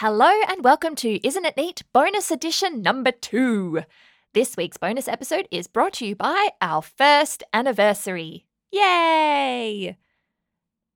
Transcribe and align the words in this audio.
Hello 0.00 0.30
and 0.46 0.62
welcome 0.62 0.94
to 0.94 1.26
Isn't 1.26 1.44
It 1.44 1.56
Neat 1.56 1.82
bonus 1.92 2.30
edition 2.30 2.82
number 2.82 3.10
two. 3.10 3.82
This 4.32 4.56
week's 4.56 4.76
bonus 4.76 5.08
episode 5.08 5.48
is 5.50 5.66
brought 5.66 5.94
to 5.94 6.06
you 6.06 6.14
by 6.14 6.50
our 6.62 6.82
first 6.82 7.42
anniversary. 7.52 8.46
Yay! 8.70 9.96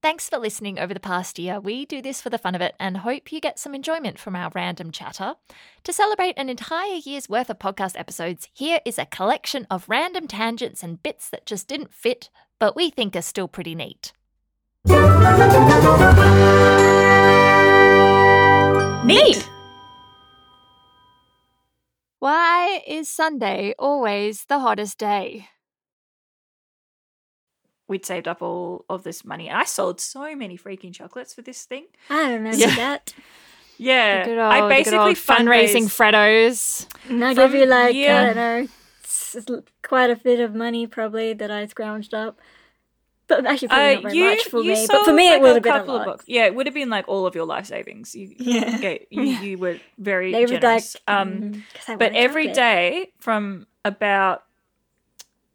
Thanks 0.03 0.29
for 0.29 0.39
listening 0.39 0.79
over 0.79 0.95
the 0.95 1.01
past 1.01 1.41
year. 1.41 1.59
We 1.59 1.85
do 1.85 2.01
this 2.01 2.23
for 2.23 2.31
the 2.31 2.39
fun 2.39 2.55
of 2.55 2.61
it 2.61 2.77
and 2.79 2.99
hope 2.99 3.33
you 3.33 3.41
get 3.41 3.59
some 3.59 3.75
enjoyment 3.75 4.21
from 4.21 4.37
our 4.37 4.53
random 4.55 4.93
chatter. 4.93 5.35
To 5.83 5.93
celebrate 5.93 6.39
an 6.39 6.49
entire 6.49 7.01
year's 7.05 7.29
worth 7.29 7.51
of 7.51 7.59
podcast 7.59 7.99
episodes, 7.99 8.51
here 8.53 8.79
is 8.85 9.01
a 9.01 9.07
collection 9.07 9.67
of 9.69 9.89
random 9.89 10.29
tangents 10.29 10.85
and 10.85 11.03
bits 11.03 11.29
that 11.31 11.45
just 11.45 11.67
didn't 11.67 11.93
fit, 11.93 12.31
but 12.61 12.77
we 12.77 12.89
think 12.89 13.17
are 13.17 13.23
still 13.23 13.49
pretty 13.49 13.75
neat. 13.75 14.13
Neat. 19.13 19.49
Why 22.19 22.83
is 22.87 23.11
Sunday 23.11 23.75
always 23.79 24.45
the 24.47 24.61
hottest 24.61 24.97
day? 24.99 25.49
We'd 27.89 28.07
saved 28.07 28.27
up 28.29 28.41
all 28.41 28.85
of 28.89 29.03
this 29.03 29.25
money. 29.25 29.51
I 29.51 29.65
sold 29.65 30.01
so 30.01 30.35
many 30.35 30.57
freaking 30.57 30.95
chocolates 30.95 31.35
for 31.35 31.43
this 31.43 31.65
thing. 31.65 31.87
I 32.09 32.33
remember 32.33 32.57
Yeah. 32.59 32.75
that. 32.77 33.15
Yeah, 33.77 34.21
The 34.21 34.31
good 34.31 34.39
old, 34.39 34.53
I 34.53 34.57
the 34.57 34.63
good 34.63 34.69
basically 34.69 34.99
old 34.99 35.17
fundraising 35.17 35.85
fundraised- 35.89 36.87
Freddos. 36.87 37.11
And 37.11 37.25
I 37.25 37.35
From 37.35 37.51
give 37.51 37.61
you 37.61 37.67
like 37.67 37.95
year- 37.95 38.15
I 38.17 38.25
don't 38.27 38.37
know, 38.37 38.69
s- 39.05 39.37
s- 39.37 39.63
quite 39.83 40.11
a 40.11 40.17
bit 40.17 40.41
of 40.41 40.55
money 40.55 40.87
probably 40.87 41.33
that 41.35 41.51
I 41.51 41.67
scrounged 41.67 42.15
up. 42.15 42.41
But 43.37 43.47
actually, 43.47 43.69
probably 43.69 43.87
Uh, 43.91 43.95
not 43.95 44.03
very 44.03 44.17
you, 44.17 44.25
much 44.25 44.45
for 44.45 44.63
me. 44.63 44.87
But 44.89 45.05
for 45.05 45.13
me, 45.13 45.29
like 45.31 45.37
it 45.37 45.43
would 45.43 45.51
a 45.51 45.55
have 45.55 45.63
been 45.63 45.73
a 45.75 45.79
couple 45.79 45.95
of 45.97 46.01
lot. 46.01 46.07
bucks. 46.07 46.25
Yeah, 46.29 46.45
it 46.47 46.55
would 46.55 46.67
have 46.67 46.75
been 46.75 46.91
like 46.91 47.07
all 47.09 47.27
of 47.27 47.35
your 47.35 47.45
life 47.47 47.67
savings. 47.67 48.15
You, 48.15 48.35
Yeah. 48.39 48.77
okay, 48.77 49.07
you, 49.11 49.23
Yeah. 49.23 49.41
you 49.41 49.59
were 49.59 49.79
very 49.99 50.33
They 50.33 50.47
were 50.47 50.53
like, 50.53 50.61
generous. 50.61 50.97
um, 51.09 51.29
mhm, 51.41 51.63
'cause 51.75 51.85
but 51.87 52.13
wanted 52.13 52.17
every 52.17 52.45
chocolate. 52.47 52.57
day 52.57 53.13
from 53.21 53.67
about 53.85 54.45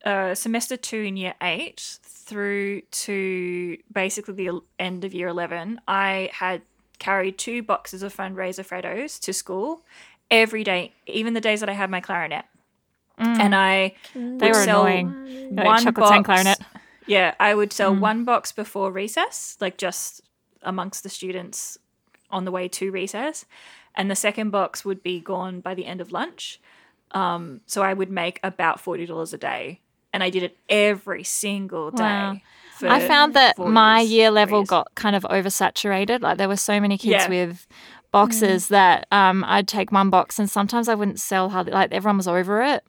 uh, 0.05 0.33
semester 0.35 0.77
two 0.77 1.01
in 1.01 1.17
year 1.17 1.33
eight 1.41 1.99
through 2.03 2.81
to 2.91 3.77
basically 3.91 4.33
the 4.33 4.61
end 4.79 5.03
of 5.05 5.13
year 5.13 5.27
11, 5.27 5.81
I 5.87 6.29
had 6.33 6.61
carried 6.99 7.37
two 7.37 7.61
boxes 7.63 8.03
of 8.03 8.15
fundraiser 8.15 8.65
Freddos 8.65 9.19
to 9.21 9.33
school 9.33 9.83
every 10.31 10.63
day, 10.63 10.93
even 11.07 11.33
the 11.33 11.41
days 11.41 11.59
that 11.61 11.69
I 11.69 11.73
had 11.73 11.89
my 11.89 11.99
clarinet. 12.01 12.45
And 13.17 13.55
I 13.55 13.95
Mm. 14.15 14.39
They 14.39 14.47
would 14.47 14.55
were 14.55 14.63
sell 14.63 14.85
annoying. 14.85 15.55
Like 15.55 15.65
one 15.65 15.83
chocolates 15.83 16.11
and 16.11 16.25
clarinet. 16.25 16.59
Yeah, 17.07 17.33
I 17.39 17.55
would 17.55 17.71
sell 17.73 17.93
Mm. 17.95 17.99
one 17.99 18.23
box 18.25 18.51
before 18.51 18.91
recess, 18.91 19.57
like 19.59 19.77
just 19.77 20.21
amongst 20.61 21.03
the 21.03 21.09
students 21.09 21.77
on 22.29 22.45
the 22.45 22.51
way 22.51 22.67
to 22.67 22.91
recess, 22.91 23.45
and 23.95 24.11
the 24.11 24.15
second 24.15 24.49
box 24.51 24.83
would 24.85 25.01
be 25.01 25.19
gone 25.19 25.61
by 25.61 25.73
the 25.73 25.85
end 25.85 26.01
of 26.01 26.11
lunch. 26.11 26.59
Um, 27.11 27.61
so 27.65 27.81
I 27.83 27.93
would 27.93 28.11
make 28.11 28.39
about 28.43 28.79
forty 28.81 29.05
dollars 29.05 29.33
a 29.33 29.37
day, 29.37 29.79
and 30.11 30.21
I 30.23 30.29
did 30.29 30.43
it 30.43 30.57
every 30.69 31.23
single 31.23 31.89
day. 31.91 32.03
Wow. 32.03 32.37
I 32.83 32.99
found 33.07 33.33
that 33.33 33.57
my 33.57 34.01
year 34.01 34.29
level 34.29 34.59
years. 34.59 34.69
got 34.69 34.93
kind 34.95 35.15
of 35.15 35.23
oversaturated. 35.23 36.21
Like 36.21 36.37
there 36.37 36.47
were 36.49 36.57
so 36.57 36.79
many 36.79 36.97
kids 36.97 37.23
Yeah. 37.23 37.29
with 37.29 37.65
boxes 38.11 38.67
that 38.67 39.07
um, 39.11 39.43
I'd 39.47 39.67
take 39.67 39.91
one 39.91 40.09
box 40.09 40.37
and 40.37 40.47
sometimes 40.49 40.87
I 40.87 40.93
wouldn't 40.95 41.19
sell 41.19 41.49
hardly. 41.49 41.71
Like 41.73 41.91
everyone 41.91 42.17
was 42.17 42.27
over 42.27 42.61
it. 42.61 42.83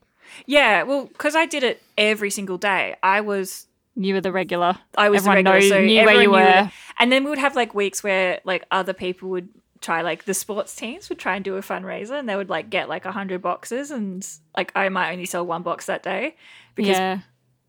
Yeah, 0.46 0.82
well, 0.82 1.06
because 1.06 1.34
I 1.34 1.46
did 1.46 1.62
it 1.62 1.82
every 1.96 2.30
single 2.30 2.58
day. 2.58 2.96
I 3.02 3.20
was 3.22 3.66
You 4.00 4.14
were 4.14 4.20
the 4.20 4.30
regular. 4.32 4.78
I 4.96 5.10
was 5.10 5.24
the 5.24 5.30
Everyone 5.30 5.52
regular, 5.54 5.60
know- 5.60 5.76
so 5.76 5.84
knew 5.84 5.96
where 6.04 6.14
you 6.14 6.20
everyone 6.20 6.42
knew 6.44 6.48
were. 6.62 6.70
And 7.00 7.10
then 7.12 7.24
we 7.24 7.30
would 7.30 7.38
have 7.38 7.56
like 7.56 7.74
weeks 7.74 8.02
where 8.04 8.40
like 8.44 8.64
other 8.70 8.92
people 8.92 9.28
would 9.30 9.48
try, 9.80 10.02
like 10.02 10.24
the 10.24 10.34
sports 10.34 10.74
teams 10.76 11.08
would 11.08 11.18
try 11.18 11.34
and 11.36 11.44
do 11.44 11.56
a 11.56 11.60
fundraiser, 11.62 12.12
and 12.18 12.28
they 12.28 12.36
would 12.36 12.48
like 12.48 12.70
get 12.70 12.88
like 12.88 13.04
a 13.04 13.12
hundred 13.12 13.42
boxes, 13.42 13.90
and 13.90 14.26
like 14.56 14.70
I 14.76 14.88
might 14.88 15.10
only 15.12 15.26
sell 15.26 15.44
one 15.44 15.62
box 15.62 15.86
that 15.86 16.02
day 16.02 16.36
because 16.76 16.96
yeah, 16.96 17.18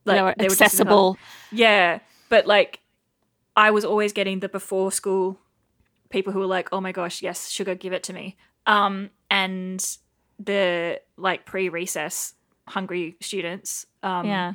like 0.05 0.17
they 0.17 0.21
were 0.21 0.35
they 0.37 0.43
were 0.45 0.55
the- 0.55 0.63
accessible. 0.65 1.17
yeah, 1.51 1.99
but 2.29 2.45
like 2.47 2.79
I 3.55 3.71
was 3.71 3.83
always 3.83 4.13
getting 4.13 4.39
the 4.39 4.49
before 4.49 4.91
school 4.91 5.37
people 6.09 6.31
who 6.33 6.39
were 6.39 6.45
like, 6.47 6.69
"Oh 6.71 6.79
my 6.81 6.91
gosh, 6.91 7.21
yes, 7.21 7.49
sugar, 7.49 7.75
give 7.75 7.93
it 7.93 8.03
to 8.03 8.13
me," 8.13 8.37
um, 8.67 9.09
and 9.31 9.83
the 10.39 10.99
like 11.17 11.45
pre 11.45 11.69
recess 11.69 12.33
hungry 12.67 13.17
students, 13.19 13.85
um, 14.03 14.25
yeah, 14.25 14.53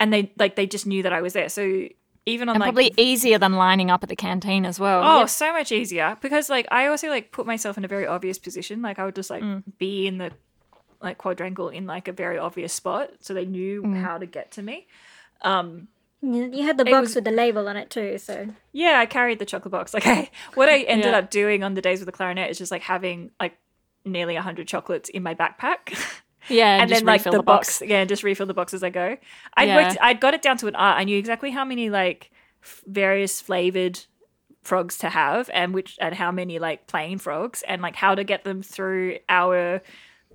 and 0.00 0.12
they 0.12 0.32
like 0.38 0.56
they 0.56 0.66
just 0.66 0.86
knew 0.86 1.02
that 1.02 1.12
I 1.12 1.20
was 1.22 1.32
there, 1.32 1.48
so. 1.48 1.88
Even 2.28 2.48
on 2.48 2.56
and 2.56 2.60
like 2.60 2.66
probably 2.74 2.92
easier 2.96 3.38
than 3.38 3.52
lining 3.52 3.88
up 3.88 4.02
at 4.02 4.08
the 4.08 4.16
canteen 4.16 4.66
as 4.66 4.80
well. 4.80 5.00
Oh, 5.04 5.26
so 5.26 5.52
much 5.52 5.70
easier 5.70 6.16
because 6.20 6.50
like 6.50 6.66
I 6.72 6.88
also 6.88 7.08
like 7.08 7.30
put 7.30 7.46
myself 7.46 7.78
in 7.78 7.84
a 7.84 7.88
very 7.88 8.04
obvious 8.04 8.36
position. 8.36 8.82
Like 8.82 8.98
I 8.98 9.04
would 9.04 9.14
just 9.14 9.30
like 9.30 9.44
Mm. 9.44 9.62
be 9.78 10.08
in 10.08 10.18
the 10.18 10.32
like 11.00 11.18
quadrangle 11.18 11.68
in 11.68 11.86
like 11.86 12.08
a 12.08 12.12
very 12.12 12.36
obvious 12.36 12.72
spot, 12.72 13.10
so 13.20 13.32
they 13.32 13.44
knew 13.44 13.80
Mm. 13.84 14.02
how 14.02 14.18
to 14.18 14.26
get 14.26 14.50
to 14.52 14.62
me. 14.62 14.88
Um, 15.42 15.86
You 16.20 16.50
you 16.52 16.64
had 16.64 16.78
the 16.78 16.84
box 16.84 17.00
was- 17.10 17.14
with 17.14 17.24
the 17.26 17.30
label 17.30 17.68
on 17.68 17.76
it 17.76 17.90
too, 17.90 18.18
so 18.18 18.48
yeah, 18.72 18.98
I 18.98 19.06
carried 19.06 19.38
the 19.38 19.46
chocolate 19.46 19.70
box. 19.70 19.94
Like 19.94 20.08
I, 20.08 20.28
what 20.54 20.68
I 20.68 20.80
ended 20.80 21.12
Yeah. 21.12 21.18
up 21.18 21.30
doing 21.30 21.62
on 21.62 21.74
the 21.74 21.80
days 21.80 22.00
with 22.00 22.06
the 22.06 22.12
clarinet 22.12 22.50
is 22.50 22.58
just 22.58 22.72
like 22.72 22.82
having 22.82 23.30
like 23.38 23.56
nearly 24.04 24.34
hundred 24.34 24.66
chocolates 24.66 25.08
in 25.10 25.22
my 25.22 25.36
backpack. 25.36 25.94
yeah, 26.48 26.80
and 26.80 26.88
just 26.88 27.00
then 27.00 27.06
like 27.06 27.22
the, 27.22 27.30
the 27.30 27.42
box. 27.42 27.82
yeah, 27.84 28.04
just 28.04 28.22
refill 28.22 28.46
the 28.46 28.54
box 28.54 28.74
as 28.74 28.82
I 28.82 28.90
go. 28.90 29.16
I 29.56 29.64
Yeah. 29.64 29.76
worked, 29.76 29.98
I'd 30.00 30.20
got 30.20 30.34
it 30.34 30.42
down 30.42 30.56
to 30.58 30.66
an 30.66 30.74
art. 30.76 30.98
I 30.98 31.04
knew 31.04 31.18
exactly 31.18 31.50
how 31.50 31.64
many 31.64 31.90
like 31.90 32.30
f- 32.62 32.82
various 32.86 33.40
flavored 33.40 34.00
frogs 34.62 34.98
to 34.98 35.08
have, 35.10 35.48
and 35.54 35.72
which 35.74 35.96
and 36.00 36.14
how 36.14 36.30
many 36.32 36.58
like 36.58 36.86
plain 36.86 37.18
frogs, 37.18 37.62
and 37.68 37.80
like 37.82 37.96
how 37.96 38.14
to 38.14 38.24
get 38.24 38.44
them 38.44 38.62
through 38.62 39.18
our 39.28 39.80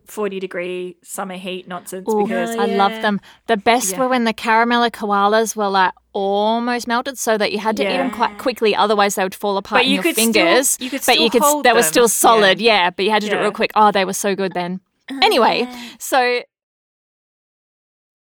forty 0.05 0.39
degree 0.39 0.97
summer 1.03 1.35
heat 1.35 1.67
nonsense. 1.67 2.07
Ooh, 2.09 2.23
because 2.23 2.55
Oh, 2.55 2.59
I 2.61 2.65
love 2.65 3.01
them. 3.01 3.19
The 3.47 3.55
best 3.57 3.91
Yeah. 3.93 3.99
were 3.99 4.07
when 4.09 4.23
the 4.25 4.33
caramel 4.33 4.89
koalas 4.89 5.55
were 5.55 5.67
like 5.69 5.93
almost 6.13 6.87
melted, 6.87 7.17
so 7.17 7.37
that 7.37 7.51
you 7.53 7.59
had 7.59 7.77
to 7.77 7.83
eat 7.83 7.95
them 7.97 8.11
quite 8.11 8.37
quickly, 8.37 8.75
otherwise 8.75 9.15
they 9.15 9.23
would 9.23 9.35
fall 9.35 9.55
apart 9.57 9.79
But 9.79 9.85
in 9.85 9.89
you 9.91 9.95
your 9.95 10.03
could 10.03 10.15
still- 10.15 10.33
fingers. 10.33 10.77
you 10.81 10.89
could 10.89 11.01
but 11.05 11.19
you 11.19 11.29
could. 11.29 11.41
s- 11.43 11.47
hold 11.47 11.63
They 11.65 11.71
were 11.73 11.83
still 11.83 12.09
solid, 12.09 12.59
Yeah. 12.59 12.73
yeah. 12.83 12.89
But 12.89 13.05
you 13.05 13.11
had 13.11 13.21
to 13.21 13.29
do 13.29 13.35
it 13.37 13.39
real 13.41 13.51
quick. 13.51 13.71
Oh, 13.75 13.91
they 13.91 14.03
were 14.03 14.13
so 14.13 14.35
good 14.35 14.53
then. 14.53 14.81
Anyway, 15.23 15.67
so 15.99 16.41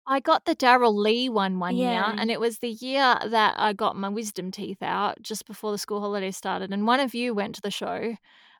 I 0.07 0.19
got 0.19 0.45
the 0.45 0.55
Darrell 0.55 0.97
Lea 0.97 1.29
one 1.29 1.59
one 1.59 1.75
year, 1.75 1.91
Yeah. 1.91 2.15
and 2.17 2.31
it 2.31 2.39
was 2.39 2.57
the 2.59 2.69
year 2.69 3.15
that 3.27 3.55
I 3.57 3.73
got 3.73 3.95
my 3.95 4.09
wisdom 4.09 4.49
teeth 4.51 4.81
out 4.81 5.21
just 5.21 5.45
before 5.45 5.71
the 5.71 5.77
school 5.77 6.01
holidays 6.01 6.35
started. 6.37 6.71
And 6.73 6.87
one 6.87 6.99
of 6.99 7.13
you 7.13 7.35
went 7.35 7.55
to 7.55 7.61
the 7.61 7.69
show, 7.71 8.15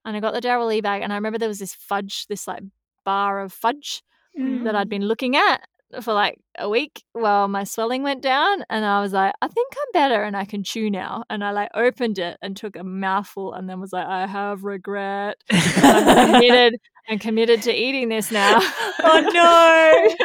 and 0.06 0.16
I 0.18 0.20
got 0.20 0.34
the 0.34 0.42
Darrell 0.42 0.68
Lea 0.68 0.82
bag, 0.82 1.02
and 1.02 1.12
I 1.12 1.16
remember 1.16 1.40
there 1.40 1.48
was 1.50 1.60
this 1.60 1.74
fudge, 1.74 2.28
this 2.28 2.48
like 2.48 2.64
bar 3.06 3.40
of 3.42 3.52
fudge 3.54 4.04
Mm. 4.38 4.64
that 4.66 4.76
I'd 4.76 4.90
been 4.90 5.08
looking 5.08 5.36
at 5.36 5.68
for 6.04 6.14
like 6.14 6.40
a 6.60 6.70
week 6.70 7.04
while 7.14 7.48
my 7.48 7.64
swelling 7.64 8.04
went 8.04 8.22
down 8.22 8.64
and 8.70 8.86
I 8.86 9.02
was 9.02 9.12
like 9.12 9.34
I 9.42 9.48
think 9.48 9.74
I'm 9.76 9.92
better 9.92 10.22
and 10.22 10.38
I 10.38 10.46
can 10.46 10.64
chew 10.64 10.92
now 10.92 11.24
and 11.32 11.44
I 11.44 11.50
like 11.50 11.70
opened 11.74 12.20
it 12.20 12.38
and 12.44 12.56
took 12.56 12.76
a 12.76 12.84
mouthful 12.84 13.54
and 13.54 13.68
then 13.68 13.80
was 13.82 13.92
like 13.92 14.06
I 14.06 14.28
have 14.28 14.64
regret 14.64 15.38
I'm 15.50 16.32
committed 16.36 16.76
I'm 17.09 17.20
committed 17.20 17.62
to 17.64 17.74
eating 17.74 18.09
this 18.09 18.31
now 18.31 18.59
oh 19.03 20.16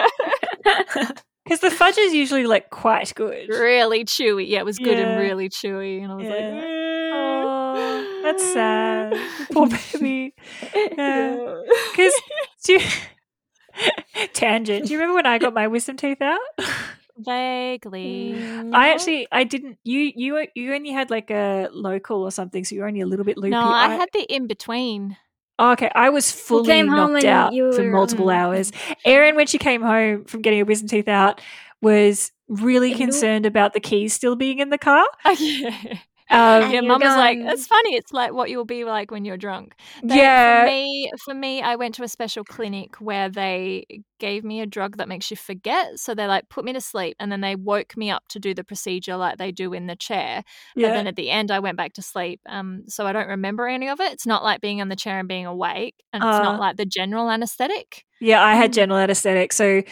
no, 0.64 1.10
because 1.44 1.60
the 1.60 1.70
fudge 1.70 1.96
is 1.98 2.12
usually 2.14 2.46
like 2.46 2.70
quite 2.70 3.12
good. 3.14 3.48
really 3.48 4.04
chewy 4.04 4.46
yeah 4.48 4.58
it 4.60 4.64
was 4.64 4.78
good 4.78 4.98
Yeah. 4.98 5.08
and 5.10 5.20
really 5.20 5.48
chewy 5.48 6.02
and 6.02 6.12
I 6.12 6.14
was 6.14 6.24
Yeah. 6.24 6.30
like 6.30 6.64
Oh, 7.16 8.20
that's 8.24 8.42
sad. 8.52 9.14
Poor 9.52 9.68
baby. 9.68 10.34
Because 10.72 12.12
do 12.64 12.72
you, 12.74 12.80
tangent. 14.32 14.86
Do 14.86 14.92
you 14.92 14.98
remember 14.98 15.14
when 15.16 15.26
I 15.26 15.38
got 15.38 15.54
my 15.54 15.68
wisdom 15.68 15.96
teeth 15.96 16.20
out? 16.22 16.40
vaguely 17.16 18.34
Mm. 18.36 18.74
I 18.74 18.88
actually 18.92 19.28
I 19.30 19.44
didn't. 19.44 19.78
You 19.84 20.10
you 20.16 20.46
you 20.54 20.74
only 20.74 20.90
had 20.90 21.10
like 21.10 21.30
a 21.30 21.68
local 21.72 22.22
or 22.22 22.30
something, 22.32 22.64
so 22.64 22.74
you 22.74 22.80
were 22.80 22.88
only 22.88 23.00
a 23.02 23.06
little 23.06 23.24
bit 23.24 23.36
loopy. 23.38 23.50
no 23.50 23.60
I 23.60 23.94
had 23.94 24.08
the 24.12 24.22
in 24.22 24.46
between 24.48 25.16
Oh, 25.58 25.72
okay, 25.72 25.90
I 25.94 26.10
was 26.10 26.32
fully 26.32 26.66
came 26.66 26.86
knocked 26.86 27.24
out 27.24 27.52
for 27.52 27.84
multiple 27.84 28.26
mm. 28.26 28.34
hours. 28.34 28.72
Erin, 29.04 29.36
when 29.36 29.46
she 29.46 29.58
came 29.58 29.82
home 29.82 30.24
from 30.24 30.42
getting 30.42 30.58
her 30.58 30.64
wisdom 30.64 30.88
teeth 30.88 31.08
out, 31.08 31.40
was 31.80 32.32
really 32.48 32.94
concerned 32.94 33.46
about 33.46 33.72
the 33.72 33.80
keys 33.80 34.12
still 34.12 34.36
being 34.36 34.58
in 34.58 34.70
the 34.70 34.78
car. 34.78 35.04
yeah 35.38 35.98
Um, 36.34 36.86
mum 36.86 37.00
was 37.02 37.16
like, 37.16 37.38
"It's 37.40 37.66
funny. 37.66 37.94
It's 37.96 38.12
like 38.12 38.32
what 38.32 38.50
you'll 38.50 38.64
be 38.64 38.84
like 38.84 39.10
when 39.10 39.24
you're 39.24 39.36
drunk." 39.36 39.74
Yeah, 40.02 40.62
For 40.62 40.66
me, 40.66 41.10
for 41.24 41.34
me, 41.34 41.62
I 41.62 41.76
went 41.76 41.94
to 41.96 42.02
a 42.02 42.08
special 42.08 42.44
clinic 42.44 42.96
where 43.00 43.28
they 43.28 43.84
gave 44.18 44.44
me 44.44 44.60
a 44.60 44.66
drug 44.66 44.96
that 44.96 45.08
makes 45.08 45.30
you 45.30 45.36
forget. 45.36 45.98
So 45.98 46.14
they 46.14 46.26
like 46.26 46.48
put 46.48 46.64
me 46.64 46.72
to 46.72 46.80
sleep, 46.80 47.16
and 47.20 47.30
then 47.30 47.40
they 47.40 47.54
woke 47.56 47.96
me 47.96 48.10
up 48.10 48.24
to 48.30 48.38
do 48.40 48.54
the 48.54 48.64
procedure 48.64 49.16
like 49.16 49.38
they 49.38 49.52
do 49.52 49.72
in 49.72 49.86
the 49.86 49.96
chair. 49.96 50.42
But 50.80 50.80
yeah. 50.82 50.92
then 50.92 51.06
at 51.06 51.16
the 51.16 51.30
end, 51.30 51.50
I 51.50 51.58
went 51.60 51.76
back 51.76 51.92
to 51.94 52.02
sleep. 52.02 52.40
Um, 52.46 52.84
so 52.88 53.06
I 53.06 53.12
don't 53.12 53.28
remember 53.28 53.66
any 53.68 53.88
of 53.88 54.00
it. 54.00 54.12
It's 54.12 54.26
not 54.26 54.42
like 54.42 54.60
being 54.60 54.80
on 54.80 54.88
the 54.88 54.96
chair 54.96 55.18
and 55.18 55.28
being 55.28 55.46
awake, 55.46 55.94
and 56.12 56.22
it's 56.24 56.38
Uh. 56.38 56.42
not 56.42 56.58
like 56.60 56.76
the 56.76 56.86
general 56.86 57.30
anesthetic. 57.30 58.04
Yeah, 58.20 58.42
I 58.42 58.54
had 58.54 58.70
Mm. 58.70 58.74
general 58.74 58.98
anesthetic. 58.98 59.52
So 59.52 59.82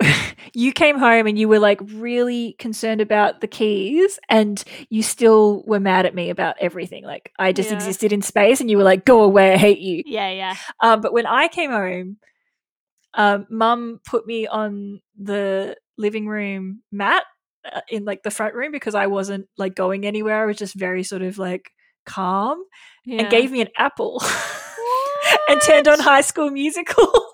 you 0.54 0.72
came 0.72 0.98
home 0.98 1.26
and 1.26 1.38
you 1.38 1.48
were 1.48 1.58
like 1.58 1.80
really 1.92 2.54
concerned 2.58 3.00
about 3.00 3.40
the 3.40 3.46
keys 3.46 4.18
and 4.28 4.62
you 4.88 5.02
still 5.02 5.62
were 5.66 5.80
mad 5.80 6.06
at 6.06 6.14
me 6.14 6.30
about 6.30 6.56
everything. 6.60 7.04
Like 7.04 7.32
I 7.38 7.52
just 7.52 7.70
Yeah. 7.70 7.76
existed 7.76 8.12
in 8.12 8.22
space 8.22 8.60
and 8.60 8.70
you 8.70 8.76
were 8.76 8.84
like, 8.84 9.04
go 9.04 9.22
away, 9.22 9.52
I 9.52 9.56
hate 9.56 9.78
you. 9.78 10.02
Yeah, 10.06 10.30
yeah. 10.30 10.56
Um, 10.80 11.00
but 11.00 11.12
when 11.12 11.26
I 11.26 11.48
came 11.48 11.70
home, 11.70 12.16
um, 13.14 13.46
mum 13.50 14.00
put 14.04 14.26
me 14.26 14.46
on 14.46 15.00
the 15.18 15.76
living 15.98 16.26
room 16.26 16.82
mat 16.92 17.24
uh, 17.70 17.80
in 17.88 18.04
like 18.04 18.22
the 18.22 18.30
front 18.30 18.54
room 18.54 18.72
because 18.72 18.94
I 18.94 19.06
wasn't 19.06 19.48
like 19.58 19.74
going 19.74 20.06
anywhere. 20.06 20.42
I 20.42 20.46
was 20.46 20.56
just 20.56 20.74
very 20.74 21.02
sort 21.02 21.22
of 21.22 21.36
like 21.36 21.70
calm 22.06 22.62
yeah. 23.04 23.22
and 23.22 23.30
gave 23.30 23.50
me 23.50 23.60
an 23.60 23.68
apple 23.76 24.22
and 25.48 25.60
turned 25.60 25.88
on 25.88 26.00
High 26.00 26.22
School 26.22 26.50
Musical. 26.50 27.29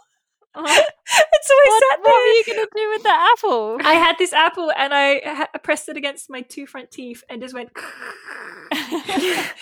And 0.56 0.66
so 1.42 1.54
I 1.54 1.66
what, 1.68 1.82
sat 1.90 2.00
what 2.00 2.14
were 2.14 2.32
you 2.32 2.44
going 2.46 2.58
to 2.66 2.68
do 2.74 2.88
with 2.90 3.02
the 3.02 3.10
apple? 3.10 3.78
I 3.84 3.94
had 3.94 4.16
this 4.18 4.32
apple 4.32 4.72
and 4.76 4.92
I 4.94 5.20
ha- 5.24 5.48
pressed 5.62 5.88
it 5.88 5.96
against 5.96 6.30
my 6.30 6.40
two 6.42 6.66
front 6.66 6.90
teeth 6.90 7.22
and 7.28 7.40
just 7.42 7.54
went 7.54 7.70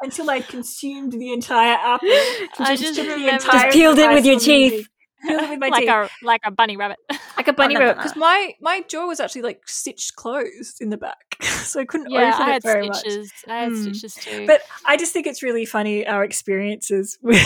until 0.00 0.30
I 0.30 0.40
consumed 0.40 1.12
the 1.12 1.32
entire 1.32 1.74
apple. 1.74 2.08
I 2.08 2.76
Just 2.76 2.82
just 2.82 2.98
remember- 3.00 3.28
entire 3.28 3.64
Just 3.64 3.76
peeled 3.76 3.98
it 3.98 4.10
with 4.10 4.24
your 4.26 4.38
teeth. 4.38 4.88
Music. 5.24 5.38
Peeled 5.40 5.42
it 5.42 5.50
with 5.50 5.58
my 5.60 5.68
like 5.78 5.88
a 5.88 6.08
like 6.22 6.40
a 6.44 6.50
bunny 6.50 6.76
rabbit. 6.76 6.98
like 7.36 7.48
a 7.48 7.52
bunny 7.52 7.74
I've 7.76 7.80
rabbit 7.80 7.94
done 7.94 8.02
because 8.02 8.12
that. 8.12 8.18
my 8.20 8.52
my 8.60 8.82
jaw 8.88 9.06
was 9.06 9.20
actually 9.20 9.42
like 9.42 9.62
stitched 9.66 10.14
closed 10.16 10.80
in 10.80 10.90
the 10.90 10.96
back 10.96 11.36
so 11.42 11.80
i 11.80 11.84
couldn't 11.84 12.10
yeah, 12.10 12.28
open 12.34 12.42
I 12.42 12.48
it 12.50 12.52
had 12.52 12.62
very 12.62 12.86
much 12.86 12.98
stitches. 12.98 13.32
I 13.48 13.56
had 13.56 13.72
Hmm. 13.72 13.82
stitches 13.82 14.14
too. 14.14 14.46
but 14.46 14.60
i 14.86 14.96
just 14.96 15.12
think 15.12 15.26
it's 15.26 15.42
really 15.42 15.64
funny 15.64 16.06
our 16.06 16.22
experiences 16.24 17.18
with, 17.22 17.42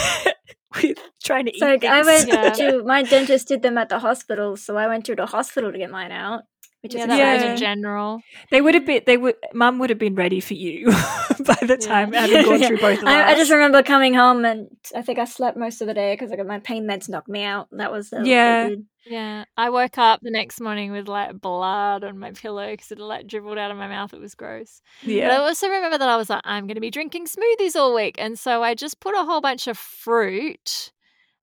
with 0.83 0.99
trying 1.25 1.47
to 1.47 1.53
eat 1.55 1.61
So 1.61 1.67
I 1.89 2.03
went 2.03 2.29
Yeah. 2.29 2.51
to 2.51 2.83
my 2.85 3.03
dentist 3.03 3.49
did 3.49 3.63
them 3.63 3.79
at 3.79 3.89
the 3.89 3.99
hospital, 3.99 4.57
so 4.57 4.77
I 4.77 4.87
went 4.89 5.07
to 5.07 5.15
the 5.15 5.27
hospital 5.27 5.73
to 5.73 5.79
get 5.79 5.91
mine 5.91 6.13
out, 6.13 6.43
which 6.81 6.95
yeah, 6.95 7.01
is 7.03 7.07
that 7.09 7.35
was 7.35 7.43
Yeah. 7.43 7.51
in 7.53 7.57
general. 7.57 8.21
they 8.51 8.61
would 8.61 8.75
have 8.75 8.87
been 8.87 9.03
they 9.07 9.17
would 9.17 9.35
mum 9.55 9.79
would 9.79 9.91
have 9.91 9.99
been 9.99 10.15
ready 10.15 10.41
for 10.41 10.55
you 10.55 10.87
by 11.45 11.57
the 11.63 11.77
Yeah. 11.81 11.87
time 11.89 12.13
having 12.13 12.45
gone 12.45 12.63
through 12.63 12.79
both 12.79 12.99
of 13.01 13.05
I, 13.09 13.31
I 13.33 13.35
just 13.35 13.51
remember 13.51 13.83
coming 13.83 14.15
home 14.15 14.45
and 14.45 14.69
I 14.95 15.03
think 15.03 15.19
I 15.19 15.25
slept 15.25 15.57
most 15.57 15.81
of 15.81 15.87
the 15.87 15.95
day 15.95 16.15
because 16.15 16.31
I 16.33 16.37
got 16.37 16.47
my 16.47 16.59
pain 16.61 16.87
meds 16.87 17.09
knocked 17.09 17.29
me 17.29 17.43
out. 17.45 17.69
That 17.73 17.91
was 17.93 18.11
the 18.11 18.23
Yeah. 18.25 18.71
Yeah, 19.07 19.45
I 19.57 19.71
woke 19.71 19.97
up 19.97 20.21
the 20.21 20.31
next 20.31 20.61
morning 20.61 20.93
with 20.93 21.09
like 21.09 21.41
blood 21.41 22.05
on 22.05 22.19
my 22.19 22.33
pillow 22.33 22.71
because 22.73 22.93
it 22.93 22.99
like 22.99 23.27
dribbled 23.27 23.57
out 23.57 23.71
of 23.71 23.79
my 23.79 23.89
mouth. 23.89 24.13
It 24.13 24.21
was 24.21 24.35
gross. 24.35 24.83
Yeah. 25.03 25.29
But 25.29 25.35
I 25.35 25.37
also 25.39 25.67
remember 25.69 25.97
that 25.97 26.09
I 26.11 26.17
was 26.19 26.29
like, 26.29 26.43
I'm 26.45 26.67
going 26.67 26.75
to 26.75 26.81
be 26.83 26.91
drinking 26.91 27.25
smoothies 27.27 27.75
all 27.75 27.95
week, 27.95 28.17
and 28.19 28.39
so 28.39 28.63
I 28.63 28.75
just 28.75 29.01
put 29.01 29.15
a 29.15 29.25
whole 29.25 29.41
bunch 29.41 29.67
of 29.67 29.79
fruit 29.79 30.93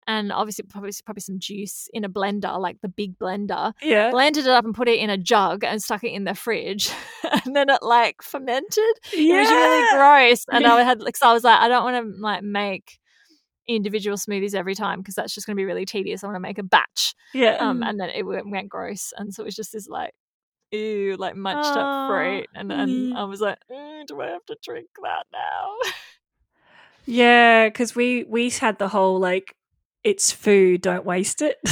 and 0.07 0.31
obviously 0.31 0.63
probably 0.69 0.92
probably 1.06 1.22
some 1.22 1.40
juice 1.40 1.88
in 1.94 2.04
a 2.04 2.10
blender, 2.10 2.60
like 2.60 2.80
the 2.81 2.88
big 2.90 3.18
blender. 3.18 3.74
yeah 3.81 4.12
Blended 4.12 4.46
it 4.46 4.52
up 4.52 4.66
and 4.66 4.75
put 4.75 4.88
it 4.88 5.00
in 5.00 5.10
a 5.10 5.18
jug 5.18 5.63
and 5.63 5.81
stuck 5.81 6.04
it 6.04 6.12
in 6.12 6.24
the 6.25 6.36
fridge, 6.36 6.90
and 7.46 7.56
then 7.56 7.69
it 7.69 7.81
like 7.81 8.22
fermented. 8.22 8.84
It 9.13 9.34
was 9.40 9.50
really 9.50 9.98
gross, 9.98 10.46
and 10.52 10.66
I 10.68 10.81
had 10.90 11.02
like 11.02 11.18
so 11.18 11.28
I 11.30 11.34
was 11.34 11.44
like, 11.44 11.60
I 11.60 11.68
don't 11.68 11.84
want 11.84 12.06
to 12.16 12.22
like 12.22 12.44
make 12.44 13.00
individual 13.68 14.16
smoothies 14.16 14.54
every 14.54 14.75
time 14.75 15.00
because 15.00 15.16
that's 15.16 15.34
just 15.34 15.48
going 15.48 15.56
to 15.56 15.60
be 15.60 15.66
really 15.66 15.86
tedious. 15.86 16.24
I 16.24 16.28
want 16.28 16.36
to 16.36 16.40
make 16.40 16.60
a 16.60 16.63
batch, 16.63 17.16
yeah 17.34 17.56
um, 17.57 17.81
Mm. 17.81 17.90
and 17.90 18.00
then 18.00 18.10
it 18.10 18.24
went, 18.24 18.50
went 18.52 18.69
gross, 18.69 19.12
and 19.18 19.34
so 19.34 19.42
it 19.44 19.46
was 19.46 19.56
just 19.56 19.74
this 19.74 19.88
like. 19.88 20.12
Ew, 20.72 21.16
like 21.18 21.36
munched 21.36 21.69
up 21.78 21.86
Aw. 21.86 22.07
fruit, 22.10 22.48
and 22.56 22.69
then 22.69 22.90
Mm. 22.90 23.16
I 23.16 23.24
was 23.25 23.40
like, 23.40 23.60
"Mm, 23.72 24.07
"Do 24.07 24.19
I 24.19 24.30
have 24.30 24.44
to 24.48 24.57
drink 24.63 24.88
that 25.02 25.25
now?" 25.31 25.75
yeah 27.06 27.68
because 27.69 27.96
we 27.96 28.24
we 28.24 28.50
had 28.50 28.80
the 28.80 28.88
whole 28.88 29.19
like 29.19 29.56
it's 30.06 30.31
food 30.31 30.81
don't 30.81 31.04
waste 31.04 31.42
it 31.42 31.57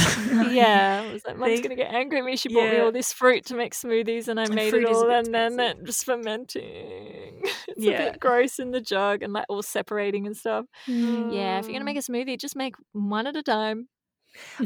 yeah, 0.50 1.04
I 1.08 1.12
was 1.12 1.24
like, 1.24 1.38
"Mum's 1.38 1.60
gonna 1.60 1.76
get 1.76 1.94
angry 1.94 2.18
at 2.18 2.24
me." 2.24 2.36
She 2.36 2.52
bought 2.52 2.70
me 2.70 2.78
all 2.78 2.90
this 2.92 3.12
fruit 3.12 3.46
to 3.46 3.54
make 3.54 3.72
smoothies, 3.74 4.26
and 4.28 4.38
I 4.40 4.44
And 4.44 4.54
made 4.54 4.74
it 4.74 4.84
a 4.84 4.88
all, 4.88 5.08
and 5.10 5.32
then 5.32 5.58
it 5.60 5.84
just 5.84 6.04
fermenting. 6.04 6.62
it's 7.68 7.78
a 7.86 7.90
Yeah. 7.90 8.10
bit 8.10 8.20
gross 8.20 8.58
in 8.58 8.72
the 8.72 8.80
jug, 8.80 9.22
and 9.22 9.32
like 9.32 9.46
all 9.48 9.62
separating 9.62 10.26
and 10.26 10.36
stuff. 10.36 10.66
Mm. 10.88 11.32
Yeah, 11.32 11.58
if 11.60 11.66
you're 11.66 11.74
gonna 11.74 11.84
make 11.84 11.96
a 11.96 12.00
smoothie, 12.00 12.38
just 12.38 12.56
make 12.56 12.74
one 12.92 13.26
at 13.26 13.36
a 13.36 13.42
time. 13.42 13.88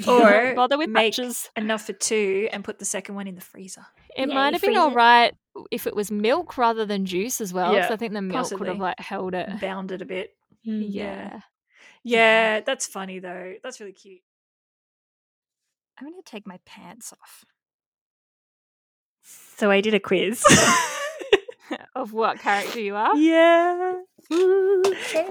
Or 0.08 0.54
bother 0.56 0.78
with 0.78 0.88
make 0.88 1.16
batches. 1.16 1.50
enough 1.56 1.82
for 1.86 1.92
two 1.92 2.48
and 2.52 2.64
put 2.64 2.78
the 2.78 2.86
second 2.86 3.16
one 3.16 3.28
in 3.28 3.34
the 3.34 3.42
freezer 3.42 3.84
It 4.16 4.28
Yeah, 4.28 4.34
might 4.34 4.54
have 4.54 4.62
been 4.62 4.76
all 4.78 4.92
right 4.92 5.34
if 5.70 5.86
it 5.86 5.94
was 5.94 6.10
milk 6.10 6.56
rather 6.56 6.86
than 6.86 7.04
juice 7.04 7.40
as 7.42 7.52
well. 7.52 7.74
Yeah, 7.74 7.88
I 7.90 7.96
think 7.96 8.14
the 8.14 8.22
milk 8.22 8.50
would 8.58 8.68
have 8.68 8.78
like 8.80 8.98
held 8.98 9.34
it. 9.34 9.60
bound 9.60 9.92
it 9.92 10.00
a 10.00 10.06
bit 10.06 10.30
Mm. 10.66 10.86
Yeah. 10.88 11.40
Yeah, 12.04 12.60
that's 12.60 12.86
funny 12.86 13.18
though. 13.18 13.54
That's 13.62 13.80
really 13.80 13.92
cute. 13.92 14.20
I'm 15.98 16.06
gonna 16.08 16.22
take 16.24 16.46
my 16.46 16.58
pants 16.64 17.12
off. 17.12 17.44
So 19.22 19.70
I 19.70 19.80
did 19.80 19.94
a 19.94 20.00
quiz. 20.00 20.44
of 21.94 22.12
what 22.12 22.38
character 22.38 22.80
you 22.80 22.94
are? 22.96 23.14
yeah. 23.16 23.94
Ooh, 24.32 24.82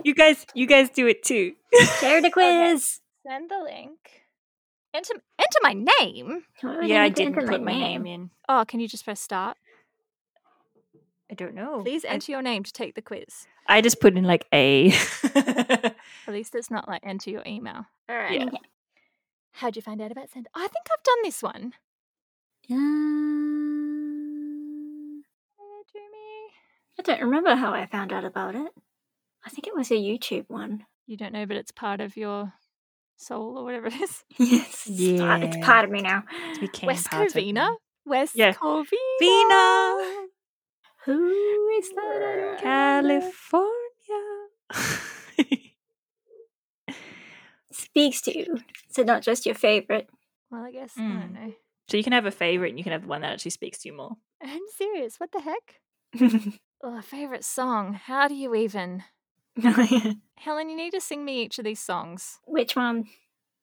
You 0.04 0.14
guys 0.16 0.46
you 0.54 0.66
guys 0.66 0.90
do 0.90 1.08
it 1.08 1.24
too. 1.24 1.54
share 2.00 2.22
the 2.22 2.30
quiz. 2.34 3.00
Send 3.28 3.50
the 3.50 3.60
link. 3.64 3.98
Enter 4.94 5.14
enter 5.38 5.60
my 5.62 5.74
name. 5.74 6.44
Would 6.64 6.88
yeah, 6.88 7.04
I 7.04 7.10
to 7.10 7.16
didn't 7.16 7.48
put 7.48 7.62
my 7.62 7.74
name 7.74 8.06
in. 8.06 8.32
Oh, 8.50 8.66
can 8.68 8.80
you 8.80 8.88
just 8.88 9.06
press 9.06 9.20
start? 9.20 9.58
I 11.30 11.36
don't 11.36 11.54
know. 11.54 11.82
Please 11.84 12.06
I, 12.06 12.10
enter 12.10 12.32
your 12.32 12.42
name 12.42 12.64
to 12.64 12.72
take 12.74 12.96
the 12.96 13.02
quiz. 13.02 13.46
I 13.68 13.82
just 13.82 14.00
put 14.00 14.16
in 14.18 14.24
like 14.24 14.46
A. 14.54 14.92
At 15.36 15.96
least 16.28 16.56
it's 16.56 16.72
not 16.72 16.88
like 16.88 17.02
enter 17.06 17.30
your 17.30 17.44
email. 17.46 17.86
All 18.10 18.16
right. 18.16 18.40
Yeah. 18.40 18.46
Okay. 18.48 18.58
How'd 19.54 19.76
you 19.76 19.82
find 19.82 20.02
out 20.02 20.12
about 20.12 20.30
send? 20.30 20.48
I 20.54 20.62
think 20.68 20.86
I've 20.92 21.04
done 21.04 21.18
this 21.24 21.42
one. 21.44 21.74
Um, 23.48 25.24
Hey, 25.58 25.82
Jimmy. 25.94 26.52
I 27.00 27.02
don't 27.04 27.22
remember 27.26 27.56
how 27.56 27.72
I 27.74 27.86
found 27.88 28.12
out 28.14 28.24
about 28.26 28.56
it. 28.56 28.72
I 29.46 29.50
think 29.50 29.68
it 29.68 29.76
was 29.76 29.92
a 29.92 29.96
YouTube 29.96 30.46
one. 30.50 30.86
You 31.06 31.18
don't 31.18 31.34
know, 31.34 31.46
but 31.46 31.58
it's 31.58 31.72
part 31.72 32.02
of 32.02 32.18
your 32.18 32.54
soul 33.16 33.58
or 33.58 33.64
whatever 33.64 33.88
it 33.88 33.96
is. 34.02 34.24
Yes, 34.38 34.88
it's, 34.90 35.20
part, 35.22 35.44
it's 35.44 35.58
part 35.58 35.86
of 35.86 35.92
me 35.92 36.02
now. 36.02 36.24
Became 36.60 36.88
West 36.88 37.08
part 37.10 37.28
of 37.28 37.36
me. 37.36 37.54
Covina. 37.54 37.76
West 38.06 38.36
Yeah. 38.36 38.54
Covina. 38.54 38.86
Vina, 39.20 40.27
Who 41.08 41.68
is 41.80 41.90
that? 41.96 42.60
California. 42.62 43.72
Speaks 47.72 48.22
to 48.22 48.38
you. 48.38 48.58
So 48.92 49.04
not 49.04 49.22
just 49.22 49.46
your 49.46 49.56
favorite. 49.56 50.10
Well, 50.52 50.64
I 50.64 50.72
guess 50.72 50.94
I 50.98 51.02
Mm. 51.02 51.20
don't 51.22 51.34
know. 51.34 51.54
so 51.90 51.98
you 51.98 52.04
can 52.04 52.14
have 52.14 52.26
a 52.26 52.32
favorite 52.32 52.70
and 52.70 52.78
you 52.78 52.84
can 52.84 52.94
have 52.94 53.06
one 53.06 53.22
that 53.22 53.34
actually 53.34 53.52
speaks 53.52 53.80
to 53.80 53.90
you 53.90 53.96
more. 53.96 54.18
I'm 54.42 54.62
serious. 54.76 55.20
What 55.20 55.32
the 55.32 55.42
heck? 55.42 55.82
Oh, 56.84 57.00
a 57.00 57.02
favorite 57.02 57.44
song. 57.44 57.96
How 57.96 58.28
do 58.28 58.36
you 58.36 58.54
even? 58.54 59.04
Helen, 60.38 60.70
you 60.70 60.76
need 60.78 60.92
to 60.92 61.02
sing 61.02 61.26
me 61.26 61.42
each 61.42 61.58
of 61.58 61.66
these 61.66 61.80
songs. 61.80 62.38
Which 62.46 62.76
one? 62.76 63.06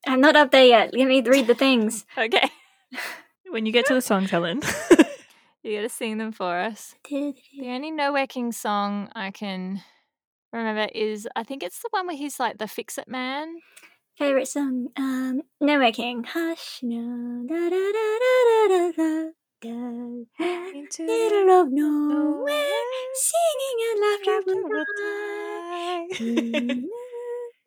I'm 0.04 0.21
not 0.21 0.35
up 0.35 0.50
there 0.50 0.64
yet. 0.64 0.92
Let 0.92 1.07
me 1.07 1.21
read 1.23 1.47
the 1.47 1.54
things. 1.54 2.04
Okay. 2.18 2.50
When 3.50 3.66
you 3.66 3.73
get 3.73 3.87
to 3.87 3.95
the 3.95 4.00
songs, 4.00 4.30
Helen. 4.33 4.62
You 5.64 5.76
gotta 5.76 5.88
sing 5.88 6.18
them 6.18 6.30
for 6.30 6.59
us. 6.59 6.94
The 7.09 7.35
only 7.62 7.90
No 7.90 8.12
Working 8.12 8.52
song 8.52 9.09
I 9.14 9.30
can 9.30 9.80
remember 10.52 10.88
is 10.94 11.26
I 11.35 11.42
think 11.42 11.62
it's 11.62 11.78
the 11.80 11.88
one 11.90 12.06
where 12.06 12.16
he's 12.16 12.38
like 12.38 12.59
the 12.59 12.68
fix 12.68 12.99
it 12.99 13.09
man. 13.09 13.56
Favorite 14.18 14.47
song? 14.47 14.88
Um, 14.99 15.40
Nowhere 15.62 15.90
King. 15.90 16.23
Hush, 16.23 16.80
no. 16.83 17.47
Da, 17.49 17.54
da, 17.54 17.71
da, 17.71 18.18
da, 18.21 18.68
da, 18.68 18.92
da, 18.92 18.92
da. 18.99 19.30
Into 19.64 21.06
Middle 21.06 21.62
of 21.62 21.73
nowhere, 21.73 22.66
singing 23.14 23.78
and 23.88 24.00
laughter 24.02 24.40
will 24.47 24.85
cry. 24.85 26.06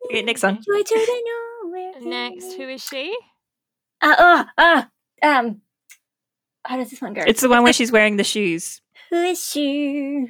Okay, 0.04 0.22
next 0.22 0.42
song. 0.42 0.58
Joy 0.64 0.82
to 0.82 0.94
the 0.94 1.22
nowhere. 1.64 2.00
Next, 2.00 2.52
who 2.52 2.68
is 2.68 2.84
she? 2.84 3.18
Uh, 4.00 4.14
oh, 4.16 4.44
ah, 4.56 4.88
um, 5.24 5.62
how 6.64 6.76
does 6.76 6.90
this 6.90 7.00
one 7.00 7.14
go? 7.14 7.22
It's 7.26 7.40
the 7.40 7.48
one 7.48 7.62
where 7.62 7.72
she's 7.72 7.90
wearing 7.92 8.16
the 8.16 8.24
shoes. 8.24 8.80
Who 9.10 9.16
is 9.22 9.42
she? 9.44 10.26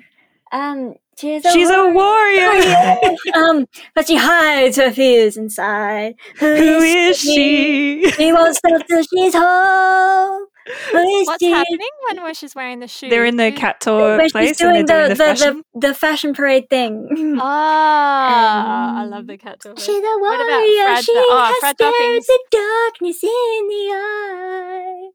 Um, 0.53 0.95
she's 1.19 1.45
a 1.45 1.51
She's 1.51 1.69
a 1.71 1.89
warrior. 1.89 2.47
warrior. 2.49 3.09
um, 3.35 3.67
but 3.95 4.07
she 4.07 4.17
hides 4.17 4.77
her 4.77 4.91
fears 4.93 5.37
inside. 5.37 6.15
Who 6.39 6.47
is 6.47 7.19
she? 7.19 8.11
She 8.13 8.33
won't 8.33 8.57
stop 8.57 8.87
till 8.87 9.03
she's 9.03 9.35
home. 9.35 10.47
Who 10.93 10.99
is 11.21 11.27
What's 11.27 11.43
happening 11.45 11.89
when 12.09 12.23
where 12.23 12.35
she's 12.35 12.55
wearing 12.55 12.79
the 12.81 12.89
shoes? 12.89 13.11
They're 13.11 13.25
in 13.25 13.37
the 13.37 13.51
Who- 13.51 13.57
cat 13.57 13.81
tour 13.81 14.17
When 14.19 14.31
place 14.31 14.49
she's 14.49 14.61
and 14.61 14.75
doing 14.75 14.87
they're 14.87 15.09
the, 15.09 15.15
doing 15.15 15.17
the, 15.19 15.25
the, 15.35 15.41
fashion. 15.41 15.63
the, 15.75 15.81
the 15.89 15.95
fashion 15.95 16.35
parade 16.35 16.69
thing. 16.71 17.39
Ah, 17.41 18.97
I 19.01 19.05
Um, 19.05 19.11
love 19.11 19.27
the 19.27 19.37
cat 19.39 19.61
tour. 19.61 19.75
She's 19.77 19.89
a 19.89 19.93
What 20.01 20.35
about 20.41 20.47
warrior. 20.47 20.85
Fragile- 20.85 21.03
She 21.05 21.13
oh, 21.17 21.45
has 21.45 21.57
Fragile 21.61 21.93
stared 21.93 21.95
Things? 21.97 22.27
the 22.27 22.39
darkness 22.51 23.25
in 23.25 23.69
the 23.69 23.93
eye. 23.95 25.11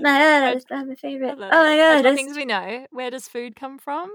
nah, 0.00 0.18
that's 0.52 0.64
my 0.70 0.84
I 0.90 0.94
favorite. 0.96 1.32
Oh 1.32 1.36
my 1.38 1.46
god, 1.46 1.50
Fragile 1.76 2.02
that's, 2.02 2.16
things 2.16 2.36
we 2.36 2.44
know. 2.44 2.86
Where 2.90 3.10
does 3.10 3.28
food 3.28 3.56
come 3.56 3.78
from? 3.78 4.10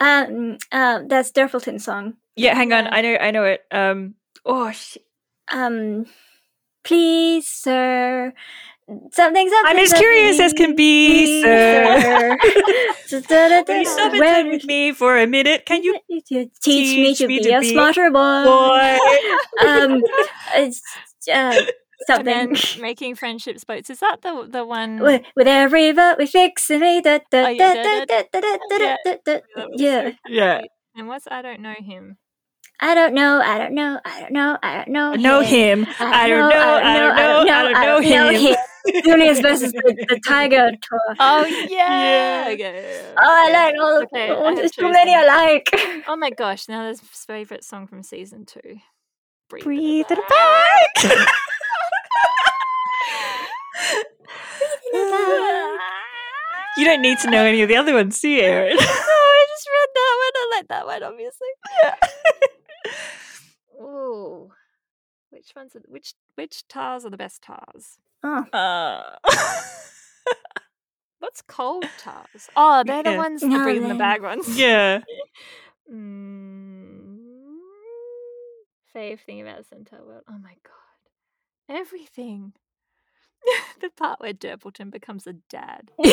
um, 0.00 0.58
um, 0.70 1.08
that's 1.08 1.32
Durpleton's 1.32 1.84
song. 1.84 2.14
yeah, 2.36 2.54
hang 2.54 2.72
on. 2.72 2.86
I 2.92 3.00
know. 3.00 3.16
I 3.16 3.30
know 3.32 3.42
it. 3.44 3.62
Um. 3.72 4.14
Oh 4.44 4.70
shit. 4.70 5.02
Um, 5.50 6.06
please, 6.84 7.48
sir, 7.48 8.32
something, 8.88 9.48
something. 9.48 9.50
I'm 9.64 9.78
as 9.78 9.90
something. 9.90 10.02
curious 10.02 10.40
as 10.40 10.52
can 10.52 10.74
be, 10.74 11.42
sir. 11.42 12.36
Will 12.42 12.52
you 13.10 13.22
stop 13.22 13.68
and 13.68 13.86
sit 13.86 14.46
with 14.48 14.64
me 14.64 14.92
for 14.92 15.18
a 15.18 15.26
minute? 15.26 15.66
Can 15.66 15.82
you 15.82 15.98
teach, 16.26 16.50
teach 16.62 16.96
me 16.96 17.14
to 17.14 17.26
me 17.26 17.38
be 17.38 17.44
to 17.44 17.50
a 17.50 17.60
be 17.60 17.72
smarter 17.72 18.10
boy? 18.10 18.44
boy. 18.44 18.98
um, 19.66 20.02
uh, 21.32 21.60
something. 22.06 22.34
I 22.34 22.46
mean, 22.46 22.56
making 22.80 23.16
friendships 23.16 23.64
boats. 23.64 23.90
Is 23.90 24.00
that 24.00 24.22
the 24.22 24.48
the 24.50 24.64
one? 24.64 25.00
With, 25.00 25.22
every 25.38 25.92
vote 25.92 26.16
we 26.18 26.26
fix 26.26 26.70
me. 26.70 27.02
Oh, 27.04 27.48
yeah. 29.74 30.12
Yeah. 30.26 30.60
And 30.96 31.08
what's 31.08 31.28
I 31.30 31.42
don't 31.42 31.60
know 31.60 31.74
him. 31.78 32.16
I 32.80 32.94
don't 32.94 33.12
know. 33.12 33.40
I 33.44 33.58
don't 33.58 33.74
know. 33.74 33.98
I 34.04 34.20
don't 34.20 34.32
know. 34.32 34.58
I 34.62 34.76
don't 34.76 34.88
know. 34.92 35.14
Know 35.14 35.40
him. 35.40 35.86
I 35.98 36.28
don't 36.28 36.48
know. 36.48 36.80
I 36.82 36.98
don't 36.98 37.46
know. 37.46 37.72
I 37.74 37.84
don't 37.84 38.08
know 38.08 38.28
him. 38.30 38.56
Goonies 39.04 39.40
versus 39.40 39.72
the, 39.72 40.06
the 40.08 40.20
Tiger 40.26 40.70
tour. 40.70 41.16
Oh 41.18 41.44
yeah. 41.46 41.66
Yeah. 41.68 42.44
Okay, 42.52 42.58
yeah, 42.58 42.72
yeah, 42.72 43.14
Oh, 43.18 43.22
I 43.22 43.48
yeah. 43.50 43.58
like 43.58 43.74
all 43.80 43.96
of 43.98 44.02
Okay, 44.04 44.30
I 44.30 44.46
have 44.48 44.56
There's 44.56 44.70
too 44.70 44.82
chosen. 44.82 44.92
many 44.92 45.14
I 45.14 45.24
like. 45.24 45.70
Oh 46.08 46.16
my 46.16 46.30
gosh! 46.30 46.68
Now 46.68 46.84
there's 46.84 47.00
favorite 47.00 47.64
song 47.64 47.86
from 47.86 48.02
season 48.02 48.46
two. 48.46 48.78
Breathe, 49.48 49.64
Breathe 49.64 50.06
it 50.10 50.18
it 50.18 50.28
back. 50.28 51.18
back. 51.18 51.28
you 56.76 56.84
don't 56.84 57.02
need 57.02 57.18
to 57.20 57.30
know 57.30 57.44
any 57.44 57.62
of 57.62 57.68
the 57.68 57.76
other 57.76 57.94
ones, 57.94 58.20
do 58.20 58.28
you, 58.28 58.40
Erin? 58.42 58.76
no, 58.76 58.82
I 58.82 59.46
just 59.48 59.68
read 59.68 59.88
that 59.94 60.16
one. 60.18 60.32
I 60.36 60.56
like 60.56 60.68
that 60.68 60.86
one, 60.86 61.02
obviously. 61.02 61.48
Yeah. 61.82 61.94
Ooh, 63.82 64.50
which 65.30 65.52
ones? 65.56 65.74
Are, 65.76 65.82
which 65.88 66.14
which 66.36 66.66
tars 66.68 67.04
are 67.04 67.10
the 67.10 67.16
best 67.16 67.42
tars? 67.42 67.98
Oh, 68.24 68.44
Uh, 68.52 69.02
What's 71.20 71.42
cold 71.42 71.84
tars? 71.98 72.48
Oh, 72.56 72.84
they're 72.86 73.02
the 73.02 73.10
Yeah. 73.10 73.16
ones 73.18 73.40
the 73.42 73.48
No, 73.48 73.62
breathe 73.64 73.82
in 73.82 73.88
the 73.88 73.94
bag 73.94 74.22
ones. 74.22 74.48
yeah. 74.56 75.00
Mm, 75.92 77.16
fave 78.94 79.20
thing 79.20 79.40
about 79.40 79.64
Centaurworld. 79.68 80.22
Oh 80.28 80.38
my 80.42 80.54
god. 80.64 81.76
Everything. 81.76 82.52
the 83.80 83.90
part 83.90 84.20
where 84.20 84.32
Durpleton 84.32 84.90
becomes 84.90 85.26
a 85.26 85.32
dad. 85.34 85.90
uh, 85.98 86.08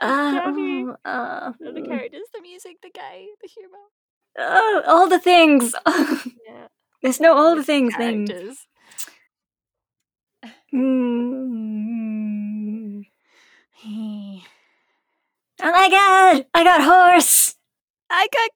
Johnny. 0.00 0.86
oh, 0.86 0.96
uh, 1.04 1.52
The 1.60 1.82
characters, 1.86 2.28
the 2.34 2.40
music, 2.42 2.76
the 2.82 2.90
gay, 2.90 3.28
the 3.40 3.48
humor. 3.48 3.78
oh, 4.38 4.82
all 4.86 5.08
the 5.08 5.18
things. 5.20 5.74
Yeah. 6.46 6.68
There's 7.02 7.20
no 7.20 7.34
all 7.36 7.56
the 7.56 7.64
things 7.64 7.94
thing. 7.94 8.26
characters. 8.26 8.66
Mm. 10.74 11.82
Oh 15.64 15.70
my 15.70 15.88
god! 15.90 16.46
I 16.54 16.64
got 16.64 16.82
horse! 16.82 17.54
I 18.10 18.26
got 18.32 18.50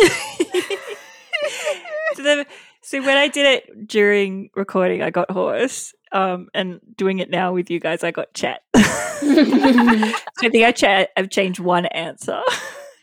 Glendale. 0.00 0.78
so, 2.14 2.22
the, 2.22 2.46
so 2.82 3.00
when 3.02 3.16
I 3.16 3.28
did 3.28 3.46
it 3.46 3.88
during 3.88 4.50
recording, 4.54 5.02
I 5.02 5.10
got 5.10 5.30
horse. 5.30 5.94
Um, 6.12 6.48
and 6.54 6.80
doing 6.96 7.18
it 7.18 7.28
now 7.28 7.52
with 7.52 7.70
you 7.70 7.80
guys, 7.80 8.04
I 8.04 8.12
got 8.12 8.32
chat. 8.34 8.60
so 8.76 8.82
I 8.82 10.14
think 10.50 10.64
I 10.64 10.72
chat. 10.72 11.10
I've 11.16 11.30
changed 11.30 11.58
one 11.58 11.86
answer. 11.86 12.40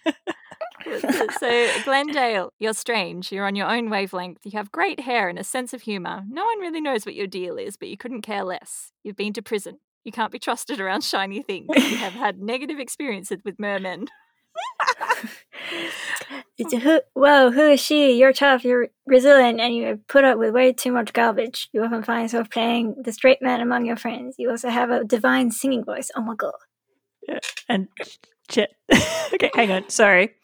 so 1.40 1.70
Glendale, 1.84 2.54
you're 2.60 2.74
strange. 2.74 3.32
You're 3.32 3.46
on 3.46 3.56
your 3.56 3.68
own 3.68 3.90
wavelength. 3.90 4.40
You 4.46 4.52
have 4.54 4.72
great 4.72 5.02
hair 5.02 5.30
and 5.30 5.40
a 5.40 5.44
sense 5.44 5.74
of 5.74 5.84
humor. 5.84 6.24
No 6.30 6.46
one 6.46 6.60
really 6.60 6.82
knows 6.82 7.06
what 7.06 7.16
your 7.16 7.28
deal 7.28 7.58
is, 7.58 7.78
but 7.78 7.90
you 7.90 7.98
couldn't 7.98 8.22
care 8.22 8.44
less. 8.44 8.92
You've 9.04 9.16
been 9.16 9.34
to 9.34 9.42
prison. 9.42 9.80
You 10.04 10.12
can't 10.12 10.32
be 10.32 10.40
trusted 10.40 10.80
around 10.80 11.04
shiny 11.04 11.42
things. 11.42 11.68
You 11.76 11.98
have 11.98 12.14
had 12.14 12.40
negative 12.42 12.80
experiences 12.80 13.40
with 13.46 13.60
mermen. 13.60 14.08
It's 16.58 16.74
a 16.74 16.80
who, 16.80 17.02
whoa, 17.14 17.52
who 17.52 17.70
is 17.72 17.80
she? 17.80 18.14
You're 18.14 18.34
tough, 18.34 18.64
you're 18.64 18.90
resilient, 19.06 19.60
and 19.60 19.76
you 19.76 20.00
put 20.08 20.24
up 20.24 20.38
with 20.38 20.54
way 20.54 20.74
too 20.74 20.92
much 20.92 21.14
garbage. 21.14 21.70
You 21.72 21.84
often 21.84 22.04
find 22.04 22.24
yourself 22.24 22.50
playing 22.50 22.96
the 23.04 23.12
straight 23.12 23.42
man 23.42 23.62
among 23.62 23.86
your 23.86 23.96
friends. 23.96 24.36
You 24.38 24.50
also 24.50 24.70
have 24.70 24.90
a 24.90 25.04
divine 25.04 25.52
singing 25.52 25.84
voice. 25.84 26.12
Oh 26.16 26.22
my 26.22 26.36
god. 26.36 26.54
and 27.70 27.88
Chet. 28.51 28.70
okay, 29.34 29.50
hang 29.55 29.72
on. 29.72 29.89
Sorry. 29.89 30.36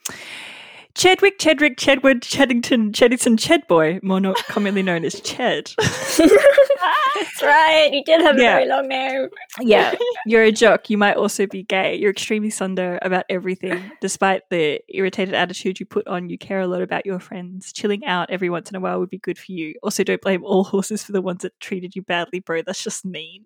Chedwick, 0.97 1.37
Chedrick, 1.37 1.77
Chedward, 1.77 2.21
Cheddington, 2.21 2.91
Cheddington, 2.91 3.37
Chedboy, 3.37 4.01
more 4.01 4.19
not 4.19 4.35
commonly 4.47 4.81
known 4.81 5.05
as 5.05 5.13
Ched. 5.21 5.75
That's 5.77 7.43
right, 7.43 7.93
you 7.93 8.03
did 8.03 8.21
have 8.21 8.35
a 8.35 8.39
very 8.39 8.65
long 8.67 8.87
name. 8.87 9.27
yeah, 9.59 9.93
you're 10.25 10.41
a 10.41 10.51
jock. 10.51 10.89
You 10.89 10.97
might 10.97 11.15
also 11.15 11.45
be 11.45 11.61
gay. 11.61 11.95
You're 11.95 12.09
extremely 12.09 12.49
sunder 12.49 12.97
about 13.03 13.25
everything. 13.29 13.91
Despite 14.01 14.49
the 14.49 14.81
irritated 14.89 15.35
attitude 15.35 15.79
you 15.79 15.85
put 15.85 16.07
on, 16.07 16.29
you 16.29 16.37
care 16.39 16.61
a 16.61 16.67
lot 16.67 16.81
about 16.81 17.05
your 17.05 17.19
friends. 17.19 17.71
Chilling 17.71 18.03
out 18.03 18.31
every 18.31 18.49
once 18.49 18.71
in 18.71 18.75
a 18.75 18.79
while 18.79 18.99
would 18.99 19.11
be 19.11 19.19
good 19.19 19.37
for 19.37 19.51
you. 19.51 19.75
Also, 19.83 20.03
don't 20.03 20.21
blame 20.21 20.43
all 20.43 20.63
horses 20.63 21.03
for 21.03 21.11
the 21.11 21.21
ones 21.21 21.43
that 21.43 21.59
treated 21.59 21.95
you 21.95 22.01
badly, 22.01 22.39
bro. 22.39 22.63
That's 22.63 22.83
just 22.83 23.05
mean. 23.05 23.45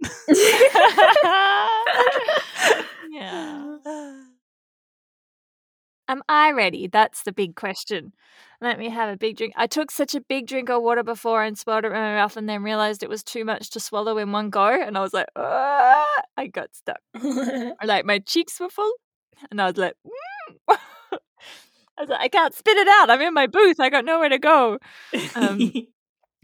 yeah. 3.11 3.77
Am 6.11 6.21
I 6.27 6.51
ready? 6.51 6.87
That's 6.87 7.23
the 7.23 7.31
big 7.31 7.55
question. 7.55 8.11
Let 8.59 8.77
me 8.77 8.89
have 8.89 9.07
a 9.07 9.15
big 9.15 9.37
drink. 9.37 9.53
I 9.55 9.65
took 9.65 9.89
such 9.89 10.13
a 10.13 10.19
big 10.19 10.45
drink 10.45 10.69
of 10.69 10.83
water 10.83 11.03
before 11.03 11.41
and 11.41 11.57
swallowed 11.57 11.85
it 11.85 11.87
in 11.87 11.93
my 11.93 12.15
mouth 12.15 12.35
and 12.35 12.49
then 12.49 12.63
realized 12.63 13.01
it 13.01 13.07
was 13.07 13.23
too 13.23 13.45
much 13.45 13.69
to 13.69 13.79
swallow 13.79 14.17
in 14.17 14.33
one 14.33 14.49
go. 14.49 14.67
And 14.67 14.97
I 14.97 15.01
was 15.01 15.13
like, 15.13 15.27
"Ah," 15.37 16.05
I 16.35 16.47
got 16.47 16.75
stuck. 16.75 16.99
Like 17.85 18.03
my 18.03 18.19
cheeks 18.19 18.59
were 18.59 18.69
full. 18.69 18.91
And 19.49 19.61
I 19.61 19.67
was 19.67 19.77
like, 19.77 19.93
"Mm." 20.05 20.57
I 21.97 22.01
was 22.01 22.09
like, 22.09 22.19
I 22.19 22.27
can't 22.27 22.53
spit 22.53 22.75
it 22.75 22.89
out. 22.89 23.09
I'm 23.09 23.21
in 23.21 23.33
my 23.33 23.47
booth. 23.47 23.79
I 23.79 23.89
got 23.89 24.03
nowhere 24.03 24.29
to 24.29 24.39
go. 24.39 24.79
Um, 25.35 25.71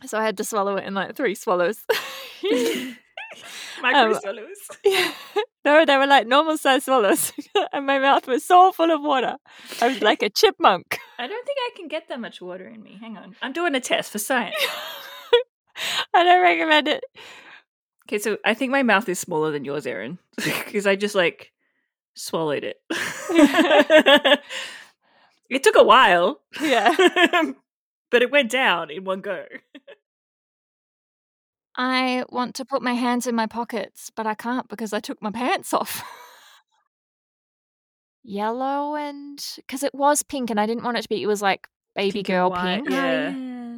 So 0.05 0.17
I 0.17 0.24
had 0.24 0.38
to 0.38 0.45
swallow 0.45 0.77
it 0.77 0.86
in 0.86 0.93
like 0.93 1.13
three 1.15 1.36
swallows. 1.36 1.83
Micro 3.81 4.13
um, 4.13 4.19
swallows. 4.22 4.57
Yeah. 4.84 5.12
No, 5.65 5.84
they 5.86 5.98
were 5.98 6.07
like 6.07 6.27
normal 6.27 6.57
size 6.57 6.86
swallows, 6.86 7.34
and 7.74 7.86
my 7.86 8.00
mouth 8.00 8.25
was 8.27 8.46
so 8.46 8.72
full 8.72 8.89
of 8.89 9.01
water. 9.01 9.36
I 9.81 9.89
was 9.89 10.01
like 10.01 10.24
a 10.24 10.29
chipmunk. 10.29 10.98
I 11.19 11.27
don't 11.27 11.46
think 11.46 11.57
I 11.60 11.72
can 11.75 11.88
get 11.89 12.07
that 12.07 12.19
much 12.22 12.41
water 12.41 12.67
in 12.67 12.81
me. 12.81 12.98
Hang 13.01 13.17
on. 13.17 13.36
I'm 13.41 13.51
doing 13.51 13.75
a 13.75 13.81
test 13.81 14.12
for 14.12 14.17
science. 14.19 14.55
I 16.13 16.24
don't 16.24 16.41
recommend 16.41 16.88
it. 16.88 17.03
Okay, 18.07 18.17
so 18.17 18.38
I 18.46 18.53
think 18.53 18.72
my 18.72 18.84
mouth 18.84 19.10
is 19.10 19.19
smaller 19.19 19.51
than 19.51 19.65
yours, 19.65 19.86
Erin, 19.86 20.17
because 20.38 20.88
I 20.88 20.96
just 20.96 21.13
like 21.15 21.51
swallowed 22.15 22.63
it. 22.63 22.77
it 25.50 25.63
took 25.63 25.75
a 25.75 25.84
while, 25.84 26.39
Yeah. 26.62 26.96
but 28.10 28.22
it 28.22 28.31
went 28.31 28.50
down 28.51 28.89
in 28.89 29.03
one 29.03 29.19
go. 29.22 29.46
I 31.77 32.25
want 32.29 32.55
to 32.55 32.65
put 32.65 32.81
my 32.81 32.93
hands 32.93 33.27
in 33.27 33.36
my 33.36 33.46
pockets, 33.46 34.12
but 34.15 34.25
I 34.25 34.34
can't 34.34 34.67
because 34.67 34.93
I 34.93 35.00
took 35.00 35.22
my 35.22 35.31
pants 35.41 35.74
off. 35.74 36.03
Yellow 38.24 38.96
and 38.96 39.41
because 39.55 39.84
it 39.84 39.93
was 39.96 40.22
pink, 40.24 40.50
and 40.50 40.60
I 40.60 40.65
didn't 40.65 40.84
want 40.84 40.98
it 40.98 41.03
to 41.03 41.10
be. 41.10 41.24
It 41.24 41.27
was 41.27 41.41
like 41.41 41.67
baby 41.96 42.24
Pink 42.24 42.29
and 42.29 42.36
girl 42.36 42.50
white, 42.50 42.75
pink. 42.84 42.89
Yeah. 42.89 43.27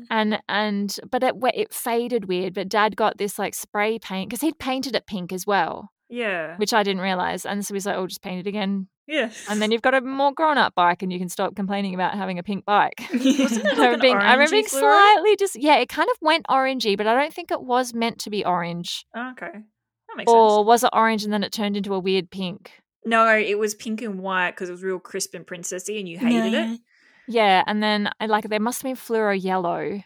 and 0.10 0.40
and 0.50 0.96
but 1.12 1.22
it 1.24 1.36
wa- 1.36 1.52
it 1.54 1.72
faded 1.74 2.26
weird. 2.26 2.56
But 2.56 2.68
Dad 2.70 2.96
got 2.96 3.18
this 3.20 3.38
like 3.38 3.54
spray 3.54 4.00
paint 4.00 4.30
because 4.30 4.42
he'd 4.42 4.58
painted 4.58 4.96
it 4.96 5.06
pink 5.06 5.32
as 5.32 5.46
well, 5.46 5.92
Yeah. 6.10 6.58
which 6.58 6.74
I 6.74 6.84
didn't 6.84 7.02
realize. 7.02 7.46
And 7.46 7.66
so 7.66 7.74
he's 7.74 7.86
like, 7.86 7.96
"Oh, 7.96 8.08
just 8.08 8.22
paint 8.22 8.40
it 8.40 8.48
again." 8.50 8.88
Yeah. 9.08 9.32
And 9.50 9.62
then 9.62 9.72
you've 9.72 9.82
got 9.82 9.96
a 9.96 10.02
more 10.02 10.32
grown-up 10.32 10.76
bike, 10.76 11.02
and 11.02 11.12
you 11.12 11.20
can 11.20 11.30
stop 11.30 11.56
complaining 11.56 11.96
about 11.96 12.16
having 12.16 12.38
a 12.38 12.44
pink 12.44 12.66
bike. 12.66 13.08
Wasn't 13.14 13.66
it 13.66 13.66
I 13.66 13.70
like 13.70 13.78
remember 13.78 13.94
an 13.94 14.00
being, 14.02 14.18
I 14.18 14.34
remember 14.34 14.52
being 14.52 14.68
slightly 14.68 15.36
just 15.36 15.56
yeah, 15.56 15.78
it 15.78 15.90
kind 15.90 16.10
of 16.10 16.18
went 16.22 16.46
orangey, 16.48 16.96
but 16.98 17.08
I 17.08 17.16
don't 17.16 17.34
think 17.34 17.52
it 17.52 17.62
was 17.62 17.94
meant 17.94 18.20
to 18.20 18.30
be 18.30 18.46
orange. 18.46 19.06
Oh, 19.16 19.32
okay. 19.32 19.52
That 19.52 20.18
makes 20.18 20.30
sense. 20.32 20.36
Or 20.36 20.60
sense. 20.60 20.66
was 20.68 20.84
it 20.84 20.90
orange 20.94 21.24
and 21.24 21.34
then 21.34 21.44
it 21.44 21.52
turned 21.52 21.78
into 21.78 21.94
a 21.94 22.00
weird 22.00 22.30
pink? 22.30 22.72
No, 23.06 23.36
it 23.36 23.58
was 23.58 23.76
pink 23.76 24.02
and 24.02 24.20
white 24.20 24.52
because 24.52 24.70
it 24.70 24.74
was 24.74 24.84
real 24.84 25.00
crisp 25.00 25.34
and 25.34 25.46
princessy, 25.46 26.00
and 26.00 26.08
you 26.08 26.18
hated 26.20 26.54
it. 26.54 26.80
Yeah, 27.28 27.64
and 27.68 27.82
then 27.82 28.10
I 28.20 28.26
like 28.26 28.50
there 28.50 28.60
must 28.60 28.82
have 28.82 28.90
been 28.90 28.96
fluoro 28.96 29.42
yellow, 29.42 30.02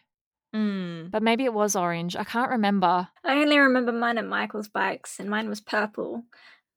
Mm. 0.55 1.10
but 1.12 1.24
maybe 1.24 1.45
it 1.45 1.53
was 1.53 1.75
orange. 1.75 2.15
I 2.15 2.24
can't 2.24 2.51
remember. 2.51 3.07
I 3.24 3.33
only 3.41 3.57
remember 3.57 3.91
mine 3.91 4.17
at 4.17 4.25
Michael's 4.27 4.67
bikes, 4.67 5.19
and 5.19 5.29
mine 5.29 5.50
was 5.50 5.62
purple. 5.62 6.24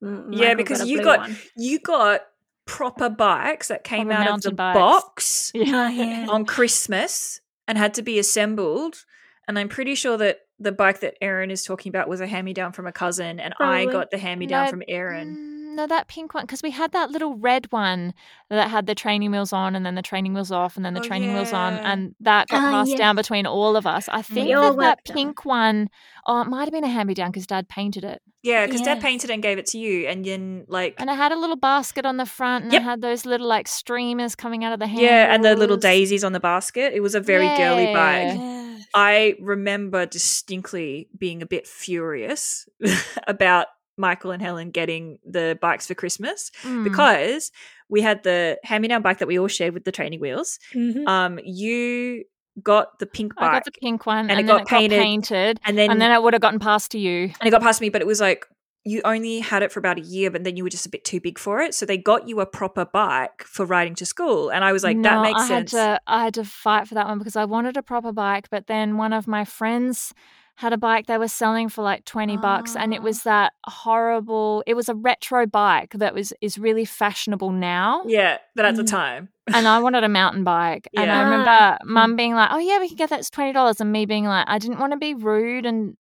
M- 0.01 0.29
Yeah, 0.31 0.53
because 0.55 0.81
a 0.81 0.87
you 0.87 1.03
got- 1.03 1.19
one. 1.19 1.37
You 1.55 1.79
got 1.79 2.21
proper 2.65 3.09
bikes 3.09 3.67
that 3.69 3.83
came 3.83 4.07
Proper 4.07 4.23
out 4.23 4.35
of 4.37 4.41
the 4.41 4.51
bikes. 4.51 4.77
box 4.77 5.51
Oh, 5.55 5.59
yeah. 5.87 6.27
on 6.29 6.45
Christmas 6.45 7.39
and 7.67 7.77
had 7.77 7.93
to 7.95 8.01
be 8.01 8.19
assembled. 8.19 9.05
and 9.47 9.57
I'm 9.57 9.69
pretty 9.69 9.95
sure 9.95 10.17
that 10.17 10.39
the 10.59 10.71
bike 10.73 10.99
that 11.01 11.13
Erin 11.21 11.51
is 11.51 11.63
talking 11.63 11.89
about 11.91 12.09
was 12.09 12.19
a 12.19 12.27
hand 12.27 12.43
me 12.45 12.53
down 12.53 12.71
from 12.73 12.87
a 12.87 12.91
cousin, 12.91 13.39
and 13.39 13.53
I 13.59 13.85
got 13.85 14.09
the 14.11 14.17
hand 14.17 14.39
me 14.39 14.47
down 14.47 14.65
No, 14.65 14.71
from 14.71 14.83
Erin. 14.87 15.56
No, 15.75 15.85
that 15.87 16.07
pink 16.07 16.33
one 16.33 16.43
because 16.45 16.63
we 16.63 16.71
had 16.71 16.91
that 16.93 17.11
little 17.11 17.35
red 17.35 17.71
one 17.71 18.13
that 18.49 18.69
had 18.69 18.85
the 18.87 18.95
training 18.95 19.31
wheels 19.31 19.51
on 19.53 19.75
and 19.75 19.85
then 19.85 19.95
the 19.95 20.01
training 20.01 20.33
wheels 20.33 20.51
off 20.51 20.75
and 20.75 20.85
then 20.85 20.93
the 20.93 20.99
Oh, 21.01 21.03
training 21.03 21.33
wheels 21.33 21.53
on 21.53 21.73
and 21.73 22.15
that 22.21 22.47
got 22.47 22.63
Ah, 22.63 22.71
passed 22.71 22.89
yes. 22.91 22.97
down 22.97 23.15
between 23.15 23.45
all 23.45 23.75
of 23.75 23.85
us. 23.85 24.07
I 24.09 24.21
think 24.21 24.49
that 24.49 24.61
that 24.61 24.75
worked 24.77 25.09
on. 25.09 25.13
pink 25.15 25.45
one, 25.45 25.89
oh, 26.25 26.41
it 26.41 26.47
might 26.47 26.63
have 26.65 26.71
been 26.71 26.83
a 26.83 26.87
hand 26.89 27.07
me 27.07 27.13
down 27.13 27.31
because 27.31 27.45
Dad 27.47 27.67
painted 27.69 28.03
it. 28.03 28.21
Yeah, 28.43 28.65
because 28.65 28.81
Dad 28.81 29.01
painted 29.01 29.29
and 29.29 29.43
gave 29.43 29.57
it 29.57 29.65
to 29.67 29.77
you, 29.77 30.07
and 30.07 30.23
then 30.23 30.63
like 30.69 30.95
And 30.99 31.09
it 31.09 31.17
had 31.17 31.31
a 31.33 31.35
little 31.37 31.57
basket 31.57 32.05
on 32.05 32.15
the 32.17 32.25
front 32.25 32.63
and 32.65 32.73
Yep. 32.73 32.81
it 32.81 32.85
had 32.85 33.01
those 33.01 33.25
little 33.25 33.47
like 33.47 33.67
streamers 33.67 34.35
coming 34.35 34.63
out 34.63 34.71
of 34.73 34.79
the 34.79 34.87
hand. 34.87 35.01
yeah, 35.01 35.33
and 35.33 35.43
the 35.43 35.55
little 35.55 35.75
daisies 35.77 36.23
on 36.23 36.31
the 36.31 36.39
basket. 36.39 36.93
It 36.93 37.01
was 37.01 37.13
a 37.13 37.19
very 37.19 37.47
girly 37.57 37.87
bike. 37.93 38.37
Yeah. 38.37 38.77
I 38.93 39.35
remember 39.41 40.05
distinctly 40.05 41.09
being 41.17 41.41
a 41.41 41.45
bit 41.45 41.67
furious 41.67 42.67
about 43.27 43.67
Michael 43.97 44.31
and 44.31 44.41
Helen 44.41 44.71
getting 44.71 45.17
the 45.25 45.57
bikes 45.61 45.87
for 45.87 45.95
Christmas 45.95 46.51
Mm. 46.63 46.83
because 46.83 47.51
we 47.89 48.01
had 48.01 48.23
the 48.23 48.57
hand 48.63 48.81
me 48.81 48.87
down 48.87 49.01
bike 49.01 49.17
that 49.19 49.27
we 49.27 49.39
all 49.39 49.47
shared 49.47 49.73
with 49.73 49.83
the 49.85 49.91
training 49.91 50.19
wheels. 50.19 50.59
Mhm. 50.73 51.07
Um, 51.07 51.39
you 51.43 52.23
got 52.63 52.99
the 52.99 53.05
pink 53.05 53.33
I 53.37 53.41
bike, 53.41 53.53
got 53.53 53.65
the 53.65 53.71
pink 53.79 54.05
one 54.05 54.29
and 54.29 54.31
and, 54.31 54.39
it 54.41 54.43
got 54.47 54.61
it 54.61 54.67
painted, 54.67 54.95
got 54.97 55.03
painted 55.03 55.59
and 55.65 55.77
then 55.77 55.91
and 55.91 56.01
then 56.01 56.11
it 56.11 56.21
would 56.23 56.33
have 56.33 56.41
gotten 56.41 56.59
passed 56.59 56.91
to 56.91 56.99
you. 56.99 57.31
and 57.39 57.47
it 57.47 57.51
got 57.51 57.61
past 57.61 57.81
me, 57.81 57.89
but 57.89 58.01
it 58.01 58.07
was 58.07 58.19
like 58.21 58.45
you 58.85 59.01
only 59.03 59.39
had 59.39 59.63
it 59.63 59.71
for 59.71 59.79
about 59.79 59.97
a 59.97 60.01
year, 60.01 60.31
but 60.31 60.45
then 60.45 60.55
you 60.55 60.63
were 60.63 60.69
just 60.69 60.85
a 60.85 60.89
bit 60.89 61.03
too 61.03 61.19
big 61.19 61.37
for 61.37 61.59
it. 61.59 61.75
So 61.75 61.85
they 61.85 61.97
got 61.97 62.27
you 62.29 62.39
a 62.39 62.45
proper 62.45 62.85
bike 62.85 63.43
for 63.43 63.65
riding 63.65 63.95
to 63.95 64.05
school, 64.05 64.49
and 64.49 64.63
I 64.63 64.71
was 64.71 64.81
like, 64.83 64.95
that 65.01 65.15
No, 65.15 65.21
makes 65.23 65.41
I 65.41 65.47
sense. 65.47 65.71
Had 65.73 65.95
to, 65.95 66.01
I 66.07 66.23
had 66.23 66.33
to 66.35 66.45
fight 66.45 66.87
for 66.87 66.93
that 66.95 67.05
one 67.05 67.17
because 67.17 67.35
I 67.35 67.43
wanted 67.45 67.75
a 67.75 67.83
proper 67.83 68.13
bike, 68.13 68.49
but 68.49 68.67
then 68.67 68.95
one 68.95 69.11
of 69.11 69.27
my 69.27 69.43
friends 69.43 70.13
had 70.57 70.73
a 70.73 70.77
bike 70.77 71.05
they 71.05 71.17
were 71.17 71.27
selling 71.27 71.69
for 71.69 71.83
like 71.83 72.03
20 72.05 72.37
bucks 72.37 72.75
and 72.75 72.93
it 72.93 72.99
Ah. 72.99 73.03
was 73.03 73.23
that 73.23 73.53
horrible 73.65 74.63
it 74.67 74.73
was 74.73 74.89
a 74.89 74.95
retro 74.95 75.45
bike 75.45 75.93
that 75.93 76.13
was 76.13 76.33
is 76.41 76.57
really 76.57 76.83
fashionable 76.85 77.51
now 77.51 78.03
yeah, 78.07 78.37
but 78.55 78.65
at 78.65 78.75
the 78.75 78.81
Mm. 78.83 78.87
time, 78.89 79.29
and 79.53 79.67
I 79.67 79.79
wanted 79.79 80.03
a 80.03 80.09
mountain 80.21 80.43
bike 80.43 80.87
and 80.95 81.11
I 81.11 81.21
remember 81.23 81.77
mum 81.85 82.15
being 82.15 82.33
like 82.33 82.49
oh 82.51 82.57
yeah 82.59 82.79
we 82.79 82.87
can 82.89 82.97
get 82.97 83.09
that 83.11 83.19
it's 83.19 83.29
$20 83.29 83.79
and 83.79 83.91
me 83.91 84.05
being 84.05 84.25
like 84.25 84.45
I 84.49 84.57
didn't 84.59 84.79
want 84.79 84.91
to 84.93 84.97
be 84.97 85.13
rude 85.13 85.65
and 85.65 85.95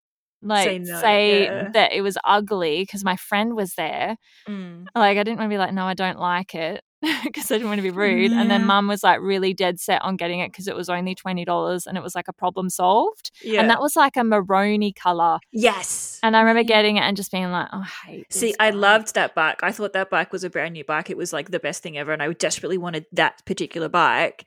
like 0.42 0.64
Say 0.68 0.84
say, 0.84 1.44
yeah. 1.44 1.68
that 1.72 1.92
it 1.92 2.02
was 2.02 2.18
ugly 2.24 2.82
because 2.82 3.04
my 3.04 3.16
friend 3.16 3.54
was 3.56 3.74
there 3.74 4.16
Mm. 4.48 4.86
like 4.94 5.16
I 5.18 5.22
didn't 5.22 5.38
want 5.38 5.48
to 5.50 5.54
be 5.54 5.58
like, 5.58 5.72
no, 5.72 5.84
I 5.86 5.94
don't 5.94 6.18
like 6.18 6.54
it 6.54 6.82
because 7.24 7.50
I 7.50 7.56
didn't 7.56 7.68
want 7.68 7.78
to 7.78 7.82
be 7.82 7.90
rude. 7.90 8.32
And 8.32 8.50
then 8.50 8.60
Yeah. 8.60 8.66
mum 8.66 8.88
was 8.88 9.02
like 9.02 9.20
really 9.20 9.52
dead 9.54 9.80
set 9.80 10.00
on 10.02 10.16
getting 10.16 10.40
it 10.40 10.52
because 10.52 10.68
it 10.68 10.76
was 10.76 10.88
only 10.88 11.14
twenty 11.14 11.44
dollars 11.44 11.86
and 11.86 11.96
it 11.98 12.02
was 12.02 12.14
like 12.14 12.28
a 12.28 12.32
problem 12.32 12.70
solved. 12.70 13.30
yeah, 13.42 13.60
And 13.60 13.68
that 13.70 13.80
was 13.80 13.96
like 13.96 14.16
a 14.16 14.20
maroony 14.20 14.94
color. 14.94 15.38
yes. 15.52 16.18
And 16.22 16.36
I 16.36 16.40
remember 16.40 16.62
getting 16.62 16.96
it 16.96 17.00
and 17.00 17.16
just 17.16 17.32
being 17.32 17.50
like, 17.50 17.68
oh, 17.72 17.84
I 18.06 18.06
hate. 18.06 18.32
See, 18.32 18.54
I 18.60 18.70
loved 18.70 19.14
that 19.14 19.34
bike. 19.34 19.62
I 19.62 19.72
thought 19.72 19.92
that 19.94 20.08
bike 20.10 20.32
was 20.32 20.44
a 20.44 20.50
brand 20.50 20.74
new 20.74 20.84
bike. 20.84 21.10
It 21.10 21.16
was 21.16 21.32
like 21.32 21.50
the 21.50 21.58
best 21.60 21.82
thing 21.82 21.98
ever, 21.98 22.12
and 22.12 22.22
I 22.22 22.32
desperately 22.32 22.78
wanted 22.78 23.06
that 23.12 23.44
particular 23.44 23.88
bike. 23.88 24.44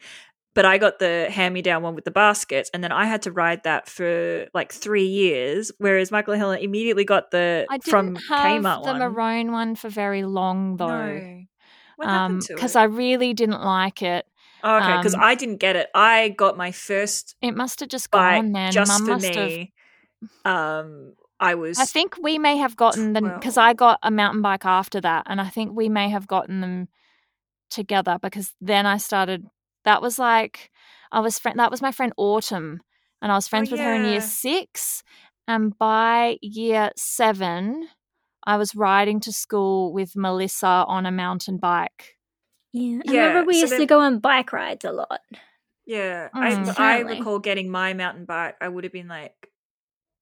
But 0.53 0.63
I 0.63 0.77
got 0.77 0.99
the 0.99 1.27
hand 1.29 1.53
me 1.53 1.61
down 1.61 1.83
one 1.83 1.95
with 1.95 2.05
the 2.05 2.11
baskets, 2.11 2.69
and 2.73 2.81
then 2.81 2.93
I 2.93 3.03
had 3.07 3.23
to 3.23 3.31
ride 3.33 3.63
that 3.65 3.89
for 3.89 4.47
like 4.53 4.71
three 4.71 5.05
years. 5.07 5.69
Whereas 5.79 6.11
Michael 6.11 6.31
and 6.31 6.39
Helen 6.39 6.59
immediately 6.59 7.03
got 7.03 7.29
the 7.31 7.65
I 7.69 7.77
didn't 7.77 7.91
from 7.91 8.15
have 8.15 8.61
Kmart 8.63 8.83
the 8.85 8.91
one. 8.93 8.99
maroon 8.99 9.51
one 9.51 9.75
for 9.75 9.89
very 9.89 10.23
long 10.23 10.77
though. 10.77 10.87
No. 10.87 11.41
Because 11.97 12.75
it? 12.75 12.79
I 12.79 12.83
really 12.83 13.33
didn't 13.33 13.61
like 13.61 14.01
it. 14.01 14.25
Oh, 14.63 14.77
okay, 14.77 14.97
because 14.97 15.13
um, 15.13 15.21
I 15.23 15.35
didn't 15.35 15.57
get 15.57 15.75
it. 15.75 15.89
I 15.93 16.29
got 16.29 16.57
my 16.57 16.71
first 16.71 17.35
It 17.41 17.55
must 17.55 17.79
have 17.81 17.89
just 17.89 18.11
gone 18.11 18.51
then. 18.51 18.73
just 18.73 18.89
Mum 18.91 19.05
for 19.05 19.11
must 19.11 19.35
have 19.35 19.51
me. 19.51 19.73
Um, 20.43 21.13
I 21.39 21.55
was. 21.55 21.77
I 21.77 21.85
think 21.85 22.17
we 22.21 22.39
may 22.39 22.57
have 22.57 22.75
gotten 22.75 23.13
them 23.13 23.31
because 23.35 23.57
I 23.57 23.73
got 23.73 23.99
a 24.01 24.11
mountain 24.11 24.41
bike 24.41 24.65
after 24.65 25.01
that, 25.01 25.23
and 25.27 25.39
I 25.39 25.49
think 25.49 25.75
we 25.75 25.89
may 25.89 26.09
have 26.09 26.27
gotten 26.27 26.61
them 26.61 26.87
together 27.69 28.17
because 28.21 28.53
then 28.61 28.85
I 28.85 28.97
started. 28.97 29.45
That 29.83 30.01
was 30.01 30.17
like 30.17 30.71
I 31.11 31.19
was 31.19 31.37
friend. 31.37 31.59
That 31.59 31.71
was 31.71 31.81
my 31.81 31.91
friend 31.91 32.13
Autumn, 32.17 32.81
and 33.21 33.31
I 33.31 33.35
was 33.35 33.47
friends 33.47 33.71
with 33.71 33.81
her 33.81 33.93
in 33.93 34.03
Oh, 34.03 34.09
year 34.11 34.21
six, 34.21 35.03
and 35.47 35.77
by 35.77 36.37
year 36.41 36.91
seven, 36.95 37.89
I 38.45 38.57
was 38.57 38.75
riding 38.75 39.19
to 39.21 39.31
school 39.33 39.91
with 39.93 40.15
Melissa 40.15 40.67
on 40.87 41.05
a 41.05 41.11
mountain 41.11 41.57
bike. 41.57 42.17
Yeah, 42.73 42.99
I 43.07 43.11
Yeah, 43.11 43.27
remember 43.27 43.47
we 43.47 43.53
so 43.55 43.59
used 43.61 43.73
then- 43.73 43.79
to 43.81 43.85
go 43.85 43.99
on 44.01 44.19
bike 44.19 44.51
rides 44.53 44.85
a 44.85 44.91
lot. 44.91 45.21
Yeah, 45.87 46.29
Mm. 46.35 46.77
I, 46.79 46.95
I 46.97 46.99
recall 47.01 47.39
getting 47.39 47.69
my 47.69 47.93
mountain 47.93 48.25
bike. 48.25 48.55
I 48.59 48.67
would 48.67 48.83
have 48.85 48.93
been 48.93 49.07
like 49.07 49.35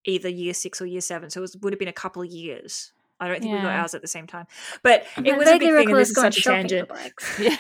either 0.06 0.28
year 0.30 0.54
six 0.54 0.82
or 0.82 0.86
year 0.86 1.00
seven, 1.02 1.30
so 1.30 1.40
it 1.40 1.42
was, 1.42 1.58
would 1.62 1.72
have 1.74 1.80
been 1.80 1.88
a 1.88 1.94
couple 1.94 2.22
of 2.22 2.28
years. 2.30 2.92
I 3.20 3.28
don't 3.30 3.40
think 3.42 3.54
we 3.54 3.62
got 3.62 3.72
ours 3.72 3.94
at 3.94 4.02
the 4.02 4.08
same 4.10 4.28
time, 4.28 4.48
but 4.82 5.06
it 5.18 5.34
I 5.34 5.38
was 5.38 5.48
a 5.48 5.52
vaguely 5.52 5.54
big 5.54 5.60
thing. 5.60 5.68
And 5.70 5.78
recall 5.78 5.96
this 5.96 6.10
is 6.10 6.16
going 6.16 6.32
such 6.34 6.38
a 6.40 6.42
shopping 6.42 6.68
tangent. 6.68 6.90
bikes. 6.90 7.40
yeah, 7.40 7.56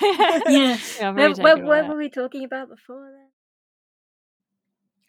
Yeah. 0.50 0.78
Yeah, 1.00 1.12
very 1.14 1.30
What, 1.30 1.38
what, 1.40 1.54
taken 1.56 1.66
what 1.66 1.82
by 1.84 1.88
were 1.90 1.98
we 1.98 2.10
talking 2.10 2.44
about 2.44 2.68
before 2.70 3.10
then? 3.12 3.28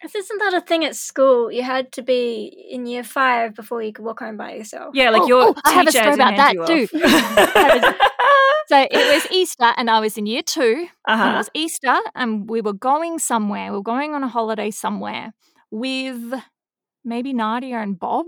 Isn't 0.03 0.37
that 0.39 0.53
a 0.53 0.61
thing 0.61 0.85
at 0.85 0.95
school? 0.95 1.51
You 1.51 1.63
had 1.63 1.91
to 1.93 2.03
be 2.03 2.67
in 2.69 2.85
year 2.85 3.03
five 3.03 3.55
before 3.55 3.81
you 3.81 3.91
could 3.91 4.05
walk 4.05 4.19
home 4.19 4.37
by 4.37 4.53
yourself. 4.53 4.93
Yeah, 4.93 5.09
like 5.09 5.23
Oh, 5.23 5.27
your 5.27 5.41
oh, 5.41 5.55
I 5.63 5.71
have 5.71 5.87
a 5.87 5.91
teacher 5.91 6.03
story 6.03 6.15
about 6.15 6.35
that 6.37 6.53
you 6.53 6.87
too. 6.87 8.01
So 8.67 8.79
it 8.79 9.13
was 9.13 9.31
Easter, 9.31 9.73
and 9.77 9.89
I 9.89 9.99
was 9.99 10.17
in 10.17 10.25
year 10.25 10.41
two. 10.41 10.87
It 10.87 10.89
uh-huh. 11.07 11.37
was 11.37 11.49
Easter, 11.53 11.97
and 12.15 12.49
we 12.49 12.61
were 12.61 12.73
going 12.73 13.19
somewhere. 13.19 13.71
We 13.71 13.77
were 13.77 13.83
going 13.83 14.15
on 14.15 14.23
a 14.23 14.27
holiday 14.27 14.71
somewhere 14.71 15.33
with 15.69 16.33
maybe 17.03 17.31
Nadia 17.31 17.77
and 17.77 17.99
Bob, 17.99 18.27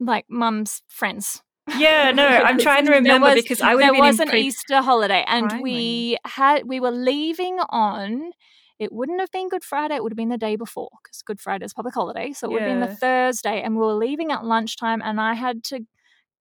like 0.00 0.24
mum's 0.30 0.82
friends. 0.88 1.42
Yeah, 1.76 2.10
no, 2.12 2.26
I'm 2.46 2.58
trying 2.58 2.86
to 2.86 2.92
remember 2.92 3.26
was- 3.26 3.42
because 3.42 3.60
I 3.60 3.74
would 3.74 3.82
there 3.82 3.86
have 3.88 3.94
been 3.94 4.04
was 4.04 4.20
in 4.20 4.28
an 4.28 4.30
pre- 4.30 4.40
Easter 4.42 4.80
holiday, 4.80 5.24
and 5.26 5.48
primary. 5.50 5.62
we 5.62 6.18
had 6.24 6.66
we 6.66 6.80
were 6.80 6.92
leaving 6.92 7.58
on. 7.68 8.32
It 8.78 8.92
wouldn't 8.92 9.20
have 9.20 9.30
been 9.30 9.48
Good 9.48 9.64
Friday; 9.64 9.94
it 9.96 10.02
would 10.02 10.12
have 10.12 10.16
been 10.16 10.28
the 10.28 10.36
day 10.38 10.56
before 10.56 10.90
because 11.02 11.22
Good 11.22 11.40
Friday 11.40 11.64
is 11.64 11.72
public 11.72 11.94
holiday, 11.94 12.32
so 12.32 12.46
it 12.48 12.52
would 12.52 12.62
have 12.62 12.70
been 12.70 12.80
the 12.80 12.94
Thursday, 12.94 13.62
and 13.62 13.74
we 13.76 13.80
were 13.80 13.94
leaving 13.94 14.30
at 14.32 14.44
lunchtime, 14.44 15.00
and 15.02 15.20
I 15.20 15.34
had 15.34 15.64
to 15.64 15.80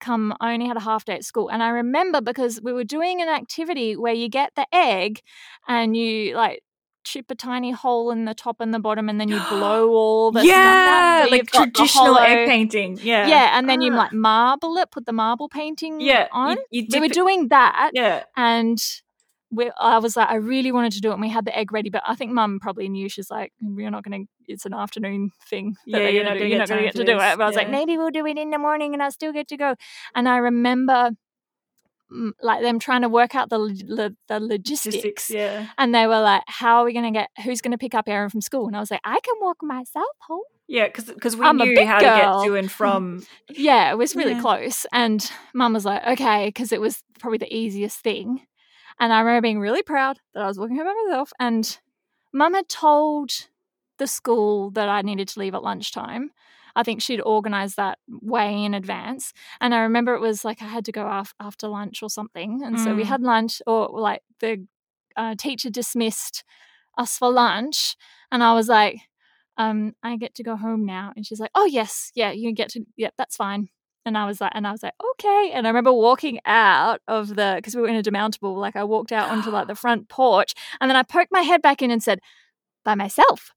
come. 0.01 0.33
I 0.41 0.53
only 0.53 0.67
had 0.67 0.75
a 0.77 0.81
half 0.81 1.05
day 1.05 1.13
at 1.15 1.23
school, 1.23 1.49
and 1.49 1.63
I 1.63 1.69
remember 1.69 2.19
because 2.21 2.59
we 2.61 2.73
were 2.73 2.83
doing 2.83 3.21
an 3.21 3.29
activity 3.29 3.95
where 3.95 4.13
you 4.13 4.27
get 4.27 4.51
the 4.55 4.65
egg, 4.73 5.21
and 5.67 5.95
you 5.95 6.35
like 6.35 6.61
chip 7.05 7.27
a 7.29 7.35
tiny 7.35 7.71
hole 7.71 8.09
in 8.11 8.25
the 8.25 8.33
top 8.33 8.57
and 8.59 8.73
the 8.73 8.79
bottom, 8.79 9.07
and 9.07 9.21
then 9.21 9.29
you 9.29 9.39
blow 9.49 9.89
all 9.93 10.31
the 10.31 10.41
stuff 10.41 10.49
out, 10.51 10.59
yeah, 10.59 11.25
so 11.25 11.31
like 11.31 11.51
traditional 11.51 12.17
egg 12.17 12.47
painting. 12.49 12.99
Yeah, 13.01 13.27
Yeah, 13.27 13.57
and 13.57 13.69
then 13.69 13.79
you 13.81 13.93
Ah. 13.93 13.97
like 13.97 14.11
marble 14.13 14.75
it, 14.77 14.91
put 14.91 15.05
the 15.05 15.13
marble 15.13 15.47
painting 15.47 16.01
yeah. 16.01 16.27
on. 16.33 16.57
You, 16.69 16.81
you 16.81 16.87
we 16.91 16.99
were 16.99 17.07
doing 17.07 17.47
that, 17.49 17.91
Yeah, 17.93 18.23
and 18.35 18.77
we, 19.55 19.71
I 19.79 19.97
was 19.99 20.15
like, 20.17 20.29
I 20.29 20.35
really 20.35 20.71
wanted 20.71 20.91
to 20.93 21.01
do 21.01 21.09
it, 21.09 21.13
and 21.13 21.21
we 21.21 21.29
had 21.29 21.45
the 21.45 21.57
egg 21.57 21.71
ready, 21.71 21.89
but 21.89 22.03
I 22.05 22.15
think 22.15 22.31
Mum 22.31 22.59
probably 22.61 22.89
knew. 22.89 23.09
She's 23.09 23.29
like, 23.31 23.53
we're 23.61 23.89
not 23.91 24.03
going 24.03 24.25
to. 24.25 24.31
It's 24.47 24.65
an 24.65 24.73
afternoon 24.73 25.31
thing. 25.49 25.75
that 25.87 26.01
Yeah, 26.03 26.09
you're 26.09 26.23
not 26.23 26.37
do. 26.37 26.45
You're 26.45 26.59
not 26.59 26.67
going 26.67 26.79
to 26.81 26.85
get 26.85 26.95
to 26.95 27.03
do 27.03 27.13
it. 27.13 27.17
But 27.37 27.41
I 27.41 27.47
was 27.47 27.55
like, 27.55 27.69
maybe 27.69 27.97
we'll 27.97 28.11
do 28.11 28.25
it 28.25 28.37
in 28.37 28.49
the 28.51 28.59
morning, 28.59 28.93
and 28.93 29.01
I'll 29.01 29.11
still 29.11 29.33
get 29.33 29.47
to 29.49 29.57
go. 29.57 29.75
And 30.13 30.27
I 30.29 30.37
remember. 30.37 31.11
mm, 32.11 32.31
Like 32.41 32.61
them 32.61 32.79
trying 32.79 33.01
to 33.01 33.09
work 33.09 33.35
out 33.35 33.49
the 33.49 33.57
lo- 33.57 34.09
the 34.27 34.39
logistics, 34.39 34.95
logistics. 34.95 35.29
Yeah, 35.29 35.67
and 35.77 35.93
they 35.95 36.05
were 36.07 36.19
like, 36.21 36.43
"How 36.47 36.79
are 36.79 36.85
we 36.85 36.93
going 36.93 37.11
to 37.13 37.17
get? 37.19 37.29
Who's 37.43 37.61
going 37.61 37.71
to 37.71 37.77
pick 37.77 37.95
up 37.95 38.07
Erin 38.07 38.29
from 38.29 38.41
school?" 38.41 38.67
And 38.67 38.75
I 38.75 38.79
was 38.79 38.91
like, 38.91 39.01
"I 39.03 39.19
can 39.23 39.35
walk 39.41 39.57
myself 39.61 40.07
home." 40.27 40.43
yeah, 40.67 40.85
because 40.87 41.05
because 41.05 41.35
we 41.37 41.45
I'm 41.45 41.57
knew 41.57 41.85
how 41.85 41.99
girl. 41.99 42.39
to 42.41 42.45
get 42.45 42.49
to 42.49 42.55
and 42.57 42.71
from. 42.79 43.23
Yeah, 43.49 43.91
it 43.91 43.97
was 43.97 44.15
really 44.15 44.33
Yeah. 44.33 44.41
close. 44.41 44.85
And 44.91 45.29
mum 45.53 45.73
was 45.73 45.85
like, 45.85 46.03
okay, 46.13 46.47
because 46.47 46.71
it 46.71 46.81
was 46.81 47.03
probably 47.19 47.37
the 47.37 47.55
easiest 47.55 47.99
thing. 47.99 48.41
And 48.99 49.11
I 49.13 49.19
remember 49.19 49.41
being 49.41 49.59
really 49.59 49.83
proud 49.83 50.19
that 50.33 50.43
I 50.43 50.47
was 50.47 50.57
walking 50.57 50.77
home 50.77 50.85
by 50.87 50.93
myself. 51.07 51.31
And 51.39 51.79
mum 52.33 52.53
had 52.53 52.69
told 52.69 53.31
the 53.97 54.07
school 54.07 54.71
that 54.71 54.89
I 54.89 55.01
needed 55.01 55.27
to 55.29 55.39
leave 55.39 55.55
at 55.55 55.63
lunchtime. 55.63 56.31
I 56.75 56.83
think 56.83 57.01
she'd 57.01 57.21
organized 57.21 57.77
that 57.77 57.99
way 58.09 58.63
in 58.63 58.73
advance. 58.73 59.33
And 59.61 59.73
I 59.73 59.79
remember 59.81 60.13
it 60.15 60.21
was 60.21 60.43
like 60.45 60.61
I 60.61 60.65
had 60.67 60.85
to 60.85 60.91
go 60.91 61.07
af- 61.07 61.33
after 61.39 61.67
lunch 61.67 62.03
or 62.03 62.09
something. 62.09 62.61
And 62.63 62.79
so 62.79 62.95
we 62.95 63.03
Mm. 63.03 63.07
had 63.07 63.21
lunch, 63.21 63.61
or 63.67 63.87
like 63.89 64.23
the 64.39 64.67
uh, 65.15 65.35
teacher 65.37 65.69
dismissed 65.69 66.43
us 66.97 67.17
for 67.17 67.31
lunch. 67.31 67.97
And 68.31 68.43
I 68.43 68.53
was 68.53 68.69
like, 68.69 69.01
um, 69.57 69.95
I 70.03 70.17
get 70.17 70.35
to 70.35 70.43
go 70.43 70.55
home 70.57 70.85
now. 70.85 71.13
And 71.15 71.25
she's 71.25 71.39
like, 71.39 71.51
oh, 71.55 71.65
yes, 71.65 72.11
yeah, 72.15 72.31
you 72.31 72.53
get 72.53 72.69
to, 72.71 72.85
yeah, 72.97 73.11
that's 73.17 73.35
fine. 73.37 73.69
And 74.05 74.17
I 74.17 74.25
was 74.25 74.39
like, 74.39 74.51
and 74.53 74.67
I 74.67 74.71
was 74.71 74.83
like, 74.83 74.93
okay. 75.13 75.51
And 75.53 75.65
I 75.65 75.69
remember 75.71 75.91
walking 75.91 76.39
out 76.45 77.01
of 77.07 77.29
the, 77.29 77.53
because 77.57 77.75
we 77.75 77.81
were 77.81 77.87
in 77.87 77.95
a 77.95 78.03
demountable, 78.03 78.55
like 78.55 78.75
I 78.75 78.83
walked 78.83 79.11
out 79.11 79.29
onto 79.31 79.49
like 79.49 79.67
the 79.67 79.75
front 79.83 80.09
porch 80.09 80.53
and 80.79 80.89
then 80.89 80.95
I 80.95 81.03
poked 81.03 81.31
my 81.31 81.41
head 81.41 81.61
back 81.61 81.81
in 81.81 81.89
and 81.91 82.03
said, 82.03 82.19
by 82.83 82.93
myself. 82.95 83.51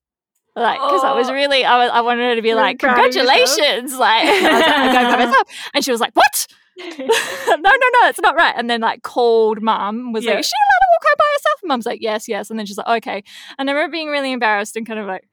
Like, 0.57 0.79
because 0.81 1.05
I 1.05 1.13
was 1.13 1.29
Oh. 1.29 1.35
really, 1.35 1.65
I, 1.65 1.77
was, 1.85 1.91
I 1.93 2.01
wanted 2.01 2.23
her 2.31 2.35
to 2.37 2.43
be 2.43 2.55
like, 2.55 2.79
proud 2.81 2.99
of 2.99 3.15
yourself. 3.15 3.27
congratulations. 3.29 3.97
Like, 3.99 4.25
I 4.27 4.33
was 4.33 4.43
like, 4.43 4.69
I'm 4.69 4.93
going 4.93 5.13
by 5.19 5.25
myself. 5.27 5.49
And 5.75 5.85
she 5.85 5.91
was 5.93 6.01
like, 6.01 6.17
what? 6.17 6.47
no, 6.79 6.87
no, 6.97 7.71
no, 7.71 8.09
it's 8.09 8.21
not 8.21 8.35
right. 8.37 8.55
And 8.57 8.71
then 8.71 8.81
like 8.81 9.03
called 9.03 9.61
mum, 9.63 10.13
was 10.13 10.25
Yeah. 10.25 10.31
like, 10.33 10.41
is 10.41 10.47
she 10.47 10.53
allowed 10.57 10.81
to 10.81 10.89
walk 10.93 11.03
home 11.05 11.17
by 11.19 11.25
herself? 11.35 11.63
And 11.63 11.69
mum's 11.69 11.87
like, 11.87 12.01
yes, 12.01 12.27
yes. 12.29 12.51
And 12.51 12.59
then 12.59 12.67
she's 12.67 12.79
like, 12.79 12.89
okay. 13.03 13.23
And 13.59 13.69
I 13.69 13.73
remember 13.75 13.93
being 13.93 14.09
really 14.09 14.33
embarrassed 14.33 14.77
and 14.77 14.87
kind 14.87 14.99
of 14.99 15.07
like, 15.07 15.29